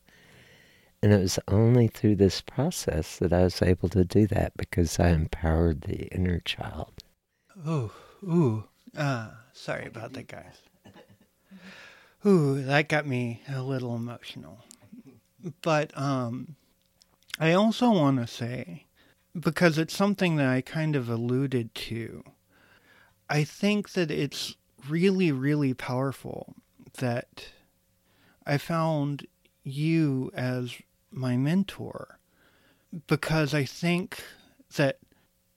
And 1.01 1.13
it 1.13 1.21
was 1.21 1.39
only 1.47 1.87
through 1.87 2.17
this 2.17 2.41
process 2.41 3.19
that 3.19 3.33
I 3.33 3.45
was 3.45 3.63
able 3.63 3.89
to 3.91 4.05
do 4.05 4.27
that 4.27 4.57
because 4.57 4.99
I 4.99 5.11
empowered 5.11 5.83
the 5.83 6.07
inner 6.13 6.41
child. 6.41 6.93
Ooh, 7.69 7.93
ooh. 8.25 8.65
Uh, 8.97 9.29
sorry 9.53 9.87
about 9.87 10.15
that, 10.15 10.27
guys. 10.27 10.57
Ooh, 12.27 12.61
that 12.63 12.89
got 12.89 13.07
me 13.07 13.43
a 13.49 13.63
little 13.63 13.95
emotional. 13.95 14.65
But 15.63 15.97
um, 15.97 16.57
I 17.39 17.53
also 17.53 17.91
want 17.93 18.19
to 18.19 18.27
say, 18.27 18.86
because 19.39 19.79
it's 19.79 19.95
something 19.95 20.37
that 20.37 20.49
I 20.49 20.61
kind 20.61 20.97
of 20.97 21.09
alluded 21.09 21.75
to, 21.75 22.25
I 23.29 23.45
think 23.45 23.93
that 23.93 24.11
it's 24.11 24.57
really, 24.89 25.33
really 25.33 25.75
powerful 25.75 26.55
that 26.99 27.49
I 28.47 28.59
found 28.59 29.27
you 29.63 30.31
as 30.35 30.77
my 31.11 31.37
mentor 31.37 32.19
because 33.07 33.53
I 33.53 33.65
think 33.65 34.23
that 34.77 34.99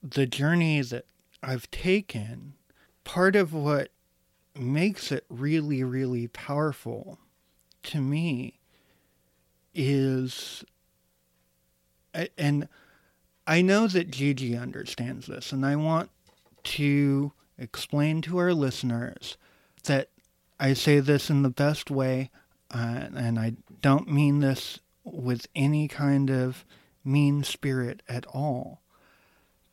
the 0.02 0.26
journey 0.26 0.80
that 0.82 1.06
I've 1.42 1.70
taken, 1.70 2.54
part 3.04 3.36
of 3.36 3.52
what 3.52 3.90
makes 4.58 5.12
it 5.12 5.24
really, 5.28 5.82
really 5.84 6.26
powerful 6.26 7.18
to 7.84 8.00
me 8.00 8.58
is, 9.74 10.64
and 12.36 12.68
I 13.50 13.62
know 13.62 13.88
that 13.88 14.12
Gigi 14.12 14.56
understands 14.56 15.26
this, 15.26 15.50
and 15.50 15.66
I 15.66 15.74
want 15.74 16.10
to 16.62 17.32
explain 17.58 18.22
to 18.22 18.38
our 18.38 18.54
listeners 18.54 19.36
that 19.82 20.08
I 20.60 20.72
say 20.72 21.00
this 21.00 21.30
in 21.30 21.42
the 21.42 21.50
best 21.50 21.90
way, 21.90 22.30
uh, 22.72 23.08
and 23.12 23.40
I 23.40 23.54
don't 23.82 24.08
mean 24.08 24.38
this 24.38 24.78
with 25.02 25.48
any 25.56 25.88
kind 25.88 26.30
of 26.30 26.64
mean 27.04 27.42
spirit 27.42 28.04
at 28.08 28.24
all. 28.26 28.82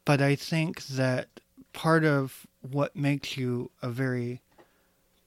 But 0.05 0.23
I 0.23 0.33
think 0.33 0.87
that 0.87 1.39
part 1.71 2.03
of 2.03 2.47
what 2.61 2.95
makes 2.95 3.37
you 3.37 3.69
a 3.83 3.89
very 3.89 4.41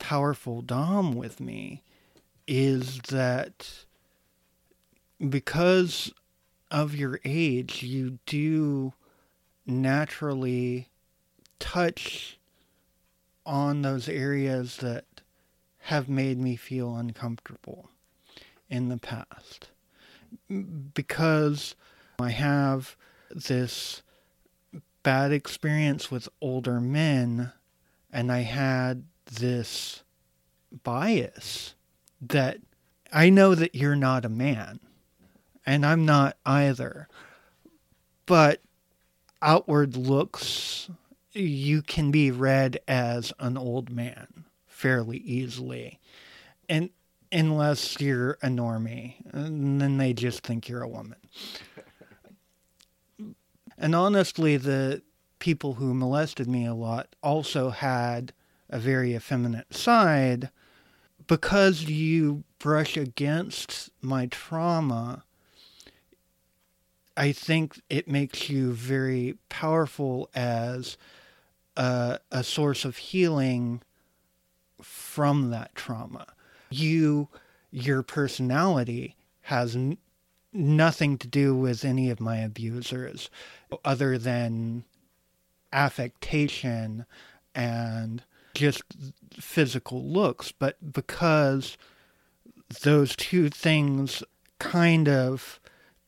powerful 0.01 0.61
Dom 0.61 1.15
with 1.15 1.39
me 1.39 1.85
is 2.49 2.99
that 3.11 3.85
because 5.29 6.13
of 6.71 6.95
your 6.95 7.21
age, 7.25 7.83
you 7.83 8.19
do 8.27 8.93
naturally 9.67 10.89
touch 11.59 12.39
on 13.45 13.83
those 13.83 14.09
areas 14.09 14.79
that 14.79 15.05
have 15.85 16.09
made 16.09 16.39
me 16.39 16.57
feel 16.57 16.95
uncomfortable 16.95 17.89
in 18.69 18.89
the 18.89 18.99
past. 18.99 19.71
Because 20.95 21.75
I 22.21 22.31
have 22.31 22.97
this 23.31 24.03
bad 25.03 25.33
experience 25.33 26.11
with 26.11 26.29
older 26.41 26.81
men, 26.81 27.53
and 28.13 28.31
I 28.31 28.41
had 28.41 29.05
this 29.27 30.03
bias 30.85 31.75
that 32.21 32.59
I 33.13 33.31
know 33.31 33.55
that 33.55 33.75
you're 33.75 33.97
not 33.97 34.25
a 34.25 34.29
man 34.29 34.79
and 35.71 35.87
I'm 35.87 36.05
not 36.05 36.37
either. 36.45 37.07
But 38.27 38.61
outward 39.41 39.97
looks, 39.97 40.91
you 41.33 41.81
can 41.81 42.11
be 42.11 42.33
read 42.33 42.81
as 42.89 43.33
an 43.39 43.57
old 43.57 43.89
man 43.89 44.47
fairly 44.67 45.19
easily. 45.19 46.01
And 46.69 46.91
unless 47.31 48.01
you're 48.01 48.33
a 48.43 48.49
normie, 48.49 49.15
then 49.33 49.97
they 49.99 50.13
just 50.13 50.43
think 50.43 50.69
you're 50.69 50.83
a 50.83 50.89
woman. 50.89 51.19
and 53.79 53.95
honestly, 53.95 54.57
the 54.57 55.03
people 55.39 55.75
who 55.75 55.95
molested 55.95 56.49
me 56.49 56.67
a 56.67 56.75
lot 56.75 57.15
also 57.23 57.71
had 57.71 58.33
a 58.69 58.81
very 58.81 59.15
effeminate 59.15 59.73
side 59.73 60.51
because 61.29 61.85
you 61.85 62.43
brush 62.59 62.97
against 62.97 63.91
my 64.03 64.27
trauma 64.27 65.23
I 67.17 67.33
think 67.33 67.81
it 67.91 68.09
makes 68.09 68.49
you 68.49 68.73
very 68.73 69.37
powerful 69.49 70.31
as 70.35 70.97
a, 71.77 72.19
a 72.31 72.45
source 72.45 72.85
of 72.85 72.97
healing 72.97 73.83
from 74.81 75.51
that 75.51 75.75
trauma. 75.75 76.27
You, 76.71 77.29
your 77.71 78.03
personality 78.03 79.17
has 79.43 79.77
n- 79.77 79.99
nothing 80.53 81.19
to 81.19 81.27
do 81.27 81.55
with 81.55 81.85
any 81.85 82.11
of 82.11 82.21
my 82.21 82.39
abusers 82.39 83.31
other 83.85 84.19
than 84.19 84.85
affectation 85.73 87.07
and 87.55 88.23
just 88.55 88.83
physical 89.33 90.03
looks. 90.05 90.53
But 90.53 90.93
because 90.93 91.77
those 92.83 93.17
two 93.17 93.49
things 93.49 94.23
kind 94.59 95.09
of 95.09 95.61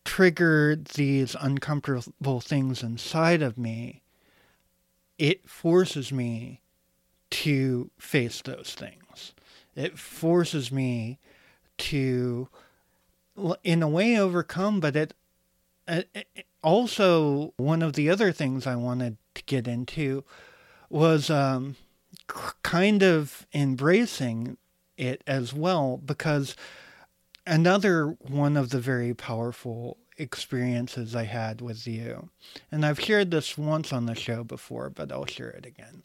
triggered 0.05 0.87
these 0.87 1.37
uncomfortable 1.41 2.41
things 2.41 2.83
inside 2.83 3.43
of 3.43 3.57
me, 3.57 4.03
it 5.19 5.49
forces 5.49 6.13
me 6.13 6.61
to 7.31 7.91
face 7.99 8.43
those 8.43 8.75
things. 8.75 9.33
It 9.75 9.99
forces 9.99 10.71
me 10.71 11.19
to, 11.79 12.49
in 13.65 13.83
a 13.83 13.89
way, 13.89 14.19
overcome, 14.19 14.81
but 14.81 14.97
it, 14.97 15.15
it 15.87 16.27
also, 16.63 17.55
one 17.57 17.83
of 17.83 17.95
the 17.95 18.11
other 18.11 18.33
things 18.33 18.67
I 18.67 18.77
wanted 18.77 19.17
to 19.35 19.43
get 19.45 19.67
into 19.67 20.25
was 20.91 21.31
um, 21.31 21.77
kind 22.63 23.03
of 23.03 23.47
embracing 23.55 24.59
it 24.97 25.23
as 25.27 25.55
well 25.55 25.97
because 25.97 26.55
another 27.47 28.17
one 28.21 28.57
of 28.57 28.71
the 28.71 28.81
very 28.81 29.15
powerful 29.15 29.99
experiences 30.19 31.17
I 31.17 31.25
had 31.25 31.61
with 31.61 31.87
you, 31.87 32.29
and 32.71 32.85
I've 32.85 33.01
shared 33.01 33.31
this 33.31 33.57
once 33.59 33.93
on 33.93 34.07
the 34.07 34.15
show 34.15 34.45
before, 34.45 34.91
but 34.91 35.11
I'll 35.11 35.27
share 35.27 35.51
it 35.51 35.67
again, 35.67 36.03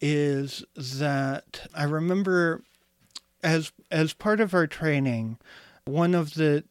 is 0.00 0.64
that 0.76 1.66
I 1.74 1.84
remember 1.84 2.62
as 3.42 3.72
as 3.90 4.12
part 4.12 4.40
of 4.40 4.54
our 4.54 4.66
training, 4.66 5.38
one 5.84 6.14
of 6.14 6.34
the 6.34 6.64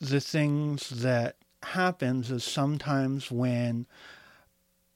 the 0.00 0.20
things 0.20 0.88
that 0.90 1.36
happens 1.62 2.30
is 2.30 2.42
sometimes 2.44 3.30
when 3.30 3.86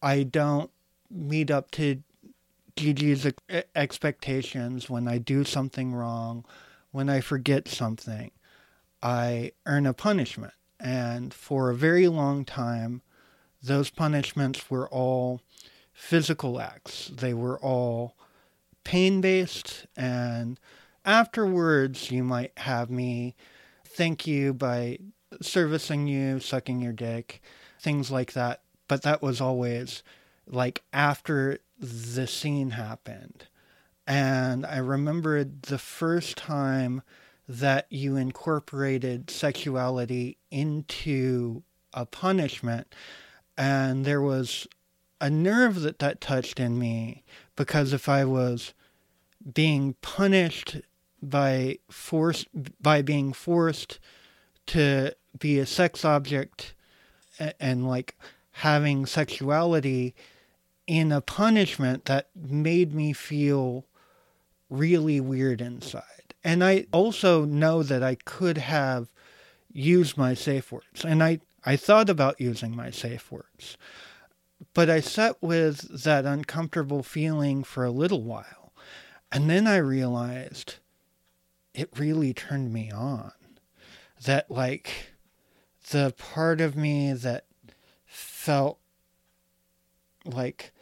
I 0.03 0.22
don't 0.22 0.70
meet 1.11 1.51
up 1.51 1.70
to 1.72 2.03
Gigi's 2.76 3.26
expectations, 3.74 4.90
when 4.90 5.07
I 5.07 5.18
do 5.18 5.45
something 5.45 5.95
wrong, 5.95 6.45
when 6.90 7.09
I 7.09 7.20
forget 7.20 7.68
something, 7.68 8.30
I 9.05 9.52
earn 9.66 9.86
a 9.86 9.92
punishment. 9.92 10.55
And 10.80 11.32
for 11.32 11.70
a 11.70 11.76
very 11.76 12.09
long 12.09 12.44
time, 12.44 13.02
those 13.62 13.90
punishments 13.90 14.70
were 14.70 14.88
all 14.88 15.42
physical 15.92 16.61
acts. 16.61 17.11
They 17.14 17.34
were 17.34 17.59
all 17.61 18.16
pain 18.82 19.20
based. 19.20 19.86
And 19.96 20.59
afterwards, 21.05 22.11
you 22.11 22.24
might 22.24 22.52
have 22.59 22.90
me 22.90 23.36
thank 23.84 24.26
you 24.26 24.55
by 24.55 24.98
servicing 25.40 26.07
you, 26.07 26.40
sucking 26.40 26.80
your 26.80 26.92
dick, 26.92 27.42
things 27.80 28.11
like 28.11 28.32
that. 28.32 28.62
But 28.88 29.02
that 29.02 29.22
was 29.22 29.40
always 29.40 30.02
like 30.46 30.82
after 30.92 31.59
the 31.78 32.26
scene 32.26 32.70
happened. 32.70 33.46
And 34.07 34.66
I 34.66 34.78
remembered 34.78 35.62
the 35.62 35.78
first 35.78 36.36
time 36.36 37.02
that 37.49 37.86
you 37.90 38.16
incorporated 38.16 39.30
sexuality 39.30 40.38
into 40.51 41.62
a 41.92 42.07
punishment. 42.07 42.95
And 43.57 44.05
there 44.05 44.22
was 44.22 44.66
a 45.20 45.30
nerve 45.30 45.80
that 45.80 45.99
that 46.01 46.20
touched 46.20 46.59
in 46.59 46.78
me 46.78 47.22
because 47.57 47.92
if 47.92 48.09
I 48.09 48.24
was 48.24 48.74
being 49.53 49.95
punished 50.01 50.76
by 51.22 51.78
forced 51.90 52.49
by 52.80 53.03
being 53.03 53.32
forced 53.32 53.99
to 54.66 55.14
be 55.38 55.59
a 55.59 55.66
sex 55.66 56.05
object 56.05 56.74
and, 57.38 57.55
and 57.61 57.88
like 57.88 58.16
having 58.53 59.07
sexuality 59.07 60.14
in 60.86 61.11
a 61.12 61.20
punishment 61.20 62.05
that 62.05 62.28
made 62.34 62.95
me 62.95 63.12
feel 63.12 63.86
really 64.68 65.20
weird 65.20 65.61
inside. 65.61 66.13
And 66.45 66.62
I 66.62 66.86
also 66.92 67.47
know 67.47 67.82
that 67.82 68.03
I 68.03 68.16
could 68.16 68.59
have 68.59 69.11
used 69.72 70.18
my 70.18 70.34
safe 70.34 70.70
words. 70.70 71.05
And 71.05 71.22
I, 71.22 71.40
I 71.64 71.76
thought 71.76 72.11
about 72.11 72.40
using 72.40 72.76
my 72.76 72.90
safe 72.90 73.32
words. 73.32 73.78
But 74.74 74.90
I 74.90 75.01
sat 75.01 75.42
with 75.42 76.05
that 76.05 76.26
uncomfortable 76.26 77.03
feeling 77.03 77.64
for 77.64 77.84
a 77.84 77.90
little 77.90 78.22
while. 78.22 78.72
And 79.32 79.49
then 79.49 79.66
I 79.66 79.76
realized 79.76 80.76
it 81.72 81.88
really 81.99 82.34
turned 82.34 82.72
me 82.72 82.90
on. 82.90 83.32
That, 84.24 84.51
like, 84.51 85.14
the 85.90 86.14
part 86.16 86.61
of 86.61 86.76
me 86.76 87.12
that 87.14 87.47
felt 88.07 88.78
like 90.24 90.72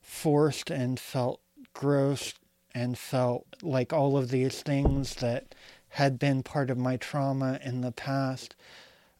forced 0.00 0.70
and 0.70 0.98
felt 0.98 1.40
gross 1.72 2.34
and 2.74 2.98
felt 2.98 3.46
like 3.62 3.92
all 3.92 4.16
of 4.16 4.30
these 4.30 4.62
things 4.62 5.16
that 5.16 5.54
had 5.90 6.18
been 6.18 6.42
part 6.42 6.70
of 6.70 6.78
my 6.78 6.96
trauma 6.96 7.58
in 7.64 7.80
the 7.80 7.92
past 7.92 8.56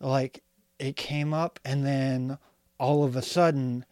like 0.01 0.43
it 0.79 0.97
came 0.97 1.33
up 1.33 1.61
and 1.65 1.87
then 1.87 2.37
all 2.79 3.05
of 3.05 3.15
a 3.15 3.23
sudden 3.23 3.85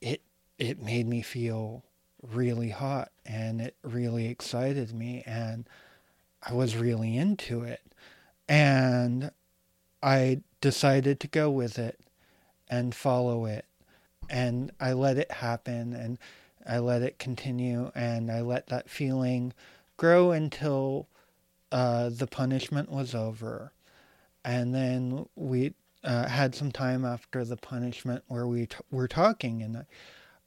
it 0.00 0.20
it 0.58 0.82
made 0.82 1.06
me 1.06 1.22
feel 1.22 1.84
really 2.22 2.70
hot 2.70 3.10
and 3.24 3.60
it 3.60 3.76
really 3.82 4.26
excited 4.26 4.92
me 4.92 5.22
and 5.24 5.68
I 6.42 6.52
was 6.52 6.76
really 6.76 7.16
into 7.16 7.62
it 7.62 7.82
and 8.48 9.30
I 10.02 10.40
decided 10.60 11.20
to 11.20 11.28
go 11.28 11.50
with 11.50 11.78
it 11.78 12.00
and 12.68 12.94
follow 12.94 13.44
it. 13.46 13.64
And 14.28 14.70
I 14.80 14.92
let 14.92 15.18
it 15.18 15.30
happen 15.30 15.92
and 15.92 16.18
I 16.70 16.78
let 16.78 17.02
it 17.02 17.18
continue 17.18 17.90
and 17.96 18.30
I 18.30 18.42
let 18.42 18.68
that 18.68 18.88
feeling 18.88 19.52
grow 19.96 20.30
until 20.30 21.08
uh, 21.72 22.10
the 22.10 22.28
punishment 22.28 22.92
was 22.92 23.12
over. 23.12 23.72
And 24.44 24.72
then 24.72 25.26
we 25.34 25.74
uh, 26.04 26.28
had 26.28 26.54
some 26.54 26.70
time 26.70 27.04
after 27.04 27.44
the 27.44 27.56
punishment 27.56 28.22
where 28.28 28.46
we 28.46 28.66
t- 28.66 28.76
were 28.88 29.08
talking 29.08 29.62
and 29.62 29.78
I, 29.78 29.86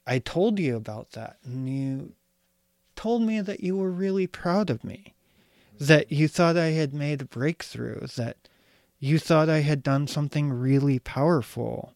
I 0.06 0.18
told 0.18 0.58
you 0.58 0.76
about 0.76 1.10
that 1.10 1.36
and 1.44 1.68
you 1.68 2.14
told 2.96 3.20
me 3.20 3.42
that 3.42 3.60
you 3.60 3.76
were 3.76 3.90
really 3.90 4.26
proud 4.26 4.70
of 4.70 4.82
me, 4.82 5.12
that 5.78 6.10
you 6.10 6.26
thought 6.26 6.56
I 6.56 6.68
had 6.70 6.94
made 6.94 7.20
a 7.20 7.26
breakthrough, 7.26 8.06
that 8.16 8.38
you 8.98 9.18
thought 9.18 9.50
I 9.50 9.60
had 9.60 9.82
done 9.82 10.06
something 10.06 10.50
really 10.50 10.98
powerful. 10.98 11.92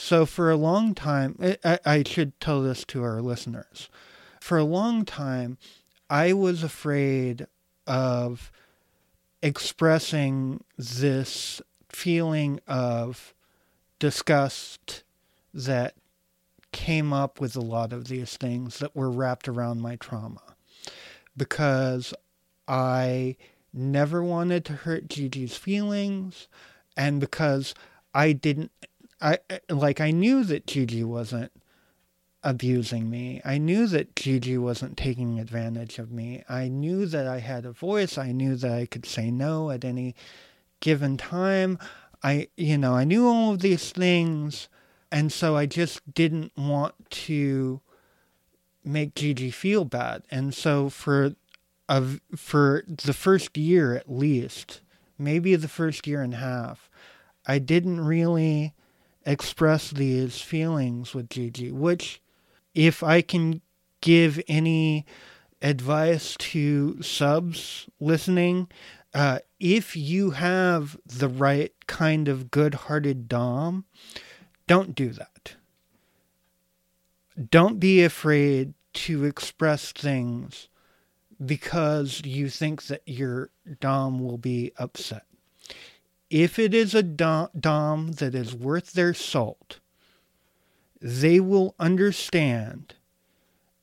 So, 0.00 0.26
for 0.26 0.48
a 0.48 0.56
long 0.56 0.94
time, 0.94 1.36
I, 1.64 1.80
I, 1.84 2.04
should 2.04 2.38
tell 2.40 2.62
this 2.62 2.84
to 2.84 3.02
our 3.02 3.20
listeners. 3.20 3.90
For 4.40 4.56
a 4.56 4.64
long 4.64 5.04
time, 5.04 5.58
I 6.08 6.34
was 6.34 6.62
afraid 6.62 7.48
of 7.84 8.52
expressing 9.42 10.62
this 10.78 11.60
feeling 11.88 12.60
of 12.68 13.34
disgust 13.98 15.02
that 15.52 15.94
came 16.70 17.12
up 17.12 17.40
with 17.40 17.56
a 17.56 17.60
lot 17.60 17.92
of 17.92 18.06
these 18.06 18.36
things 18.36 18.78
that 18.78 18.94
were 18.94 19.10
wrapped 19.10 19.48
around 19.48 19.82
my 19.82 19.96
trauma 19.96 20.54
because 21.36 22.14
I 22.68 23.34
never 23.72 24.22
wanted 24.22 24.64
to 24.66 24.74
hurt 24.74 25.08
Gigi's 25.08 25.56
feelings, 25.56 26.46
and 26.96 27.18
because 27.20 27.74
I 28.14 28.32
didn't, 28.32 28.70
I 29.20 29.38
like 29.68 30.00
I 30.00 30.10
knew 30.10 30.44
that 30.44 30.66
Gigi 30.66 31.04
wasn't 31.04 31.52
abusing 32.42 33.10
me. 33.10 33.40
I 33.44 33.58
knew 33.58 33.86
that 33.88 34.14
Gigi 34.14 34.56
wasn't 34.58 34.96
taking 34.96 35.38
advantage 35.38 35.98
of 35.98 36.12
me. 36.12 36.44
I 36.48 36.68
knew 36.68 37.06
that 37.06 37.26
I 37.26 37.40
had 37.40 37.64
a 37.64 37.72
voice. 37.72 38.16
I 38.16 38.32
knew 38.32 38.54
that 38.56 38.72
I 38.72 38.86
could 38.86 39.04
say 39.04 39.30
no 39.30 39.70
at 39.70 39.84
any 39.84 40.14
given 40.80 41.16
time. 41.16 41.78
I, 42.22 42.48
you 42.56 42.78
know, 42.78 42.94
I 42.94 43.04
knew 43.04 43.26
all 43.26 43.52
of 43.52 43.60
these 43.60 43.90
things. 43.90 44.68
And 45.10 45.32
so 45.32 45.56
I 45.56 45.66
just 45.66 46.14
didn't 46.14 46.52
want 46.56 46.94
to 47.10 47.80
make 48.84 49.14
Gigi 49.14 49.50
feel 49.50 49.84
bad. 49.84 50.22
And 50.30 50.54
so 50.54 50.88
for 50.88 51.34
of 51.88 52.20
for 52.36 52.84
the 52.86 53.14
first 53.14 53.56
year 53.56 53.94
at 53.94 54.10
least, 54.10 54.82
maybe 55.18 55.56
the 55.56 55.68
first 55.68 56.06
year 56.06 56.22
and 56.22 56.34
a 56.34 56.38
half, 56.38 56.90
I 57.46 57.58
didn't 57.58 58.04
really 58.04 58.74
express 59.28 59.90
these 59.90 60.40
feelings 60.40 61.14
with 61.14 61.28
Gigi, 61.28 61.70
which 61.70 62.22
if 62.74 63.02
I 63.02 63.20
can 63.20 63.60
give 64.00 64.40
any 64.48 65.04
advice 65.60 66.34
to 66.38 67.02
subs 67.02 67.88
listening, 68.00 68.68
uh, 69.12 69.40
if 69.60 69.94
you 69.94 70.30
have 70.30 70.96
the 71.04 71.28
right 71.28 71.72
kind 71.86 72.26
of 72.26 72.50
good 72.50 72.74
hearted 72.74 73.28
Dom, 73.28 73.84
don't 74.66 74.94
do 74.94 75.10
that. 75.10 75.56
Don't 77.50 77.78
be 77.78 78.02
afraid 78.02 78.72
to 78.94 79.24
express 79.24 79.92
things 79.92 80.68
because 81.44 82.22
you 82.24 82.48
think 82.48 82.84
that 82.86 83.02
your 83.06 83.50
Dom 83.80 84.18
will 84.18 84.38
be 84.38 84.72
upset. 84.78 85.27
If 86.30 86.58
it 86.58 86.74
is 86.74 86.94
a 86.94 87.02
Dom 87.02 88.12
that 88.12 88.34
is 88.34 88.54
worth 88.54 88.92
their 88.92 89.14
salt, 89.14 89.80
they 91.00 91.40
will 91.40 91.74
understand 91.78 92.94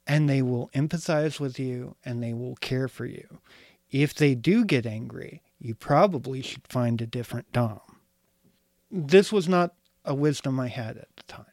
and 0.05 0.29
they 0.29 0.41
will 0.41 0.69
empathize 0.75 1.39
with 1.39 1.59
you 1.59 1.95
and 2.05 2.21
they 2.21 2.33
will 2.33 2.55
care 2.57 2.87
for 2.87 3.05
you. 3.05 3.39
If 3.91 4.13
they 4.13 4.35
do 4.35 4.65
get 4.65 4.85
angry, 4.85 5.41
you 5.59 5.73
probably 5.73 6.41
should 6.41 6.67
find 6.67 7.01
a 7.01 7.07
different 7.07 7.51
Dom. 7.51 7.79
This 8.91 9.31
was 9.31 9.49
not 9.49 9.73
a 10.03 10.13
wisdom 10.13 10.59
I 10.59 10.67
had 10.67 10.97
at 10.97 11.07
the 11.15 11.23
time. 11.23 11.45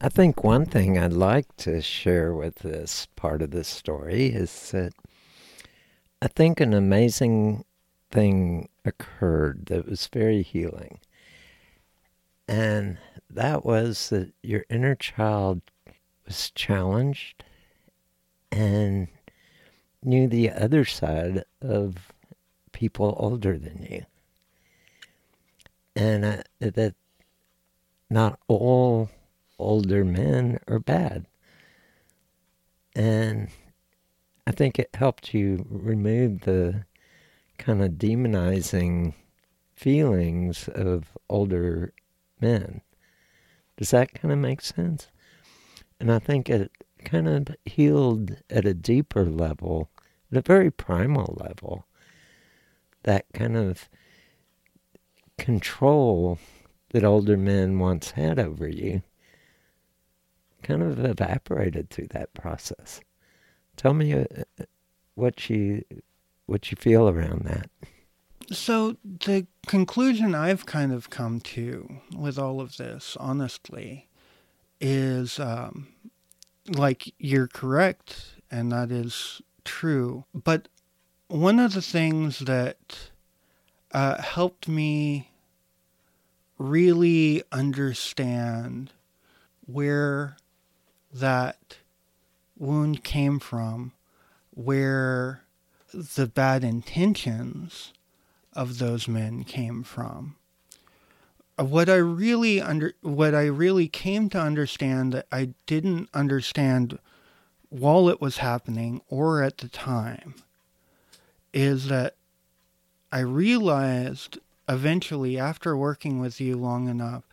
I 0.00 0.08
think 0.08 0.42
one 0.42 0.64
thing 0.64 0.98
I'd 0.98 1.12
like 1.12 1.54
to 1.58 1.82
share 1.82 2.34
with 2.34 2.56
this 2.56 3.06
part 3.16 3.42
of 3.42 3.50
the 3.50 3.64
story 3.64 4.26
is 4.26 4.70
that 4.70 4.94
I 6.22 6.28
think 6.28 6.58
an 6.58 6.72
amazing 6.72 7.64
thing 8.10 8.68
occurred 8.84 9.66
that 9.66 9.88
was 9.88 10.06
very 10.06 10.42
healing. 10.42 11.00
And 12.48 12.98
that 13.28 13.64
was 13.64 14.08
that 14.10 14.32
your 14.42 14.64
inner 14.68 14.94
child 14.94 15.62
was 16.26 16.50
challenged 16.50 17.44
and 18.50 19.08
knew 20.02 20.26
the 20.26 20.50
other 20.50 20.84
side 20.84 21.44
of 21.62 22.12
people 22.72 23.14
older 23.18 23.56
than 23.58 23.86
you. 23.88 24.04
And 25.94 26.24
uh, 26.24 26.42
that 26.60 26.94
not 28.08 28.38
all 28.48 29.10
older 29.58 30.04
men 30.04 30.58
are 30.66 30.80
bad. 30.80 31.26
And 32.96 33.48
I 34.46 34.50
think 34.50 34.78
it 34.78 34.90
helped 34.94 35.32
you 35.32 35.64
remove 35.70 36.40
the 36.40 36.84
kind 37.60 37.82
of 37.82 37.92
demonizing 37.92 39.12
feelings 39.74 40.68
of 40.74 41.16
older 41.28 41.92
men. 42.40 42.80
Does 43.76 43.90
that 43.90 44.14
kind 44.14 44.32
of 44.32 44.38
make 44.38 44.62
sense? 44.62 45.08
And 46.00 46.10
I 46.10 46.18
think 46.18 46.48
it 46.48 46.70
kind 47.04 47.28
of 47.28 47.54
healed 47.66 48.36
at 48.48 48.64
a 48.64 48.74
deeper 48.74 49.26
level, 49.26 49.90
at 50.32 50.38
a 50.38 50.42
very 50.42 50.70
primal 50.70 51.36
level, 51.38 51.86
that 53.02 53.26
kind 53.34 53.56
of 53.56 53.88
control 55.38 56.38
that 56.90 57.04
older 57.04 57.36
men 57.36 57.78
once 57.78 58.12
had 58.12 58.38
over 58.38 58.66
you 58.66 59.02
kind 60.62 60.82
of 60.82 61.02
evaporated 61.04 61.90
through 61.90 62.08
that 62.08 62.32
process. 62.34 63.00
Tell 63.76 63.94
me 63.94 64.12
uh, 64.12 64.24
what 65.14 65.48
you 65.48 65.84
what 66.50 66.70
you 66.70 66.76
feel 66.76 67.08
around 67.08 67.44
that. 67.44 67.70
So 68.50 68.96
the 69.04 69.46
conclusion 69.68 70.34
I've 70.34 70.66
kind 70.66 70.92
of 70.92 71.08
come 71.08 71.38
to 71.40 72.00
with 72.16 72.38
all 72.38 72.60
of 72.60 72.76
this, 72.76 73.16
honestly, 73.20 74.08
is 74.80 75.38
um, 75.38 75.88
like 76.66 77.14
you're 77.18 77.46
correct, 77.46 78.34
and 78.50 78.72
that 78.72 78.90
is 78.90 79.40
true. 79.64 80.24
But 80.34 80.66
one 81.28 81.60
of 81.60 81.74
the 81.74 81.82
things 81.82 82.40
that 82.40 83.10
uh, 83.92 84.20
helped 84.20 84.66
me 84.66 85.30
really 86.58 87.44
understand 87.52 88.92
where 89.66 90.36
that 91.12 91.76
wound 92.58 93.04
came 93.04 93.38
from, 93.38 93.92
where 94.50 95.42
the 95.92 96.26
bad 96.26 96.64
intentions 96.64 97.92
of 98.52 98.78
those 98.78 99.08
men 99.08 99.44
came 99.44 99.82
from. 99.82 100.36
Uh, 101.58 101.64
what 101.64 101.88
I 101.88 101.96
really 101.96 102.60
under 102.60 102.94
what 103.02 103.34
I 103.34 103.46
really 103.46 103.88
came 103.88 104.28
to 104.30 104.40
understand 104.40 105.12
that 105.12 105.26
I 105.30 105.50
didn't 105.66 106.08
understand 106.14 106.98
while 107.68 108.08
it 108.08 108.20
was 108.20 108.38
happening 108.38 109.00
or 109.08 109.42
at 109.42 109.58
the 109.58 109.68
time 109.68 110.34
is 111.52 111.88
that 111.88 112.14
I 113.12 113.20
realized 113.20 114.38
eventually 114.68 115.38
after 115.38 115.76
working 115.76 116.20
with 116.20 116.40
you 116.40 116.56
long 116.56 116.88
enough 116.88 117.24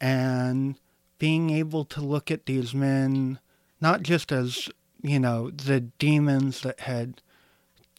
and 0.00 0.76
being 1.18 1.50
able 1.50 1.84
to 1.84 2.00
look 2.00 2.30
at 2.30 2.46
these 2.46 2.74
men 2.74 3.38
not 3.80 4.02
just 4.02 4.30
as, 4.32 4.68
you 5.02 5.18
know, 5.18 5.50
the 5.50 5.80
demons 5.80 6.60
that 6.62 6.80
had 6.80 7.22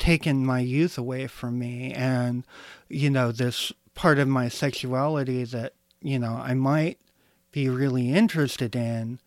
taken 0.02 0.44
my 0.44 0.60
youth 0.60 0.98
away 0.98 1.28
from 1.28 1.60
me 1.60 1.94
and, 1.94 2.44
you 2.90 3.08
know, 3.08 3.32
this 3.32 3.72
part 3.94 4.18
of 4.18 4.28
my 4.28 4.50
sexuality 4.50 5.44
that, 5.44 5.76
you 6.02 6.18
know, 6.18 6.34
I 6.34 6.56
might 6.56 6.98
be 7.52 7.70
really 7.70 8.12
interested 8.12 8.76
in 8.76 9.20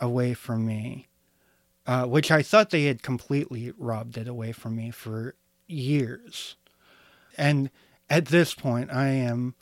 away 0.00 0.34
from 0.34 0.66
me, 0.66 1.06
uh, 1.86 2.06
which 2.06 2.32
I 2.32 2.42
thought 2.42 2.70
they 2.70 2.86
had 2.86 3.04
completely 3.04 3.72
robbed 3.78 4.18
it 4.18 4.26
away 4.26 4.50
from 4.50 4.74
me 4.74 4.90
for 4.90 5.36
years. 5.68 6.56
And 7.38 7.70
at 8.10 8.26
this 8.26 8.52
point, 8.52 8.90
I 8.92 9.06
am 9.06 9.54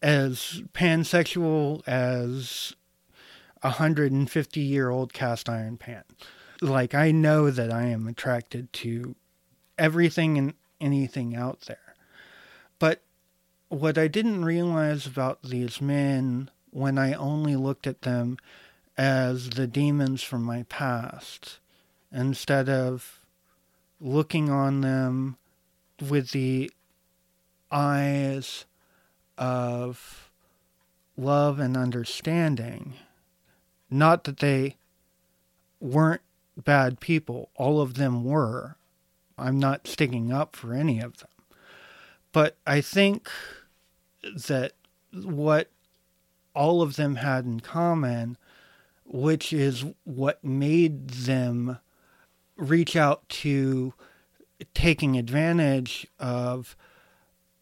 as 0.00 0.62
pansexual 0.72 1.86
as 1.86 2.74
a 3.62 3.68
150 3.68 4.60
year 4.60 4.88
old 4.88 5.12
cast 5.12 5.50
iron 5.50 5.76
pan. 5.76 6.04
Like, 6.62 6.94
I 6.94 7.10
know 7.10 7.50
that 7.50 7.70
I 7.70 7.82
am 7.88 8.08
attracted 8.08 8.72
to 8.72 9.14
everything 9.80 10.38
and 10.38 10.54
anything 10.80 11.34
out 11.34 11.62
there. 11.62 11.96
But 12.78 13.02
what 13.68 13.98
I 13.98 14.06
didn't 14.06 14.44
realize 14.44 15.06
about 15.06 15.42
these 15.42 15.80
men 15.80 16.50
when 16.70 16.98
I 16.98 17.14
only 17.14 17.56
looked 17.56 17.86
at 17.86 18.02
them 18.02 18.36
as 18.96 19.50
the 19.50 19.66
demons 19.66 20.22
from 20.22 20.42
my 20.42 20.64
past, 20.64 21.58
instead 22.12 22.68
of 22.68 23.20
looking 24.00 24.50
on 24.50 24.82
them 24.82 25.36
with 26.08 26.30
the 26.30 26.70
eyes 27.70 28.66
of 29.38 30.30
love 31.16 31.58
and 31.58 31.76
understanding. 31.76 32.94
Not 33.88 34.24
that 34.24 34.38
they 34.38 34.76
weren't 35.80 36.22
bad 36.56 37.00
people, 37.00 37.50
all 37.54 37.80
of 37.80 37.94
them 37.94 38.24
were. 38.24 38.76
I'm 39.40 39.58
not 39.58 39.86
sticking 39.86 40.32
up 40.32 40.54
for 40.54 40.74
any 40.74 41.00
of 41.00 41.18
them. 41.18 41.28
But 42.32 42.56
I 42.66 42.80
think 42.80 43.28
that 44.22 44.72
what 45.12 45.70
all 46.54 46.82
of 46.82 46.96
them 46.96 47.16
had 47.16 47.44
in 47.44 47.60
common, 47.60 48.36
which 49.04 49.52
is 49.52 49.84
what 50.04 50.44
made 50.44 51.10
them 51.10 51.78
reach 52.56 52.94
out 52.94 53.28
to 53.28 53.94
taking 54.74 55.16
advantage 55.16 56.06
of 56.18 56.76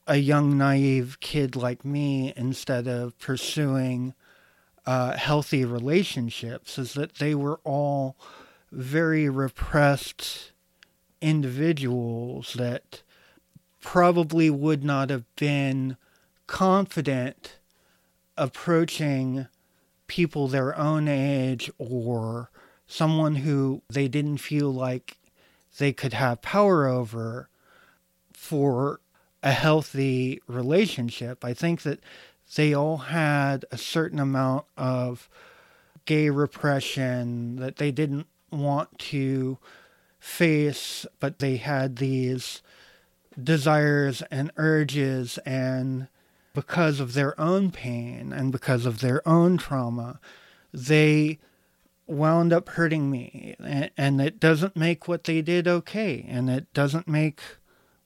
a 0.06 0.16
young, 0.16 0.56
naive 0.58 1.18
kid 1.20 1.54
like 1.54 1.84
me 1.84 2.32
instead 2.36 2.88
of 2.88 3.18
pursuing 3.18 4.14
uh, 4.86 5.16
healthy 5.16 5.64
relationships, 5.64 6.78
is 6.78 6.94
that 6.94 7.16
they 7.16 7.34
were 7.34 7.60
all 7.62 8.16
very 8.72 9.28
repressed 9.28 10.52
individuals 11.20 12.54
that 12.54 13.02
probably 13.80 14.50
would 14.50 14.84
not 14.84 15.10
have 15.10 15.24
been 15.36 15.96
confident 16.46 17.56
approaching 18.36 19.46
people 20.06 20.48
their 20.48 20.76
own 20.76 21.08
age 21.08 21.70
or 21.78 22.50
someone 22.86 23.36
who 23.36 23.82
they 23.88 24.08
didn't 24.08 24.38
feel 24.38 24.72
like 24.72 25.18
they 25.78 25.92
could 25.92 26.14
have 26.14 26.42
power 26.42 26.86
over 26.86 27.48
for 28.32 29.00
a 29.42 29.52
healthy 29.52 30.40
relationship. 30.46 31.44
I 31.44 31.54
think 31.54 31.82
that 31.82 32.00
they 32.56 32.74
all 32.74 32.96
had 32.96 33.64
a 33.70 33.76
certain 33.76 34.18
amount 34.18 34.64
of 34.76 35.28
gay 36.06 36.30
repression 36.30 37.56
that 37.56 37.76
they 37.76 37.90
didn't 37.90 38.26
want 38.50 38.98
to 38.98 39.58
face, 40.28 41.06
but 41.18 41.38
they 41.38 41.56
had 41.56 41.96
these 41.96 42.62
desires 43.42 44.22
and 44.30 44.52
urges, 44.56 45.38
and 45.38 46.08
because 46.54 47.00
of 47.00 47.14
their 47.14 47.38
own 47.40 47.70
pain 47.70 48.32
and 48.32 48.52
because 48.52 48.84
of 48.84 49.00
their 49.00 49.26
own 49.26 49.56
trauma, 49.56 50.20
they 50.72 51.38
wound 52.06 52.52
up 52.52 52.68
hurting 52.70 53.10
me. 53.10 53.54
And, 53.96 54.20
it 54.20 54.38
doesn't 54.38 54.76
make 54.76 55.08
what 55.08 55.24
they 55.24 55.42
did 55.42 55.66
okay, 55.66 56.24
and 56.28 56.50
it 56.50 56.72
doesn't 56.72 57.08
make 57.08 57.40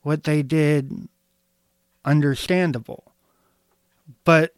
what 0.02 0.24
they 0.24 0.42
did 0.42 1.08
understandable. 2.04 3.12
But 4.24 4.54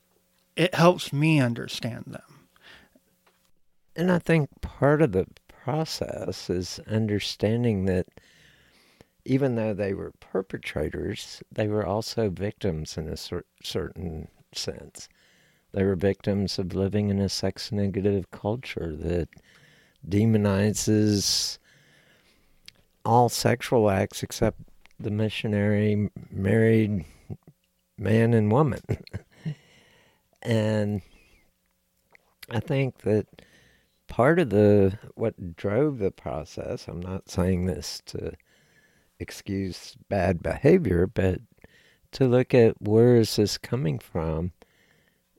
it 0.56 0.74
helps 0.74 1.12
me 1.12 1.40
understand 1.40 2.04
them. 2.08 2.46
And 3.96 4.10
I 4.10 4.18
think 4.18 4.48
part 4.60 5.02
of 5.02 5.12
the 5.12 5.26
process 5.64 6.50
is 6.50 6.78
understanding 6.86 7.86
that 7.86 8.06
even 9.24 9.54
though 9.54 9.72
they 9.72 9.94
were 9.94 10.12
perpetrators, 10.20 11.42
they 11.50 11.66
were 11.66 11.86
also 11.86 12.28
victims 12.28 12.98
in 12.98 13.08
a 13.08 13.16
cer- 13.16 13.46
certain 13.62 14.28
sense. 14.52 15.08
They 15.72 15.82
were 15.82 15.96
victims 15.96 16.58
of 16.58 16.74
living 16.74 17.08
in 17.08 17.18
a 17.18 17.30
sex 17.30 17.72
negative 17.72 18.30
culture 18.30 18.94
that 18.94 19.30
demonizes 20.06 21.58
all 23.02 23.30
sexual 23.30 23.88
acts 23.88 24.22
except 24.22 24.60
the 25.00 25.10
missionary 25.10 26.10
married 26.30 27.06
man 27.96 28.34
and 28.34 28.52
woman. 28.52 28.82
and 30.42 31.00
I 32.50 32.60
think 32.60 32.98
that 32.98 33.26
part 34.08 34.38
of 34.38 34.50
the 34.50 34.98
what 35.14 35.56
drove 35.56 35.98
the 35.98 36.10
process, 36.10 36.88
I'm 36.88 37.00
not 37.00 37.28
saying 37.28 37.66
this 37.66 38.02
to 38.06 38.32
excuse 39.18 39.96
bad 40.08 40.42
behavior, 40.42 41.06
but 41.06 41.40
to 42.12 42.26
look 42.26 42.54
at 42.54 42.80
where 42.80 43.16
is 43.16 43.36
this 43.36 43.58
coming 43.58 43.98
from, 43.98 44.52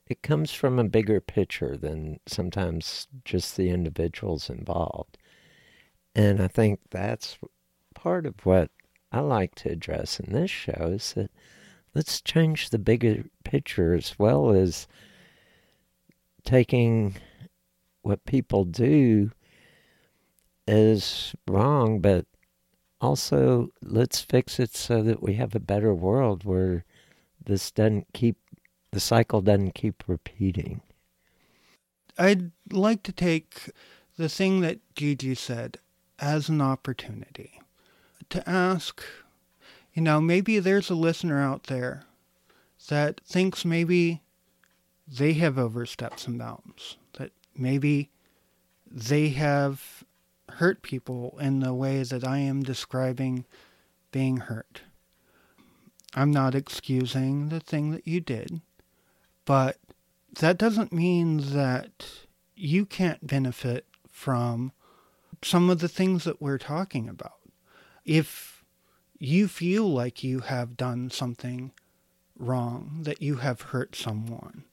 it 0.07 0.21
comes 0.21 0.51
from 0.51 0.77
a 0.77 0.83
bigger 0.83 1.19
picture 1.19 1.77
than 1.77 2.19
sometimes 2.27 3.07
just 3.23 3.55
the 3.55 3.69
individuals 3.69 4.49
involved. 4.49 5.17
And 6.15 6.41
I 6.41 6.47
think 6.47 6.79
that's 6.91 7.37
part 7.93 8.25
of 8.25 8.45
what 8.45 8.69
I 9.11 9.19
like 9.21 9.55
to 9.55 9.71
address 9.71 10.19
in 10.19 10.33
this 10.33 10.51
show 10.51 10.91
is 10.93 11.13
that 11.13 11.31
let's 11.93 12.21
change 12.21 12.69
the 12.69 12.79
bigger 12.79 13.23
picture 13.43 13.93
as 13.93 14.19
well 14.19 14.51
as 14.51 14.87
taking 16.43 17.15
what 18.05 18.23
people 18.25 18.65
do 18.65 19.31
is 20.67 21.33
wrong, 21.47 21.99
but 21.99 22.25
also 23.01 23.69
let's 23.81 24.21
fix 24.21 24.59
it 24.59 24.75
so 24.75 25.01
that 25.01 25.23
we 25.23 25.33
have 25.33 25.55
a 25.55 25.59
better 25.59 25.93
world 25.93 26.43
where 26.43 26.85
this 27.43 27.71
doesn't 27.71 28.07
keep 28.13 28.37
the 28.91 28.99
cycle 28.99 29.41
doesn't 29.41 29.73
keep 29.73 30.03
repeating. 30.07 30.81
I'd 32.17 32.51
like 32.71 33.03
to 33.03 33.11
take 33.11 33.71
the 34.17 34.29
thing 34.29 34.61
that 34.61 34.79
Gigi 34.95 35.35
said 35.35 35.79
as 36.19 36.47
an 36.47 36.61
opportunity 36.61 37.59
to 38.29 38.47
ask, 38.47 39.03
you 39.93 40.01
know, 40.01 40.21
maybe 40.21 40.59
there's 40.59 40.89
a 40.89 40.95
listener 40.95 41.41
out 41.41 41.63
there 41.63 42.03
that 42.87 43.19
thinks 43.25 43.65
maybe 43.65 44.21
they 45.07 45.33
have 45.33 45.57
overstepped 45.57 46.19
some 46.19 46.37
bounds 46.37 46.97
maybe 47.55 48.09
they 48.89 49.29
have 49.29 50.03
hurt 50.49 50.81
people 50.81 51.37
in 51.39 51.59
the 51.59 51.73
way 51.73 52.03
that 52.03 52.23
I 52.23 52.37
am 52.39 52.63
describing 52.63 53.45
being 54.11 54.37
hurt. 54.37 54.81
I'm 56.13 56.31
not 56.31 56.55
excusing 56.55 57.49
the 57.49 57.59
thing 57.59 57.91
that 57.91 58.07
you 58.07 58.21
did, 58.21 58.61
but 59.43 59.77
that 60.39 60.57
doesn't 60.57 60.93
mean 60.93 61.53
that 61.53 62.25
you 62.55 62.85
can't 62.85 63.27
benefit 63.27 63.85
from 64.09 64.71
some 65.43 65.69
of 65.69 65.79
the 65.79 65.89
things 65.89 66.23
that 66.23 66.41
we're 66.41 66.57
talking 66.57 67.09
about. 67.09 67.39
If 68.05 68.63
you 69.19 69.47
feel 69.47 69.91
like 69.91 70.23
you 70.23 70.39
have 70.39 70.77
done 70.77 71.09
something 71.09 71.71
wrong, 72.37 72.99
that 73.01 73.21
you 73.21 73.37
have 73.37 73.61
hurt 73.61 73.95
someone, 73.95 74.63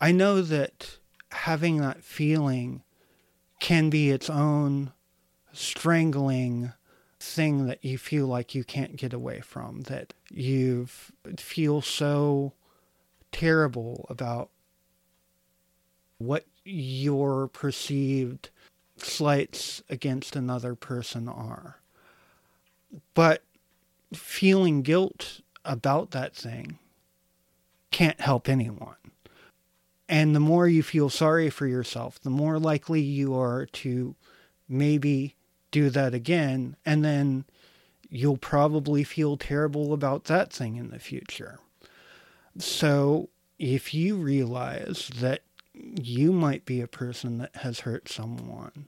I 0.00 0.12
know 0.12 0.42
that 0.42 0.98
having 1.30 1.78
that 1.78 2.02
feeling 2.02 2.82
can 3.60 3.90
be 3.90 4.10
its 4.10 4.28
own 4.30 4.92
strangling 5.52 6.72
thing 7.18 7.66
that 7.66 7.84
you 7.84 7.98
feel 7.98 8.26
like 8.26 8.54
you 8.54 8.62
can't 8.62 8.96
get 8.96 9.12
away 9.12 9.40
from, 9.40 9.82
that 9.82 10.12
you 10.30 10.86
feel 11.36 11.80
so 11.80 12.52
terrible 13.32 14.06
about 14.08 14.50
what 16.18 16.44
your 16.64 17.48
perceived 17.48 18.50
slights 18.96 19.82
against 19.88 20.36
another 20.36 20.74
person 20.74 21.28
are. 21.28 21.80
But 23.14 23.42
feeling 24.14 24.82
guilt 24.82 25.40
about 25.64 26.12
that 26.12 26.34
thing 26.34 26.78
can't 27.90 28.20
help 28.20 28.48
anyone. 28.48 28.96
And 30.08 30.34
the 30.34 30.40
more 30.40 30.68
you 30.68 30.82
feel 30.82 31.10
sorry 31.10 31.50
for 31.50 31.66
yourself, 31.66 32.20
the 32.20 32.30
more 32.30 32.58
likely 32.58 33.00
you 33.00 33.34
are 33.34 33.66
to 33.66 34.14
maybe 34.68 35.34
do 35.70 35.90
that 35.90 36.14
again. 36.14 36.76
And 36.86 37.04
then 37.04 37.44
you'll 38.08 38.36
probably 38.36 39.02
feel 39.02 39.36
terrible 39.36 39.92
about 39.92 40.24
that 40.24 40.52
thing 40.52 40.76
in 40.76 40.90
the 40.90 40.98
future. 40.98 41.58
So 42.58 43.28
if 43.58 43.92
you 43.92 44.16
realize 44.16 45.10
that 45.20 45.42
you 45.74 46.32
might 46.32 46.64
be 46.64 46.80
a 46.80 46.86
person 46.86 47.38
that 47.38 47.56
has 47.56 47.80
hurt 47.80 48.08
someone, 48.08 48.86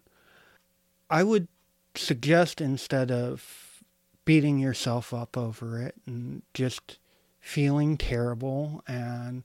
I 1.10 1.22
would 1.24 1.48
suggest 1.94 2.60
instead 2.60 3.10
of 3.10 3.82
beating 4.24 4.58
yourself 4.58 5.12
up 5.12 5.36
over 5.36 5.80
it 5.82 5.94
and 6.06 6.42
just 6.54 6.98
feeling 7.40 7.96
terrible 7.96 8.82
and 8.86 9.42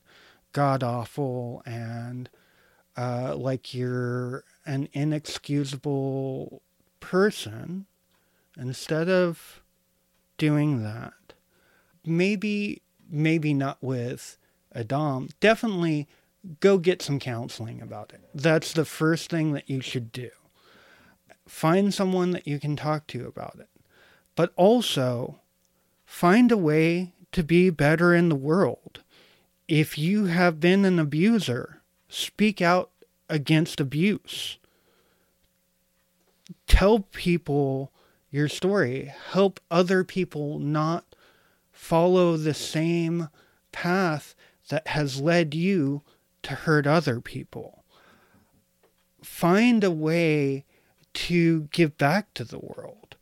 god 0.54 0.82
awful 0.82 1.62
and 1.66 2.30
uh, 2.96 3.34
like 3.36 3.74
you're 3.74 4.44
an 4.64 4.88
inexcusable 4.92 6.62
person, 7.00 7.86
instead 8.56 9.08
of 9.08 9.62
doing 10.38 10.82
that, 10.82 11.34
maybe 12.04 12.80
maybe 13.10 13.52
not 13.52 13.78
with 13.82 14.38
a 14.72 14.82
dom, 14.82 15.28
definitely 15.40 16.08
go 16.60 16.78
get 16.78 17.02
some 17.02 17.18
counseling 17.18 17.82
about 17.82 18.12
it. 18.12 18.22
That's 18.34 18.72
the 18.72 18.84
first 18.84 19.30
thing 19.30 19.52
that 19.52 19.68
you 19.68 19.80
should 19.80 20.10
do. 20.10 20.30
Find 21.46 21.92
someone 21.92 22.30
that 22.30 22.46
you 22.46 22.58
can 22.58 22.76
talk 22.76 23.06
to 23.08 23.26
about 23.26 23.56
it. 23.60 23.68
But 24.36 24.52
also 24.56 25.40
find 26.04 26.50
a 26.50 26.56
way 26.56 27.12
to 27.32 27.42
be 27.42 27.70
better 27.70 28.14
in 28.14 28.30
the 28.30 28.34
world. 28.34 29.02
If 29.68 29.96
you 29.96 30.26
have 30.26 30.60
been 30.60 30.84
an 30.84 30.98
abuser, 30.98 31.80
speak 32.08 32.60
out 32.60 32.90
against 33.28 33.80
abuse. 33.80 34.58
Tell 36.66 37.00
people 37.00 37.90
your 38.30 38.48
story. 38.48 39.12
Help 39.30 39.60
other 39.70 40.04
people 40.04 40.58
not 40.58 41.04
follow 41.72 42.36
the 42.36 42.54
same 42.54 43.28
path 43.72 44.34
that 44.68 44.88
has 44.88 45.20
led 45.20 45.54
you 45.54 46.02
to 46.42 46.54
hurt 46.54 46.86
other 46.86 47.20
people. 47.20 47.84
Find 49.22 49.82
a 49.82 49.90
way 49.90 50.64
to 51.14 51.68
give 51.70 51.96
back 51.96 52.34
to 52.34 52.44
the 52.44 52.58
world. 52.58 53.16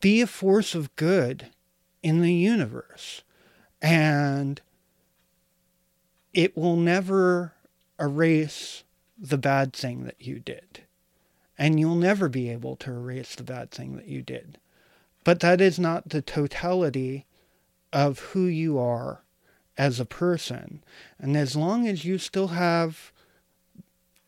Be 0.00 0.20
a 0.22 0.26
force 0.26 0.74
of 0.74 0.94
good 0.96 1.48
in 2.02 2.22
the 2.22 2.32
universe. 2.32 3.22
And 3.82 4.60
it 6.32 6.56
will 6.56 6.76
never 6.76 7.54
erase 7.98 8.84
the 9.18 9.38
bad 9.38 9.72
thing 9.72 10.04
that 10.04 10.20
you 10.20 10.38
did. 10.38 10.82
And 11.56 11.80
you'll 11.80 11.96
never 11.96 12.28
be 12.28 12.48
able 12.50 12.76
to 12.76 12.90
erase 12.90 13.34
the 13.34 13.42
bad 13.42 13.70
thing 13.70 13.96
that 13.96 14.06
you 14.06 14.22
did. 14.22 14.58
But 15.24 15.40
that 15.40 15.60
is 15.60 15.78
not 15.78 16.10
the 16.10 16.22
totality 16.22 17.26
of 17.92 18.18
who 18.20 18.44
you 18.44 18.78
are 18.78 19.22
as 19.76 19.98
a 19.98 20.04
person. 20.04 20.82
And 21.18 21.36
as 21.36 21.56
long 21.56 21.88
as 21.88 22.04
you 22.04 22.18
still 22.18 22.48
have 22.48 23.12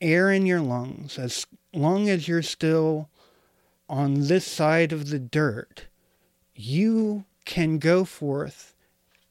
air 0.00 0.30
in 0.30 0.46
your 0.46 0.60
lungs, 0.60 1.18
as 1.18 1.46
long 1.72 2.08
as 2.08 2.26
you're 2.26 2.42
still 2.42 3.08
on 3.88 4.26
this 4.28 4.46
side 4.46 4.92
of 4.92 5.10
the 5.10 5.18
dirt, 5.18 5.86
you 6.54 7.24
can 7.44 7.78
go 7.78 8.04
forth 8.04 8.74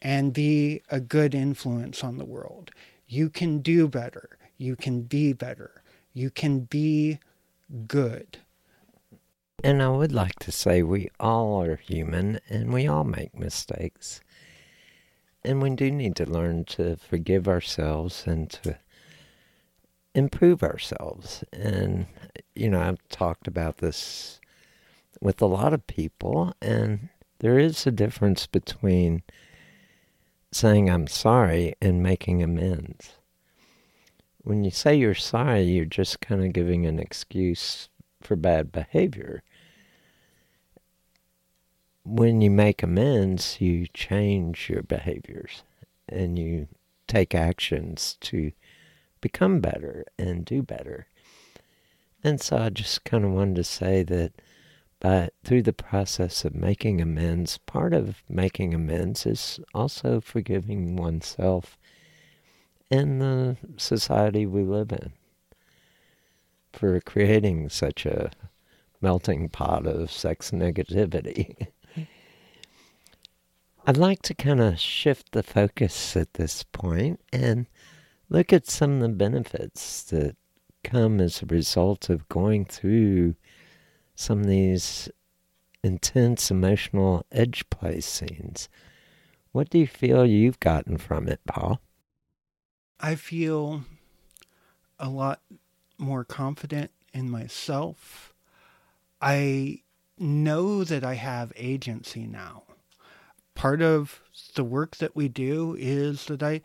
and 0.02 0.34
be 0.34 0.82
a 0.90 1.00
good 1.00 1.36
influence 1.36 2.04
on 2.04 2.18
the 2.18 2.26
world. 2.26 2.72
You 3.08 3.30
can 3.30 3.60
do 3.60 3.88
better. 3.88 4.38
You 4.58 4.76
can 4.76 5.02
be 5.02 5.34
better. 5.34 5.84
You 6.14 6.30
can 6.30 6.62
be 6.62 7.20
good. 7.88 8.38
And 9.64 9.82
I 9.82 9.90
would 9.90 10.12
like 10.12 10.40
to 10.40 10.52
say 10.52 10.84
we 10.84 11.10
all 11.20 11.62
are 11.62 11.76
human 11.76 12.40
and 12.50 12.72
we 12.72 12.88
all 12.88 13.04
make 13.04 13.38
mistakes. 13.38 14.22
And 15.44 15.62
we 15.62 15.70
do 15.72 15.92
need 15.92 16.16
to 16.18 16.26
learn 16.26 16.66
to 16.66 16.96
forgive 16.98 17.48
ourselves 17.48 18.24
and 18.26 18.50
to 18.52 18.78
improve 20.14 20.64
ourselves. 20.64 21.44
And, 21.54 22.08
you 22.56 22.70
know, 22.70 22.82
I've 22.82 23.08
talked 23.10 23.48
about 23.48 23.78
this 23.78 24.40
with 25.22 25.42
a 25.42 25.46
lot 25.46 25.74
of 25.74 25.88
people, 25.88 26.54
and 26.62 27.10
there 27.40 27.60
is 27.60 27.86
a 27.86 27.92
difference 27.92 28.48
between 28.48 29.24
saying 30.52 30.90
I'm 30.90 31.08
sorry 31.08 31.76
and 31.82 32.04
making 32.04 32.42
amends. 32.42 33.12
When 34.44 34.64
you 34.64 34.72
say 34.72 34.96
you're 34.96 35.14
sorry, 35.14 35.64
you're 35.64 35.86
just 35.86 36.22
kind 36.22 36.44
of 36.44 36.54
giving 36.54 36.86
an 36.86 37.00
excuse 37.00 37.90
for 38.22 38.36
bad 38.36 38.72
behavior 38.72 39.44
when 42.10 42.42
you 42.42 42.50
make 42.50 42.82
amends, 42.82 43.62
you 43.62 43.86
change 43.94 44.70
your 44.70 44.82
behaviors 44.82 45.64
and 46.08 46.40
you 46.40 46.68
take 47.08 47.36
actions 47.36 48.18
to 48.22 48.52
become 49.22 49.60
better 49.60 50.06
and 50.18 50.44
do 50.44 50.64
better. 50.64 51.08
And 52.24 52.42
so 52.42 52.58
I 52.58 52.70
just 52.70 53.04
kind 53.04 53.24
of 53.24 53.32
wanted 53.32 53.58
to 53.58 53.64
say 53.64 54.04
that 54.04 54.34
by 55.00 55.30
through 55.44 55.64
the 55.64 55.74
process 55.74 56.44
of 56.44 56.54
making 56.56 57.02
amends, 57.02 57.58
part 57.60 57.94
of 57.94 58.22
making 58.28 58.74
amends 58.74 59.26
is 59.26 59.60
also 59.74 60.20
forgiving 60.20 60.96
oneself 60.96 61.78
in 62.90 63.20
the 63.20 63.58
society 63.78 64.46
we 64.46 64.64
live 64.64 64.92
in 64.92 65.14
for 66.74 67.00
creating 67.02 67.70
such 67.70 68.06
a 68.06 68.32
melting 69.02 69.50
pot 69.50 69.86
of 69.86 70.12
sex 70.12 70.52
negativity. 70.52 71.68
I'd 73.88 73.98
like 73.98 74.22
to 74.24 74.34
kind 74.34 74.60
of 74.60 74.80
shift 74.80 75.32
the 75.32 75.44
focus 75.44 76.16
at 76.16 76.34
this 76.34 76.64
point 76.64 77.20
and 77.32 77.66
look 78.30 78.54
at 78.54 78.68
some 78.68 78.96
of 78.96 79.02
the 79.02 79.10
benefits 79.10 80.04
that 80.04 80.36
come 80.84 81.20
as 81.20 81.42
a 81.42 81.48
result 81.48 82.10
of 82.10 82.28
going 82.30 82.66
through 82.66 83.36
some 84.20 84.42
of 84.42 84.48
these 84.48 85.10
intense 85.84 86.52
emotional 86.52 87.26
edge 87.32 87.70
play 87.70 88.02
scenes. 88.02 88.70
What 89.52 89.70
do 89.70 89.80
you 89.80 89.88
feel 89.88 90.26
you've 90.26 90.60
gotten 90.60 90.98
from 90.98 91.28
it, 91.28 91.40
Paul? 91.48 91.80
I 93.00 93.16
feel 93.16 93.84
a 95.00 95.10
lot 95.10 95.42
more 95.98 96.24
confident 96.24 96.92
in 97.14 97.30
myself. 97.30 98.34
I 99.22 99.82
know 100.18 100.84
that 100.84 101.04
I 101.04 101.14
have 101.16 101.54
agency 101.56 102.28
now 102.28 102.64
part 103.60 103.82
of 103.82 104.22
the 104.56 104.64
work 104.64 104.96
that 104.96 105.18
we 105.18 105.28
do 105.28 105.76
is 105.78 106.28
that 106.28 106.42
I 106.42 106.62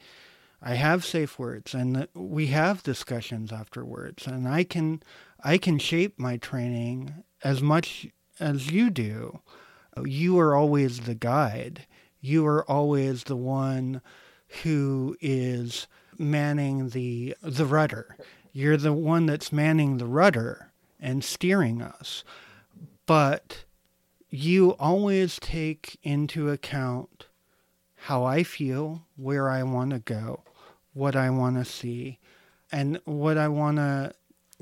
I 0.62 0.74
have 0.76 1.04
safe 1.04 1.40
words 1.40 1.74
and 1.74 1.96
that 1.96 2.10
we 2.14 2.46
have 2.46 2.84
discussions 2.84 3.50
afterwards 3.52 4.28
and 4.28 4.46
I 4.46 4.62
can 4.62 5.02
I 5.42 5.58
can 5.58 5.80
shape 5.80 6.20
my 6.20 6.36
training 6.36 7.24
as 7.44 7.62
much 7.62 8.08
as 8.40 8.70
you 8.70 8.90
do. 8.90 9.40
You 10.02 10.38
are 10.40 10.56
always 10.56 11.00
the 11.00 11.14
guide. 11.14 11.86
You 12.20 12.44
are 12.46 12.68
always 12.68 13.24
the 13.24 13.36
one 13.36 14.00
who 14.62 15.16
is 15.20 15.86
manning 16.18 16.88
the 16.88 17.36
the 17.42 17.66
rudder. 17.66 18.16
You're 18.52 18.76
the 18.76 18.92
one 18.92 19.26
that's 19.26 19.52
manning 19.52 19.98
the 19.98 20.06
rudder 20.06 20.72
and 20.98 21.22
steering 21.22 21.82
us. 21.82 22.24
But 23.06 23.64
you 24.30 24.70
always 24.78 25.38
take 25.38 25.98
into 26.02 26.50
account 26.50 27.26
how 27.94 28.24
I 28.24 28.42
feel, 28.42 29.06
where 29.16 29.48
I 29.48 29.62
want 29.62 29.90
to 29.90 29.98
go, 29.98 30.42
what 30.92 31.14
I 31.14 31.30
want 31.30 31.56
to 31.56 31.64
see, 31.64 32.18
and 32.72 33.00
what 33.04 33.38
I 33.38 33.48
want 33.48 33.76
to 33.76 34.14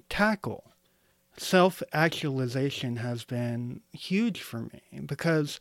tackle. 0.08 0.71
Self 1.36 1.82
actualization 1.92 2.96
has 2.96 3.24
been 3.24 3.80
huge 3.92 4.42
for 4.42 4.60
me 4.60 5.00
because 5.06 5.60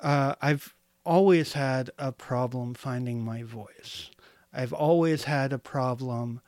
uh, 0.00 0.34
I've 0.40 0.74
always 1.04 1.52
had 1.52 1.90
a 1.98 2.12
problem 2.12 2.74
finding 2.74 3.24
my 3.24 3.42
voice. 3.42 4.10
I've 4.52 4.72
always 4.72 5.24
had 5.24 5.52
a 5.52 5.58
problem 5.58 6.40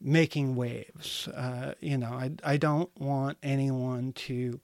making 0.00 0.56
waves. 0.56 1.28
Uh, 1.28 1.74
you 1.80 1.96
know, 1.96 2.12
I, 2.12 2.32
I 2.44 2.56
don't 2.56 2.90
want 2.98 3.38
anyone 3.42 4.12
to 4.12 4.60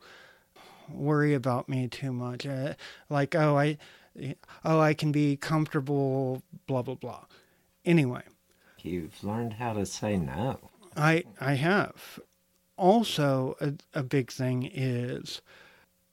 worry 0.91 1.35
about 1.35 1.69
me 1.69 1.89
too 1.89 2.13
much. 2.13 2.47
Uh, 2.47 2.75
like, 3.09 3.35
oh, 3.35 3.57
I, 3.57 3.79
oh, 4.65 4.81
I 4.81 4.95
can 4.95 5.13
be 5.13 5.37
comfortable, 5.37 6.43
blah, 6.67 6.83
blah, 6.83 6.95
blah. 6.97 7.25
Anyway. 7.85 8.23
You've 8.83 9.23
learned 9.23 9.55
how 9.55 9.75
to 9.75 9.87
say 9.87 10.17
no. 10.17 10.59
I, 10.97 11.25
I 11.41 11.55
have. 11.55 12.21
Also, 12.79 13.57
a, 13.61 13.75
a 13.93 14.03
big 14.03 14.31
thing 14.31 14.71
is 14.73 15.43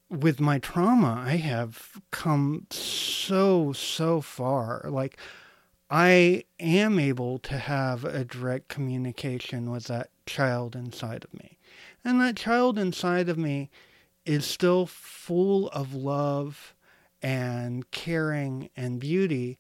with 0.09 0.39
my 0.39 0.59
trauma, 0.59 1.23
I 1.25 1.37
have 1.37 2.01
come 2.11 2.67
so, 2.69 3.73
so 3.73 4.21
far. 4.21 4.85
Like, 4.89 5.17
I 5.89 6.43
am 6.59 6.99
able 6.99 7.37
to 7.39 7.57
have 7.57 8.03
a 8.03 8.25
direct 8.25 8.67
communication 8.67 9.71
with 9.71 9.85
that 9.85 10.09
child 10.25 10.75
inside 10.75 11.23
of 11.23 11.33
me. 11.33 11.57
And 12.03 12.19
that 12.21 12.35
child 12.35 12.79
inside 12.79 13.29
of 13.29 13.37
me 13.37 13.69
is 14.25 14.45
still 14.45 14.85
full 14.85 15.69
of 15.69 15.93
love 15.93 16.73
and 17.21 17.89
caring 17.91 18.69
and 18.75 18.99
beauty, 18.99 19.57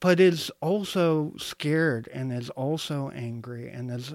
but 0.00 0.20
is 0.20 0.50
also 0.60 1.34
scared 1.38 2.08
and 2.12 2.32
is 2.32 2.50
also 2.50 3.10
angry 3.10 3.68
and 3.68 3.90
is 3.90 4.14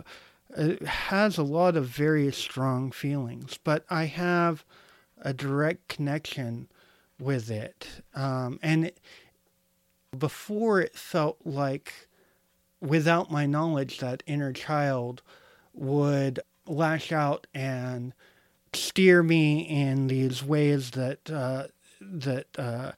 uh, 0.56 0.86
has 0.86 1.38
a 1.38 1.44
lot 1.44 1.76
of 1.76 1.88
very 1.88 2.32
strong 2.32 2.92
feelings. 2.92 3.58
But 3.64 3.86
I 3.90 4.06
have 4.06 4.64
a 5.22 5.34
direct 5.34 5.88
connection 5.88 6.68
with 7.20 7.50
it, 7.50 7.88
um, 8.14 8.60
and 8.62 8.86
it, 8.86 9.00
before 10.18 10.82
it 10.82 10.96
felt 10.96 11.38
like, 11.46 12.08
without 12.82 13.32
my 13.32 13.46
knowledge, 13.46 14.00
that 14.00 14.24
inner 14.26 14.52
child 14.54 15.22
would 15.74 16.40
lash 16.68 17.12
out 17.12 17.48
and 17.54 18.14
steer 18.74 19.24
me 19.24 19.62
in 19.62 20.08
these 20.08 20.44
ways 20.44 20.92
that 20.92 21.30
uh, 21.32 21.68
that 22.02 22.48
uh, 22.58 22.92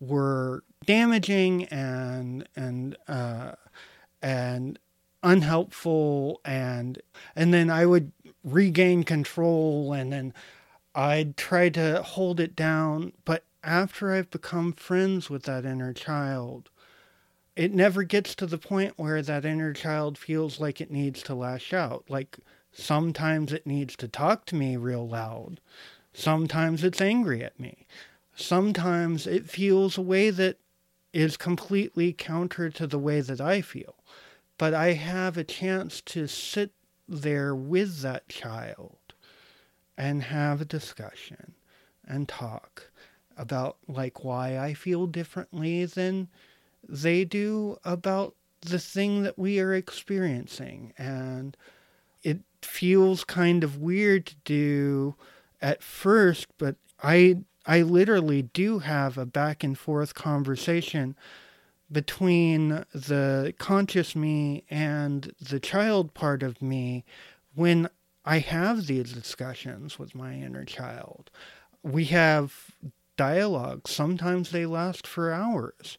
were 0.00 0.62
damaging 0.86 1.64
and 1.66 2.48
and 2.56 2.96
uh, 3.08 3.52
and 4.22 4.78
unhelpful 5.24 6.40
and 6.44 7.00
and 7.34 7.52
then 7.52 7.70
I 7.70 7.86
would 7.86 8.12
regain 8.44 9.02
control 9.02 9.92
and 9.92 10.12
then 10.12 10.34
I'd 10.94 11.36
try 11.36 11.70
to 11.70 12.02
hold 12.02 12.38
it 12.38 12.54
down 12.54 13.12
but 13.24 13.44
after 13.64 14.12
I've 14.12 14.30
become 14.30 14.72
friends 14.72 15.30
with 15.30 15.44
that 15.44 15.64
inner 15.64 15.92
child, 15.92 16.70
it 17.56 17.72
never 17.72 18.02
gets 18.02 18.34
to 18.36 18.46
the 18.46 18.58
point 18.58 18.94
where 18.96 19.22
that 19.22 19.44
inner 19.44 19.72
child 19.72 20.18
feels 20.18 20.60
like 20.60 20.80
it 20.80 20.90
needs 20.90 21.22
to 21.22 21.34
lash 21.34 21.72
out. 21.72 22.04
Like 22.08 22.38
sometimes 22.72 23.52
it 23.52 23.66
needs 23.66 23.96
to 23.96 24.08
talk 24.08 24.44
to 24.46 24.54
me 24.54 24.76
real 24.76 25.08
loud. 25.08 25.60
Sometimes 26.12 26.84
it's 26.84 27.00
angry 27.00 27.42
at 27.42 27.58
me. 27.58 27.86
Sometimes 28.36 29.26
it 29.26 29.48
feels 29.48 29.96
a 29.96 30.02
way 30.02 30.30
that 30.30 30.58
is 31.12 31.36
completely 31.36 32.12
counter 32.12 32.68
to 32.68 32.86
the 32.86 32.98
way 32.98 33.20
that 33.20 33.40
I 33.40 33.62
feel. 33.62 33.94
But 34.58 34.74
I 34.74 34.92
have 34.92 35.36
a 35.36 35.44
chance 35.44 36.00
to 36.02 36.26
sit 36.26 36.72
there 37.08 37.54
with 37.54 38.00
that 38.02 38.28
child 38.28 38.98
and 39.96 40.22
have 40.24 40.60
a 40.60 40.66
discussion 40.66 41.54
and 42.06 42.28
talk 42.28 42.90
about 43.36 43.76
like 43.88 44.24
why 44.24 44.58
I 44.58 44.74
feel 44.74 45.06
differently 45.06 45.84
than 45.84 46.28
they 46.88 47.24
do 47.24 47.78
about 47.84 48.34
the 48.60 48.78
thing 48.78 49.22
that 49.22 49.38
we 49.38 49.60
are 49.60 49.74
experiencing. 49.74 50.92
And 50.96 51.56
it 52.22 52.40
feels 52.62 53.24
kind 53.24 53.62
of 53.62 53.78
weird 53.78 54.26
to 54.26 54.34
do 54.44 55.14
at 55.60 55.82
first 55.82 56.46
but 56.58 56.76
I 57.02 57.38
I 57.66 57.82
literally 57.82 58.42
do 58.42 58.80
have 58.80 59.16
a 59.16 59.26
back 59.26 59.64
and 59.64 59.78
forth 59.78 60.14
conversation 60.14 61.16
between 61.90 62.84
the 62.94 63.54
conscious 63.58 64.16
me 64.16 64.64
and 64.70 65.32
the 65.40 65.60
child 65.60 66.14
part 66.14 66.42
of 66.42 66.60
me 66.62 67.04
when 67.54 67.88
I 68.24 68.38
have 68.38 68.86
these 68.86 69.12
discussions 69.12 69.98
with 69.98 70.14
my 70.14 70.34
inner 70.34 70.64
child. 70.64 71.30
We 71.82 72.06
have 72.06 72.70
dialogues. 73.16 73.90
Sometimes 73.90 74.50
they 74.50 74.66
last 74.66 75.06
for 75.06 75.32
hours 75.32 75.98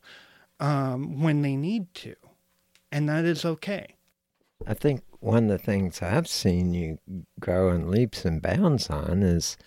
um, 0.60 1.22
when 1.22 1.42
they 1.42 1.56
need 1.56 1.94
to, 1.96 2.16
and 2.92 3.08
that 3.08 3.26
is 3.26 3.46
okay. 3.46 3.96
I 4.66 4.74
think 4.74 5.04
one 5.20 5.44
of 5.44 5.50
the 5.50 5.58
things 5.58 6.02
I've 6.02 6.28
seen 6.28 6.74
you 6.74 6.98
grow 7.40 7.70
in 7.72 7.92
leaps 7.92 8.26
and 8.26 8.42
bounds 8.42 8.90
on 8.90 9.22
is 9.22 9.58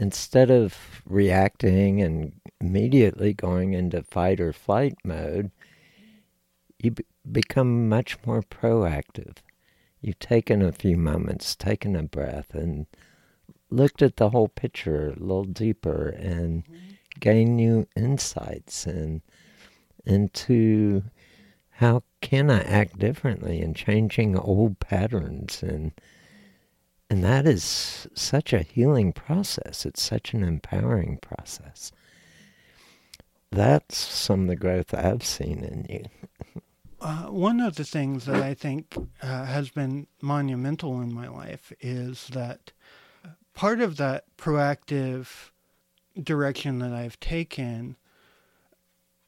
instead 0.00 0.50
of 0.50 1.02
reacting 1.04 2.00
and 2.00 2.32
immediately 2.58 3.34
going 3.34 3.74
into 3.74 4.02
fight 4.02 4.40
or 4.40 4.50
flight 4.50 4.94
mode, 5.04 5.50
you 6.78 6.92
b- 6.92 7.04
become 7.30 7.86
much 7.86 8.16
more 8.24 8.42
proactive. 8.42 9.36
You've 10.00 10.18
taken 10.18 10.62
a 10.62 10.72
few 10.72 10.96
moments, 10.96 11.54
taken 11.54 11.94
a 11.94 12.02
breath, 12.02 12.54
and 12.54 12.86
looked 13.68 14.00
at 14.00 14.16
the 14.16 14.30
whole 14.30 14.48
picture 14.48 15.08
a 15.08 15.20
little 15.20 15.44
deeper 15.44 16.08
and 16.08 16.64
mm-hmm. 16.64 16.90
gain 17.20 17.56
new 17.56 17.86
insights 17.94 18.86
and 18.86 19.20
into 20.06 21.02
how 21.72 22.02
can 22.22 22.50
I 22.50 22.62
act 22.62 22.98
differently 22.98 23.60
and 23.60 23.76
changing 23.76 24.34
old 24.34 24.80
patterns 24.80 25.62
and 25.62 25.92
and 27.10 27.24
that 27.24 27.44
is 27.44 28.06
such 28.14 28.52
a 28.52 28.62
healing 28.62 29.12
process. 29.12 29.84
It's 29.84 30.00
such 30.00 30.32
an 30.32 30.44
empowering 30.44 31.18
process. 31.20 31.90
That's 33.50 33.96
some 33.98 34.42
of 34.42 34.46
the 34.46 34.56
growth 34.56 34.94
I've 34.94 35.24
seen 35.24 35.64
in 35.64 35.86
you. 35.88 36.04
Uh, 37.02 37.28
one 37.28 37.60
of 37.60 37.76
the 37.76 37.84
things 37.84 38.26
that 38.26 38.42
I 38.42 38.52
think 38.52 38.94
uh, 39.22 39.46
has 39.46 39.70
been 39.70 40.06
monumental 40.20 41.00
in 41.00 41.14
my 41.14 41.28
life 41.28 41.72
is 41.80 42.26
that 42.34 42.72
part 43.54 43.80
of 43.80 43.96
that 43.96 44.24
proactive 44.36 45.48
direction 46.22 46.78
that 46.80 46.92
I've 46.92 47.18
taken 47.18 47.96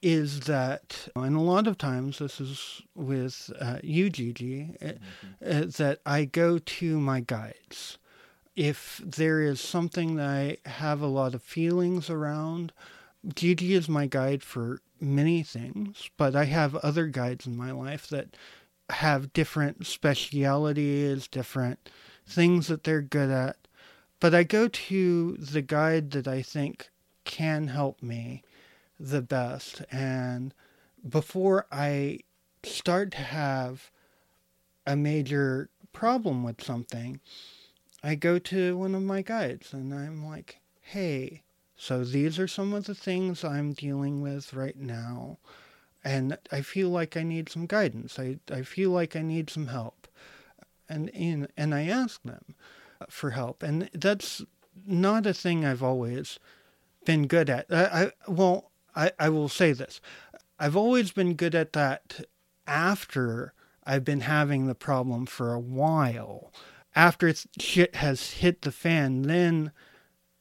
is 0.03 0.41
that, 0.41 1.09
and 1.15 1.37
a 1.37 1.41
lot 1.41 1.69
of 1.69 1.79
times 1.79 2.19
this 2.19 2.41
is 2.41 2.83
with 2.95 3.53
uh, 3.61 3.79
you, 3.83 4.11
Gigi, 4.11 4.77
uh, 4.83 4.85
mm-hmm. 4.85 5.63
uh, 5.63 5.67
that 5.79 6.01
I 6.05 6.25
go 6.25 6.59
to 6.59 7.01
my 7.01 7.21
guides. 7.21 7.99
If 8.57 9.01
there 9.05 9.41
is 9.41 9.61
something 9.61 10.17
that 10.17 10.29
I 10.29 10.57
have 10.69 11.01
a 11.01 11.07
lot 11.07 11.35
of 11.35 11.43
feelings 11.43 12.11
around, 12.11 12.73
Gigi 13.35 13.75
is 13.75 13.89
my 13.89 14.07
guide 14.07 14.43
for 14.43 14.83
many 15.01 15.43
things, 15.43 16.11
but 16.17 16.35
I 16.35 16.45
have 16.45 16.75
other 16.77 17.07
guides 17.07 17.47
in 17.47 17.57
my 17.57 17.71
life 17.71 18.09
that 18.09 18.37
have 18.91 19.33
different 19.33 19.87
specialities, 19.87 21.29
different 21.29 21.89
things 22.27 22.67
that 22.67 22.85
they're 22.85 23.03
good 23.03 23.31
at. 23.31 23.57
But 24.21 24.35
I 24.35 24.43
go 24.43 24.69
to 24.69 25.37
the 25.39 25.63
guide 25.63 26.11
that 26.11 26.29
I 26.29 26.43
think 26.43 26.91
can 27.25 27.69
help 27.69 28.03
me 28.03 28.43
the 28.99 29.23
best. 29.23 29.83
And 29.91 30.55
before 31.09 31.67
I 31.71 32.21
start 32.63 33.13
to 33.13 33.19
have 33.19 33.91
a 34.87 34.97
major 34.97 35.71
problem 35.93 36.43
with 36.43 36.63
something, 36.63 37.21
I 38.03 38.15
go 38.15 38.39
to 38.39 38.77
one 38.77 38.95
of 38.95 39.03
my 39.03 39.23
guides 39.23 39.73
and 39.73 39.95
I'm 39.95 40.27
like, 40.27 40.59
hey, 40.81 41.43
so 41.77 42.05
these 42.05 42.39
are 42.39 42.49
some 42.49 42.75
of 42.75 42.85
the 42.85 42.95
things 42.95 43.45
I'm 43.45 43.73
dealing 43.73 44.21
with 44.21 44.55
right 44.55 44.77
now. 44.77 45.39
And 46.05 46.37
I 46.51 46.63
feel 46.63 46.89
like 46.89 47.17
I 47.17 47.23
need 47.23 47.49
some 47.49 47.67
guidance. 47.67 48.19
I, 48.19 48.39
I 48.51 48.63
feel 48.63 48.91
like 48.91 49.15
I 49.15 49.23
need 49.23 49.51
some 49.51 49.69
help. 49.69 50.09
And, 50.89 51.11
and, 51.15 51.49
and 51.57 51.75
I 51.75 51.85
ask 51.87 52.21
them 52.23 52.55
for 53.09 53.31
help. 53.31 53.63
And 53.63 53.89
that's 53.95 54.43
not 54.85 55.27
a 55.27 55.35
thing 55.35 55.65
I've 55.65 55.83
always 55.83 56.39
been 57.05 57.27
good 57.27 57.49
at. 57.49 57.67
I, 57.71 57.85
I 57.85 58.11
well, 58.27 58.72
I, 58.95 59.13
I 59.19 59.29
will 59.29 59.49
say 59.49 59.73
this. 59.73 60.01
I've 60.59 60.77
always 60.77 61.13
been 61.13 61.35
good 61.35 61.55
at 61.55 61.73
that 61.73 62.27
after 62.67 63.53
I've 63.85 64.05
been 64.05 64.21
having 64.21 64.67
the 64.67 64.75
problem 64.75 65.27
for 65.27 65.53
a 65.53 65.61
while. 65.61 66.53
After 66.95 67.33
shit 67.59 67.97
has 67.97 68.33
hit 68.33 68.63
the 68.63 68.73
fan, 68.73 69.23
then 69.23 69.73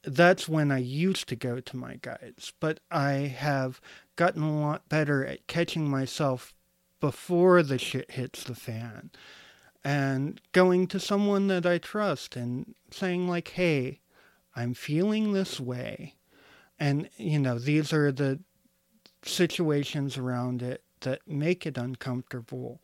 that's 0.03 0.49
when 0.49 0.71
I 0.71 0.79
used 0.79 1.27
to 1.29 1.35
go 1.35 1.59
to 1.59 1.77
my 1.77 1.95
guides. 1.95 2.53
But 2.59 2.81
I 2.89 3.11
have 3.11 3.79
gotten 4.15 4.43
a 4.43 4.59
lot 4.59 4.89
better 4.89 5.25
at 5.25 5.47
catching 5.47 5.89
myself 5.89 6.53
before 6.99 7.63
the 7.63 7.77
shit 7.77 8.11
hits 8.11 8.43
the 8.43 8.55
fan 8.55 9.11
and 9.83 10.39
going 10.51 10.87
to 10.87 10.99
someone 10.99 11.47
that 11.47 11.65
I 11.65 11.77
trust 11.79 12.35
and 12.35 12.75
saying, 12.91 13.27
like, 13.27 13.49
hey, 13.49 14.01
I'm 14.55 14.73
feeling 14.73 15.33
this 15.33 15.59
way. 15.59 16.15
And, 16.81 17.09
you 17.15 17.37
know, 17.37 17.59
these 17.59 17.93
are 17.93 18.11
the 18.11 18.39
situations 19.21 20.17
around 20.17 20.63
it 20.63 20.81
that 21.01 21.19
make 21.27 21.67
it 21.67 21.77
uncomfortable. 21.77 22.81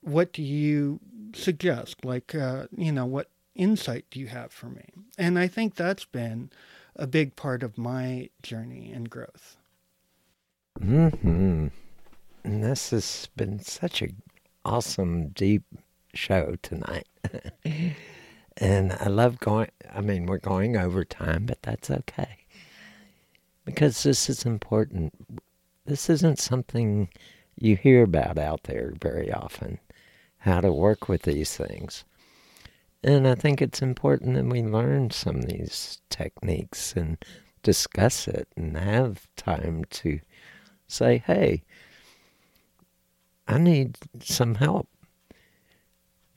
What 0.00 0.32
do 0.32 0.42
you 0.42 0.98
suggest? 1.34 2.06
Like, 2.06 2.34
uh, 2.34 2.68
you 2.74 2.90
know, 2.90 3.04
what 3.04 3.28
insight 3.54 4.06
do 4.10 4.18
you 4.18 4.28
have 4.28 4.50
for 4.50 4.70
me? 4.70 4.88
And 5.18 5.38
I 5.38 5.46
think 5.46 5.74
that's 5.74 6.06
been 6.06 6.48
a 6.96 7.06
big 7.06 7.36
part 7.36 7.62
of 7.62 7.76
my 7.76 8.30
journey 8.42 8.90
and 8.94 9.10
growth. 9.10 9.58
Hmm. 10.80 11.08
and 12.44 12.64
This 12.64 12.90
has 12.90 13.28
been 13.36 13.60
such 13.60 14.00
a 14.00 14.08
awesome, 14.64 15.28
deep 15.28 15.64
show 16.14 16.56
tonight. 16.62 17.08
and 18.56 18.92
I 18.94 19.08
love 19.08 19.38
going, 19.38 19.68
I 19.94 20.00
mean, 20.00 20.24
we're 20.24 20.38
going 20.38 20.78
over 20.78 21.04
time, 21.04 21.44
but 21.44 21.60
that's 21.62 21.90
okay. 21.90 22.38
Because 23.64 24.02
this 24.02 24.28
is 24.28 24.44
important. 24.44 25.14
This 25.86 26.10
isn't 26.10 26.38
something 26.38 27.08
you 27.56 27.76
hear 27.76 28.02
about 28.02 28.38
out 28.38 28.64
there 28.64 28.92
very 29.00 29.32
often, 29.32 29.78
how 30.38 30.60
to 30.60 30.72
work 30.72 31.08
with 31.08 31.22
these 31.22 31.56
things. 31.56 32.04
And 33.04 33.26
I 33.26 33.34
think 33.34 33.60
it's 33.60 33.82
important 33.82 34.34
that 34.34 34.44
we 34.44 34.62
learn 34.62 35.10
some 35.10 35.36
of 35.36 35.46
these 35.46 36.00
techniques 36.08 36.94
and 36.94 37.18
discuss 37.62 38.28
it 38.28 38.48
and 38.56 38.76
have 38.76 39.26
time 39.36 39.84
to 39.90 40.20
say, 40.86 41.18
hey, 41.18 41.62
I 43.48 43.58
need 43.58 43.98
some 44.20 44.56
help. 44.56 44.88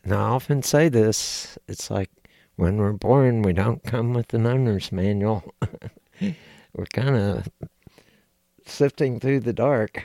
And 0.04 0.14
I 0.14 0.22
often 0.22 0.64
say 0.64 0.90
this 0.90 1.58
it's 1.68 1.90
like 1.90 2.12
when 2.56 2.78
we're 2.78 2.94
born, 2.94 3.42
we 3.42 3.54
don't 3.54 3.84
come 3.84 4.14
with 4.14 4.34
an 4.34 4.46
owner's 4.46 4.92
manual. 4.92 5.54
we're 6.76 6.86
kind 6.86 7.16
of 7.16 7.48
sifting 8.66 9.20
through 9.20 9.40
the 9.40 9.54
dark. 9.54 10.04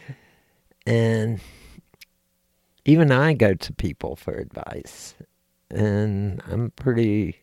and 0.86 1.40
even 2.84 3.10
I 3.10 3.34
go 3.34 3.54
to 3.54 3.72
people 3.72 4.16
for 4.16 4.34
advice. 4.34 5.14
And 5.70 6.42
I'm 6.50 6.70
pretty 6.72 7.42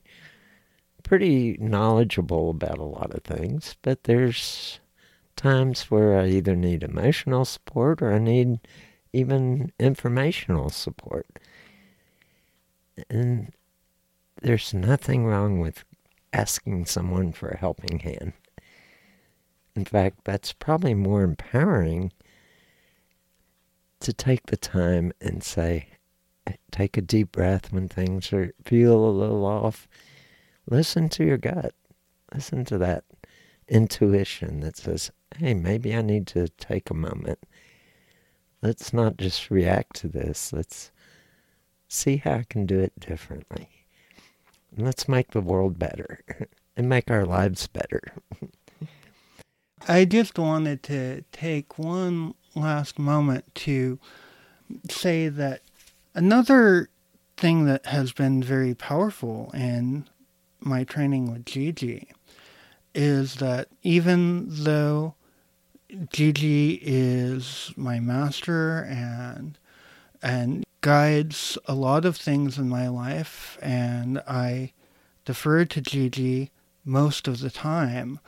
pretty 1.03 1.57
knowledgeable 1.61 2.49
about 2.49 2.77
a 2.77 2.83
lot 2.83 3.13
of 3.13 3.23
things, 3.23 3.77
but 3.81 4.03
there's 4.03 4.81
times 5.37 5.89
where 5.89 6.19
I 6.19 6.27
either 6.27 6.53
need 6.53 6.83
emotional 6.83 7.45
support 7.45 8.01
or 8.01 8.11
I 8.11 8.19
need 8.19 8.59
even 9.13 9.71
informational 9.79 10.69
support. 10.69 11.25
And 13.09 13.53
there's 14.41 14.73
nothing 14.73 15.25
wrong 15.25 15.61
with 15.61 15.85
asking 16.37 16.85
someone 16.85 17.31
for 17.31 17.49
a 17.49 17.57
helping 17.57 17.97
hand. 17.99 18.33
In 19.75 19.85
fact, 19.85 20.19
that's 20.23 20.53
probably 20.53 20.93
more 20.93 21.23
empowering 21.23 22.11
to 24.01 24.13
take 24.13 24.45
the 24.45 24.57
time 24.57 25.11
and 25.19 25.43
say, 25.43 25.89
take 26.71 26.95
a 26.95 27.01
deep 27.01 27.31
breath 27.31 27.73
when 27.73 27.87
things 27.87 28.31
are 28.31 28.53
feel 28.63 29.03
a 29.03 29.09
little 29.09 29.45
off. 29.45 29.87
Listen 30.69 31.09
to 31.09 31.25
your 31.25 31.37
gut. 31.37 31.73
Listen 32.33 32.63
to 32.65 32.77
that 32.77 33.03
intuition 33.67 34.59
that 34.59 34.77
says, 34.77 35.11
hey, 35.37 35.55
maybe 35.55 35.95
I 35.95 36.01
need 36.01 36.27
to 36.27 36.49
take 36.49 36.91
a 36.91 36.93
moment. 36.93 37.39
Let's 38.61 38.93
not 38.93 39.17
just 39.17 39.49
react 39.49 39.95
to 39.97 40.07
this. 40.07 40.53
Let's 40.53 40.91
see 41.87 42.17
how 42.17 42.33
I 42.33 42.45
can 42.47 42.65
do 42.67 42.79
it 42.79 42.99
differently. 42.99 43.76
Let's 44.75 45.07
make 45.07 45.31
the 45.31 45.41
world 45.41 45.77
better 45.79 46.19
and 46.77 46.89
make 46.89 47.09
our 47.09 47.25
lives 47.25 47.67
better. 47.67 48.01
I 49.87 50.05
just 50.05 50.37
wanted 50.37 50.83
to 50.83 51.23
take 51.31 51.77
one 51.77 52.33
last 52.55 52.99
moment 52.99 53.53
to 53.55 53.99
say 54.89 55.29
that 55.29 55.61
another 56.13 56.89
thing 57.37 57.65
that 57.65 57.85
has 57.85 58.11
been 58.11 58.41
very 58.43 58.73
powerful 58.73 59.51
in 59.53 60.07
my 60.59 60.83
training 60.83 61.31
with 61.31 61.45
Gigi 61.45 62.09
is 62.93 63.35
that 63.35 63.69
even 63.83 64.47
though 64.49 65.13
Gigi 66.11 66.79
is 66.81 67.71
my 67.77 67.99
master 67.99 68.79
and 68.89 69.57
and 70.21 70.63
guides 70.87 71.57
a 71.65 71.75
lot 71.75 72.05
of 72.05 72.15
things 72.15 72.57
in 72.57 72.69
my 72.69 72.87
life 72.87 73.57
and 73.61 74.19
I 74.25 74.71
defer 75.25 75.65
to 75.65 75.81
Gigi 75.81 76.49
most 76.85 77.27
of 77.27 77.41
the 77.41 77.49
time. 77.49 78.21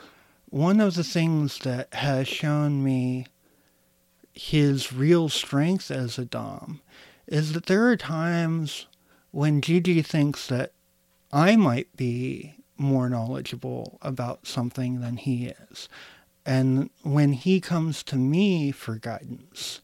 One 0.50 0.82
of 0.82 0.96
the 0.96 1.06
things 1.06 1.60
that 1.60 1.94
has 1.94 2.28
shown 2.28 2.84
me 2.84 3.28
his 4.34 4.92
real 4.92 5.30
strength 5.30 5.90
as 5.90 6.18
a 6.18 6.26
Dom 6.26 6.82
is 7.28 7.54
that 7.54 7.68
there 7.68 7.88
are 7.88 7.96
times 7.96 8.88
when 9.32 9.62
Gigi 9.62 10.02
thinks 10.02 10.46
that 10.48 10.74
I 11.32 11.56
might 11.56 11.96
be 11.96 12.56
more 12.78 13.08
knowledgeable 13.08 14.00
about 14.02 14.46
something 14.46 15.00
than 15.00 15.16
he 15.16 15.46
is. 15.46 15.88
And 16.46 16.90
when 17.04 17.32
he 17.32 17.62
comes 17.62 18.04
to 18.04 18.18
me 18.18 18.74
for 18.74 18.96
guidance, 18.96 19.80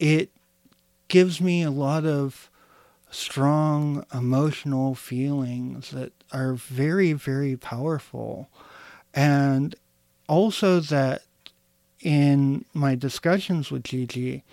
it 0.00 0.32
gives 1.08 1.40
me 1.40 1.62
a 1.62 1.70
lot 1.70 2.04
of 2.04 2.50
strong 3.10 4.04
emotional 4.12 4.94
feelings 4.94 5.90
that 5.90 6.12
are 6.32 6.54
very, 6.54 7.12
very 7.12 7.56
powerful. 7.56 8.48
And 9.14 9.74
also 10.28 10.80
that 10.80 11.22
in 12.00 12.64
my 12.74 12.94
discussions 12.94 13.70
with 13.70 13.84
Gigi, 13.84 14.44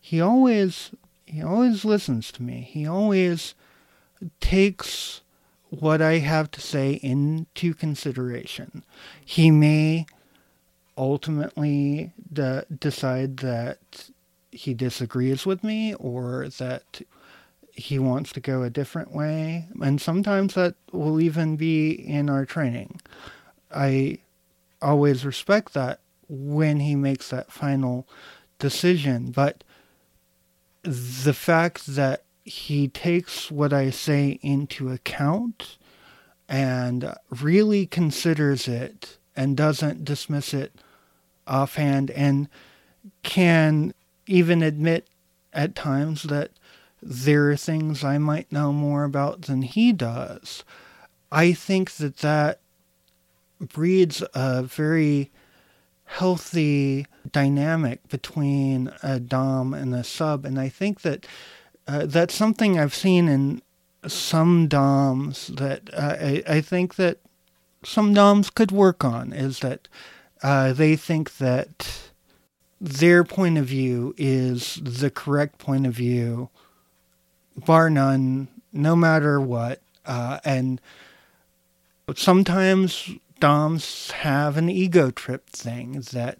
he 0.00 0.20
always 0.20 0.90
he 1.26 1.42
always 1.42 1.84
listens 1.84 2.32
to 2.32 2.42
me. 2.42 2.62
He 2.62 2.86
always 2.86 3.54
takes 4.40 5.20
what 5.68 6.00
I 6.00 6.18
have 6.18 6.50
to 6.52 6.60
say 6.60 6.92
into 6.94 7.74
consideration. 7.74 8.82
He 9.22 9.50
may 9.50 10.06
ultimately 10.96 12.12
de- 12.32 12.64
decide 12.74 13.36
that 13.38 14.10
he 14.58 14.74
disagrees 14.74 15.46
with 15.46 15.62
me 15.62 15.94
or 15.94 16.48
that 16.58 17.00
he 17.70 17.96
wants 17.98 18.32
to 18.32 18.40
go 18.40 18.64
a 18.64 18.70
different 18.70 19.14
way. 19.14 19.68
And 19.80 20.00
sometimes 20.00 20.54
that 20.54 20.74
will 20.90 21.20
even 21.20 21.56
be 21.56 21.92
in 21.92 22.28
our 22.28 22.44
training. 22.44 23.00
I 23.72 24.18
always 24.82 25.24
respect 25.24 25.74
that 25.74 26.00
when 26.28 26.80
he 26.80 26.96
makes 26.96 27.30
that 27.30 27.52
final 27.52 28.08
decision. 28.58 29.30
But 29.30 29.62
the 30.82 31.34
fact 31.34 31.86
that 31.94 32.24
he 32.44 32.88
takes 32.88 33.52
what 33.52 33.72
I 33.72 33.90
say 33.90 34.40
into 34.42 34.90
account 34.90 35.78
and 36.48 37.14
really 37.30 37.86
considers 37.86 38.66
it 38.66 39.18
and 39.36 39.56
doesn't 39.56 40.04
dismiss 40.04 40.52
it 40.52 40.72
offhand 41.46 42.10
and 42.10 42.48
can 43.22 43.94
even 44.28 44.62
admit 44.62 45.08
at 45.52 45.74
times 45.74 46.24
that 46.24 46.50
there 47.02 47.50
are 47.50 47.56
things 47.56 48.04
I 48.04 48.18
might 48.18 48.52
know 48.52 48.72
more 48.72 49.04
about 49.04 49.42
than 49.42 49.62
he 49.62 49.92
does. 49.92 50.64
I 51.30 51.52
think 51.52 51.92
that 51.92 52.18
that 52.18 52.60
breeds 53.60 54.22
a 54.34 54.62
very 54.62 55.30
healthy 56.04 57.06
dynamic 57.30 58.08
between 58.08 58.90
a 59.02 59.20
dom 59.20 59.74
and 59.74 59.94
a 59.94 60.02
sub 60.02 60.46
and 60.46 60.58
i 60.58 60.66
think 60.66 61.02
that 61.02 61.26
uh, 61.86 62.06
that's 62.06 62.34
something 62.34 62.78
i've 62.78 62.94
seen 62.94 63.28
in 63.28 63.60
some 64.06 64.68
doms 64.68 65.48
that 65.48 65.90
uh, 65.92 66.16
I, 66.18 66.42
I, 66.48 66.60
think 66.62 66.94
that 66.94 67.18
some 67.84 68.14
doms 68.14 68.48
could 68.48 68.72
work 68.72 69.04
on 69.04 69.32
is 69.34 69.60
that 69.60 69.86
uh, 70.42 70.72
they 70.72 70.96
think 70.96 71.36
that 71.38 72.07
their 72.80 73.24
point 73.24 73.58
of 73.58 73.66
view 73.66 74.14
is 74.16 74.80
the 74.82 75.10
correct 75.10 75.58
point 75.58 75.86
of 75.86 75.94
view 75.94 76.48
bar 77.56 77.90
none 77.90 78.46
no 78.72 78.94
matter 78.94 79.40
what 79.40 79.82
uh, 80.06 80.38
and 80.44 80.80
sometimes 82.16 83.10
doms 83.40 84.10
have 84.12 84.56
an 84.56 84.68
ego 84.68 85.10
trip 85.10 85.50
thing 85.50 86.02
that 86.12 86.38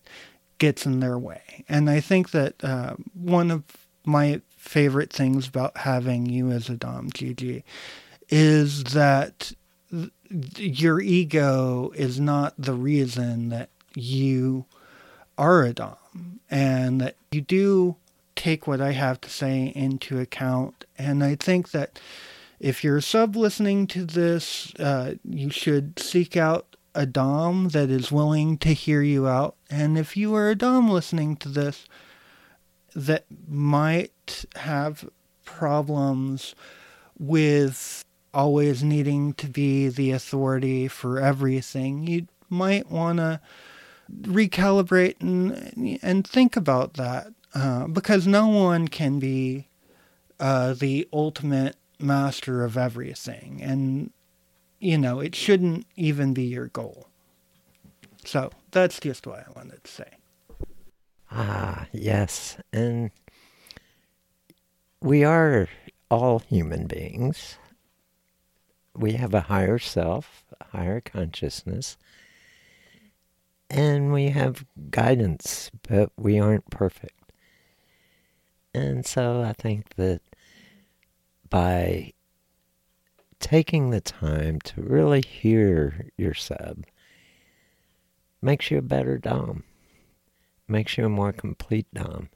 gets 0.59 0.87
in 0.87 1.01
their 1.01 1.19
way. 1.19 1.65
And 1.69 1.89
I 1.89 2.01
think 2.01 2.31
that 2.31 2.63
uh, 2.65 2.95
one 3.15 3.51
of 3.51 3.63
my 4.05 4.41
favorite 4.57 5.13
things 5.13 5.47
about 5.49 5.79
having 5.79 6.27
you 6.27 6.51
as 6.51 6.69
a 6.69 6.75
dom, 6.77 7.11
Gigi, 7.13 7.65
is 8.29 8.85
that 8.85 9.53
th- 9.91 10.11
your 10.59 11.01
ego 11.01 11.93
is 11.95 12.19
not 12.19 12.55
the 12.59 12.75
reason 12.75 13.51
that 13.51 13.71
you 13.95 14.67
are 15.37 15.63
a 15.63 15.73
dom, 15.73 15.97
and 16.51 17.01
that 17.01 17.17
you 17.31 17.41
do 17.41 17.97
take 18.37 18.67
what 18.67 18.81
I 18.81 18.93
have 18.93 19.21
to 19.23 19.31
say 19.31 19.73
into 19.75 20.19
account. 20.19 20.85
And 20.97 21.23
I 21.25 21.35
think 21.35 21.73
that 21.73 22.01
if 22.61 22.83
you're 22.83 23.01
sub 23.01 23.37
listening 23.37 23.87
to 23.89 24.05
this, 24.05 24.73
uh, 24.77 25.15
you 25.25 25.51
should 25.51 25.99
seek 25.99 26.37
out 26.37 26.77
a 26.95 27.07
Dom 27.07 27.69
that 27.69 27.91
is 27.91 28.11
willing 28.11 28.59
to 28.59 28.71
hear 28.71 29.03
you 29.03 29.29
out. 29.29 29.57
And 29.71 29.99
if 29.99 30.17
you 30.17 30.35
are 30.35 30.51
a 30.51 30.57
Dom 30.57 30.89
listening 30.89 31.37
to 31.37 31.49
this 31.49 31.87
that 32.95 33.25
might 33.49 34.45
have 34.57 35.09
problems 35.45 36.55
with 37.19 38.05
always 38.35 38.83
needing 38.83 39.33
to 39.35 39.47
be 39.47 39.89
the 39.89 40.11
authority 40.11 40.89
for 40.89 41.21
everything, 41.21 42.07
you 42.07 42.27
might 42.49 42.91
want 42.91 43.19
to 43.19 43.41
recalibrate 44.23 45.21
and, 45.21 45.99
and 46.03 46.27
think 46.27 46.57
about 46.57 46.95
that. 46.95 47.29
Uh, 47.55 47.87
because 47.87 48.27
no 48.27 48.47
one 48.47 48.89
can 48.89 49.19
be 49.19 49.69
uh, 50.39 50.75
the 50.75 51.09
ultimate 51.13 51.77
master 51.99 52.63
of 52.63 52.77
everything. 52.77 53.61
And, 53.63 54.13
you 54.79 54.99
know, 54.99 55.21
it 55.21 55.35
shouldn't 55.35 55.87
even 55.97 56.35
be 56.35 56.45
your 56.45 56.67
goal. 56.69 57.09
So 58.25 58.51
that's 58.71 59.01
just 59.01 59.27
what 59.27 59.41
I 59.41 59.51
wanted 59.57 59.83
to 59.83 59.91
say. 59.91 60.11
Ah, 61.33 61.87
yes. 61.93 62.59
And 62.73 63.11
we 65.01 65.25
are 65.25 65.69
all 66.11 66.41
human 66.41 66.87
beings. 66.87 67.57
We 68.95 69.13
have 69.13 69.33
a 69.33 69.43
higher 69.43 69.79
self, 69.79 70.45
a 70.61 70.77
higher 70.77 71.01
consciousness, 71.01 71.97
and 73.71 74.13
we 74.13 74.31
have 74.31 74.65
guidance, 74.91 75.71
but 75.89 76.11
we 76.17 76.39
aren't 76.39 76.69
perfect. 76.71 77.33
And 78.75 79.05
so 79.05 79.43
I 79.43 79.53
think 79.53 79.95
that 79.97 80.21
by 81.49 82.13
taking 83.41 83.91
the 83.91 84.01
time 84.01 84.61
to 84.61 84.81
really 84.81 85.23
hear 85.23 86.11
your 86.17 86.35
sub 86.35 86.85
makes 88.41 88.71
you 88.71 88.79
a 88.79 88.83
better 88.83 89.19
Dom, 89.19 89.65
makes 90.67 90.97
you 90.97 91.07
a 91.07 91.11
more 91.11 91.33
complete 91.33 91.87
Dom, 91.93 92.29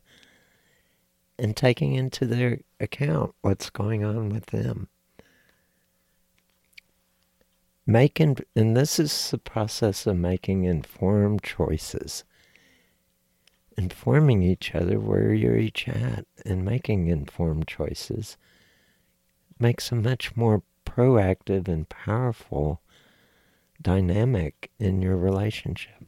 and 1.38 1.56
taking 1.56 1.94
into 1.94 2.26
their 2.26 2.60
account 2.80 3.34
what's 3.42 3.70
going 3.70 4.04
on 4.04 4.28
with 4.28 4.46
them. 4.46 4.88
Making, 7.84 8.38
and 8.54 8.76
this 8.76 8.98
is 9.00 9.30
the 9.30 9.38
process 9.38 10.06
of 10.06 10.16
making 10.16 10.64
informed 10.64 11.42
choices 11.42 12.24
informing 13.76 14.42
each 14.42 14.74
other 14.74 14.98
where 14.98 15.32
you're 15.32 15.56
each 15.56 15.88
at 15.88 16.26
and 16.44 16.64
making 16.64 17.08
informed 17.08 17.66
choices 17.66 18.36
makes 19.58 19.92
a 19.92 19.94
much 19.94 20.36
more 20.36 20.62
proactive 20.84 21.68
and 21.68 21.88
powerful 21.88 22.82
dynamic 23.80 24.70
in 24.78 25.00
your 25.00 25.16
relationship. 25.16 26.04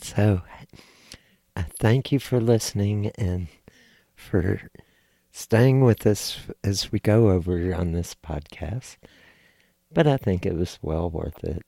So, 0.00 0.42
I 1.56 1.62
thank 1.62 2.12
you 2.12 2.18
for 2.18 2.40
listening 2.40 3.10
and 3.16 3.48
for 4.14 4.70
staying 5.32 5.82
with 5.82 6.06
us 6.06 6.38
as 6.64 6.92
we 6.92 7.00
go 7.00 7.30
over 7.30 7.74
on 7.74 7.92
this 7.92 8.14
podcast. 8.14 8.96
But 9.92 10.06
I 10.06 10.16
think 10.16 10.44
it 10.44 10.54
was 10.54 10.78
well 10.82 11.10
worth 11.10 11.42
it 11.44 11.64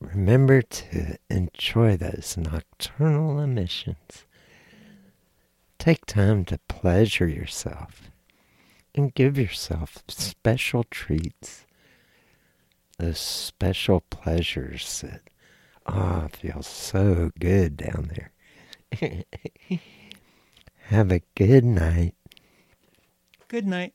remember 0.00 0.62
to 0.62 1.16
enjoy 1.28 1.96
those 1.96 2.36
nocturnal 2.36 3.40
emissions. 3.40 4.24
Take 5.78 6.06
time 6.06 6.44
to 6.46 6.58
pleasure 6.68 7.28
yourself 7.28 8.10
and 8.94 9.14
give 9.14 9.38
yourself 9.38 10.02
special 10.08 10.84
treats. 10.84 11.64
Those 12.98 13.18
special 13.18 14.00
pleasures 14.10 15.02
that, 15.02 15.22
ah, 15.86 16.24
oh, 16.24 16.28
feel 16.28 16.62
so 16.62 17.30
good 17.38 17.76
down 17.76 18.10
there. 18.14 19.24
Have 20.86 21.12
a 21.12 21.22
good 21.36 21.64
night. 21.64 22.14
Good 23.46 23.66
night. 23.66 23.94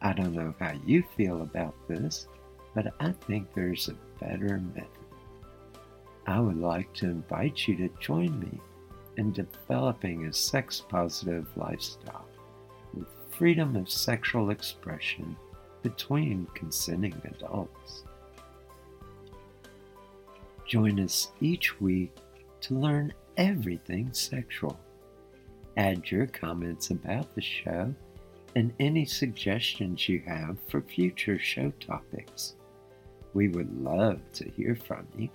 I 0.00 0.12
don't 0.12 0.34
know 0.34 0.54
how 0.60 0.72
you 0.86 1.02
feel 1.16 1.42
about 1.42 1.74
this, 1.88 2.26
but 2.74 2.94
I 3.00 3.12
think 3.12 3.52
there's 3.52 3.88
a 3.88 4.24
better 4.24 4.60
method. 4.74 4.86
I 6.26 6.40
would 6.40 6.58
like 6.58 6.92
to 6.94 7.06
invite 7.06 7.66
you 7.66 7.76
to 7.76 7.88
join 8.00 8.38
me 8.38 8.60
in 9.16 9.32
developing 9.32 10.26
a 10.26 10.32
sex 10.32 10.82
positive 10.88 11.48
lifestyle 11.56 12.28
with 12.94 13.08
freedom 13.30 13.74
of 13.76 13.90
sexual 13.90 14.50
expression 14.50 15.36
between 15.82 16.46
consenting 16.54 17.20
adults. 17.24 18.04
Join 20.66 21.00
us 21.00 21.32
each 21.40 21.80
week 21.80 22.14
to 22.60 22.74
learn 22.74 23.14
everything 23.36 24.12
sexual. 24.12 24.78
Add 25.76 26.10
your 26.10 26.26
comments 26.26 26.90
about 26.90 27.34
the 27.34 27.40
show 27.40 27.94
and 28.58 28.74
any 28.80 29.04
suggestions 29.04 30.08
you 30.08 30.20
have 30.26 30.58
for 30.68 30.80
future 30.80 31.38
show 31.38 31.72
topics. 31.78 32.56
We 33.32 33.46
would 33.46 33.72
love 33.80 34.18
to 34.32 34.50
hear 34.50 34.74
from 34.74 35.06
you. 35.16 35.28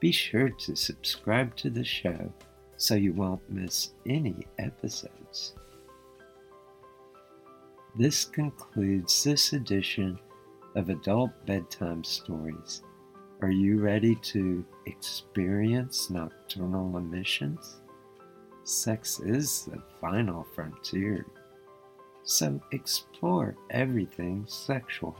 Be 0.00 0.10
sure 0.10 0.48
to 0.48 0.74
subscribe 0.74 1.54
to 1.56 1.68
the 1.68 1.84
show 1.84 2.32
so 2.78 2.94
you 2.94 3.12
won't 3.12 3.42
miss 3.50 3.90
any 4.06 4.46
episodes. 4.58 5.54
This 7.94 8.24
concludes 8.24 9.22
this 9.22 9.52
edition 9.52 10.18
of 10.76 10.88
Adult 10.88 11.32
Bedtime 11.44 12.02
Stories. 12.02 12.80
Are 13.42 13.50
you 13.50 13.80
ready 13.80 14.14
to 14.14 14.64
experience 14.86 16.08
nocturnal 16.08 16.96
emissions? 16.96 17.82
Sex 18.64 19.20
is 19.20 19.66
the 19.66 19.82
final 20.00 20.46
frontier, 20.54 21.26
so 22.24 22.60
explore 22.72 23.56
everything 23.70 24.44
sexual. 24.46 25.16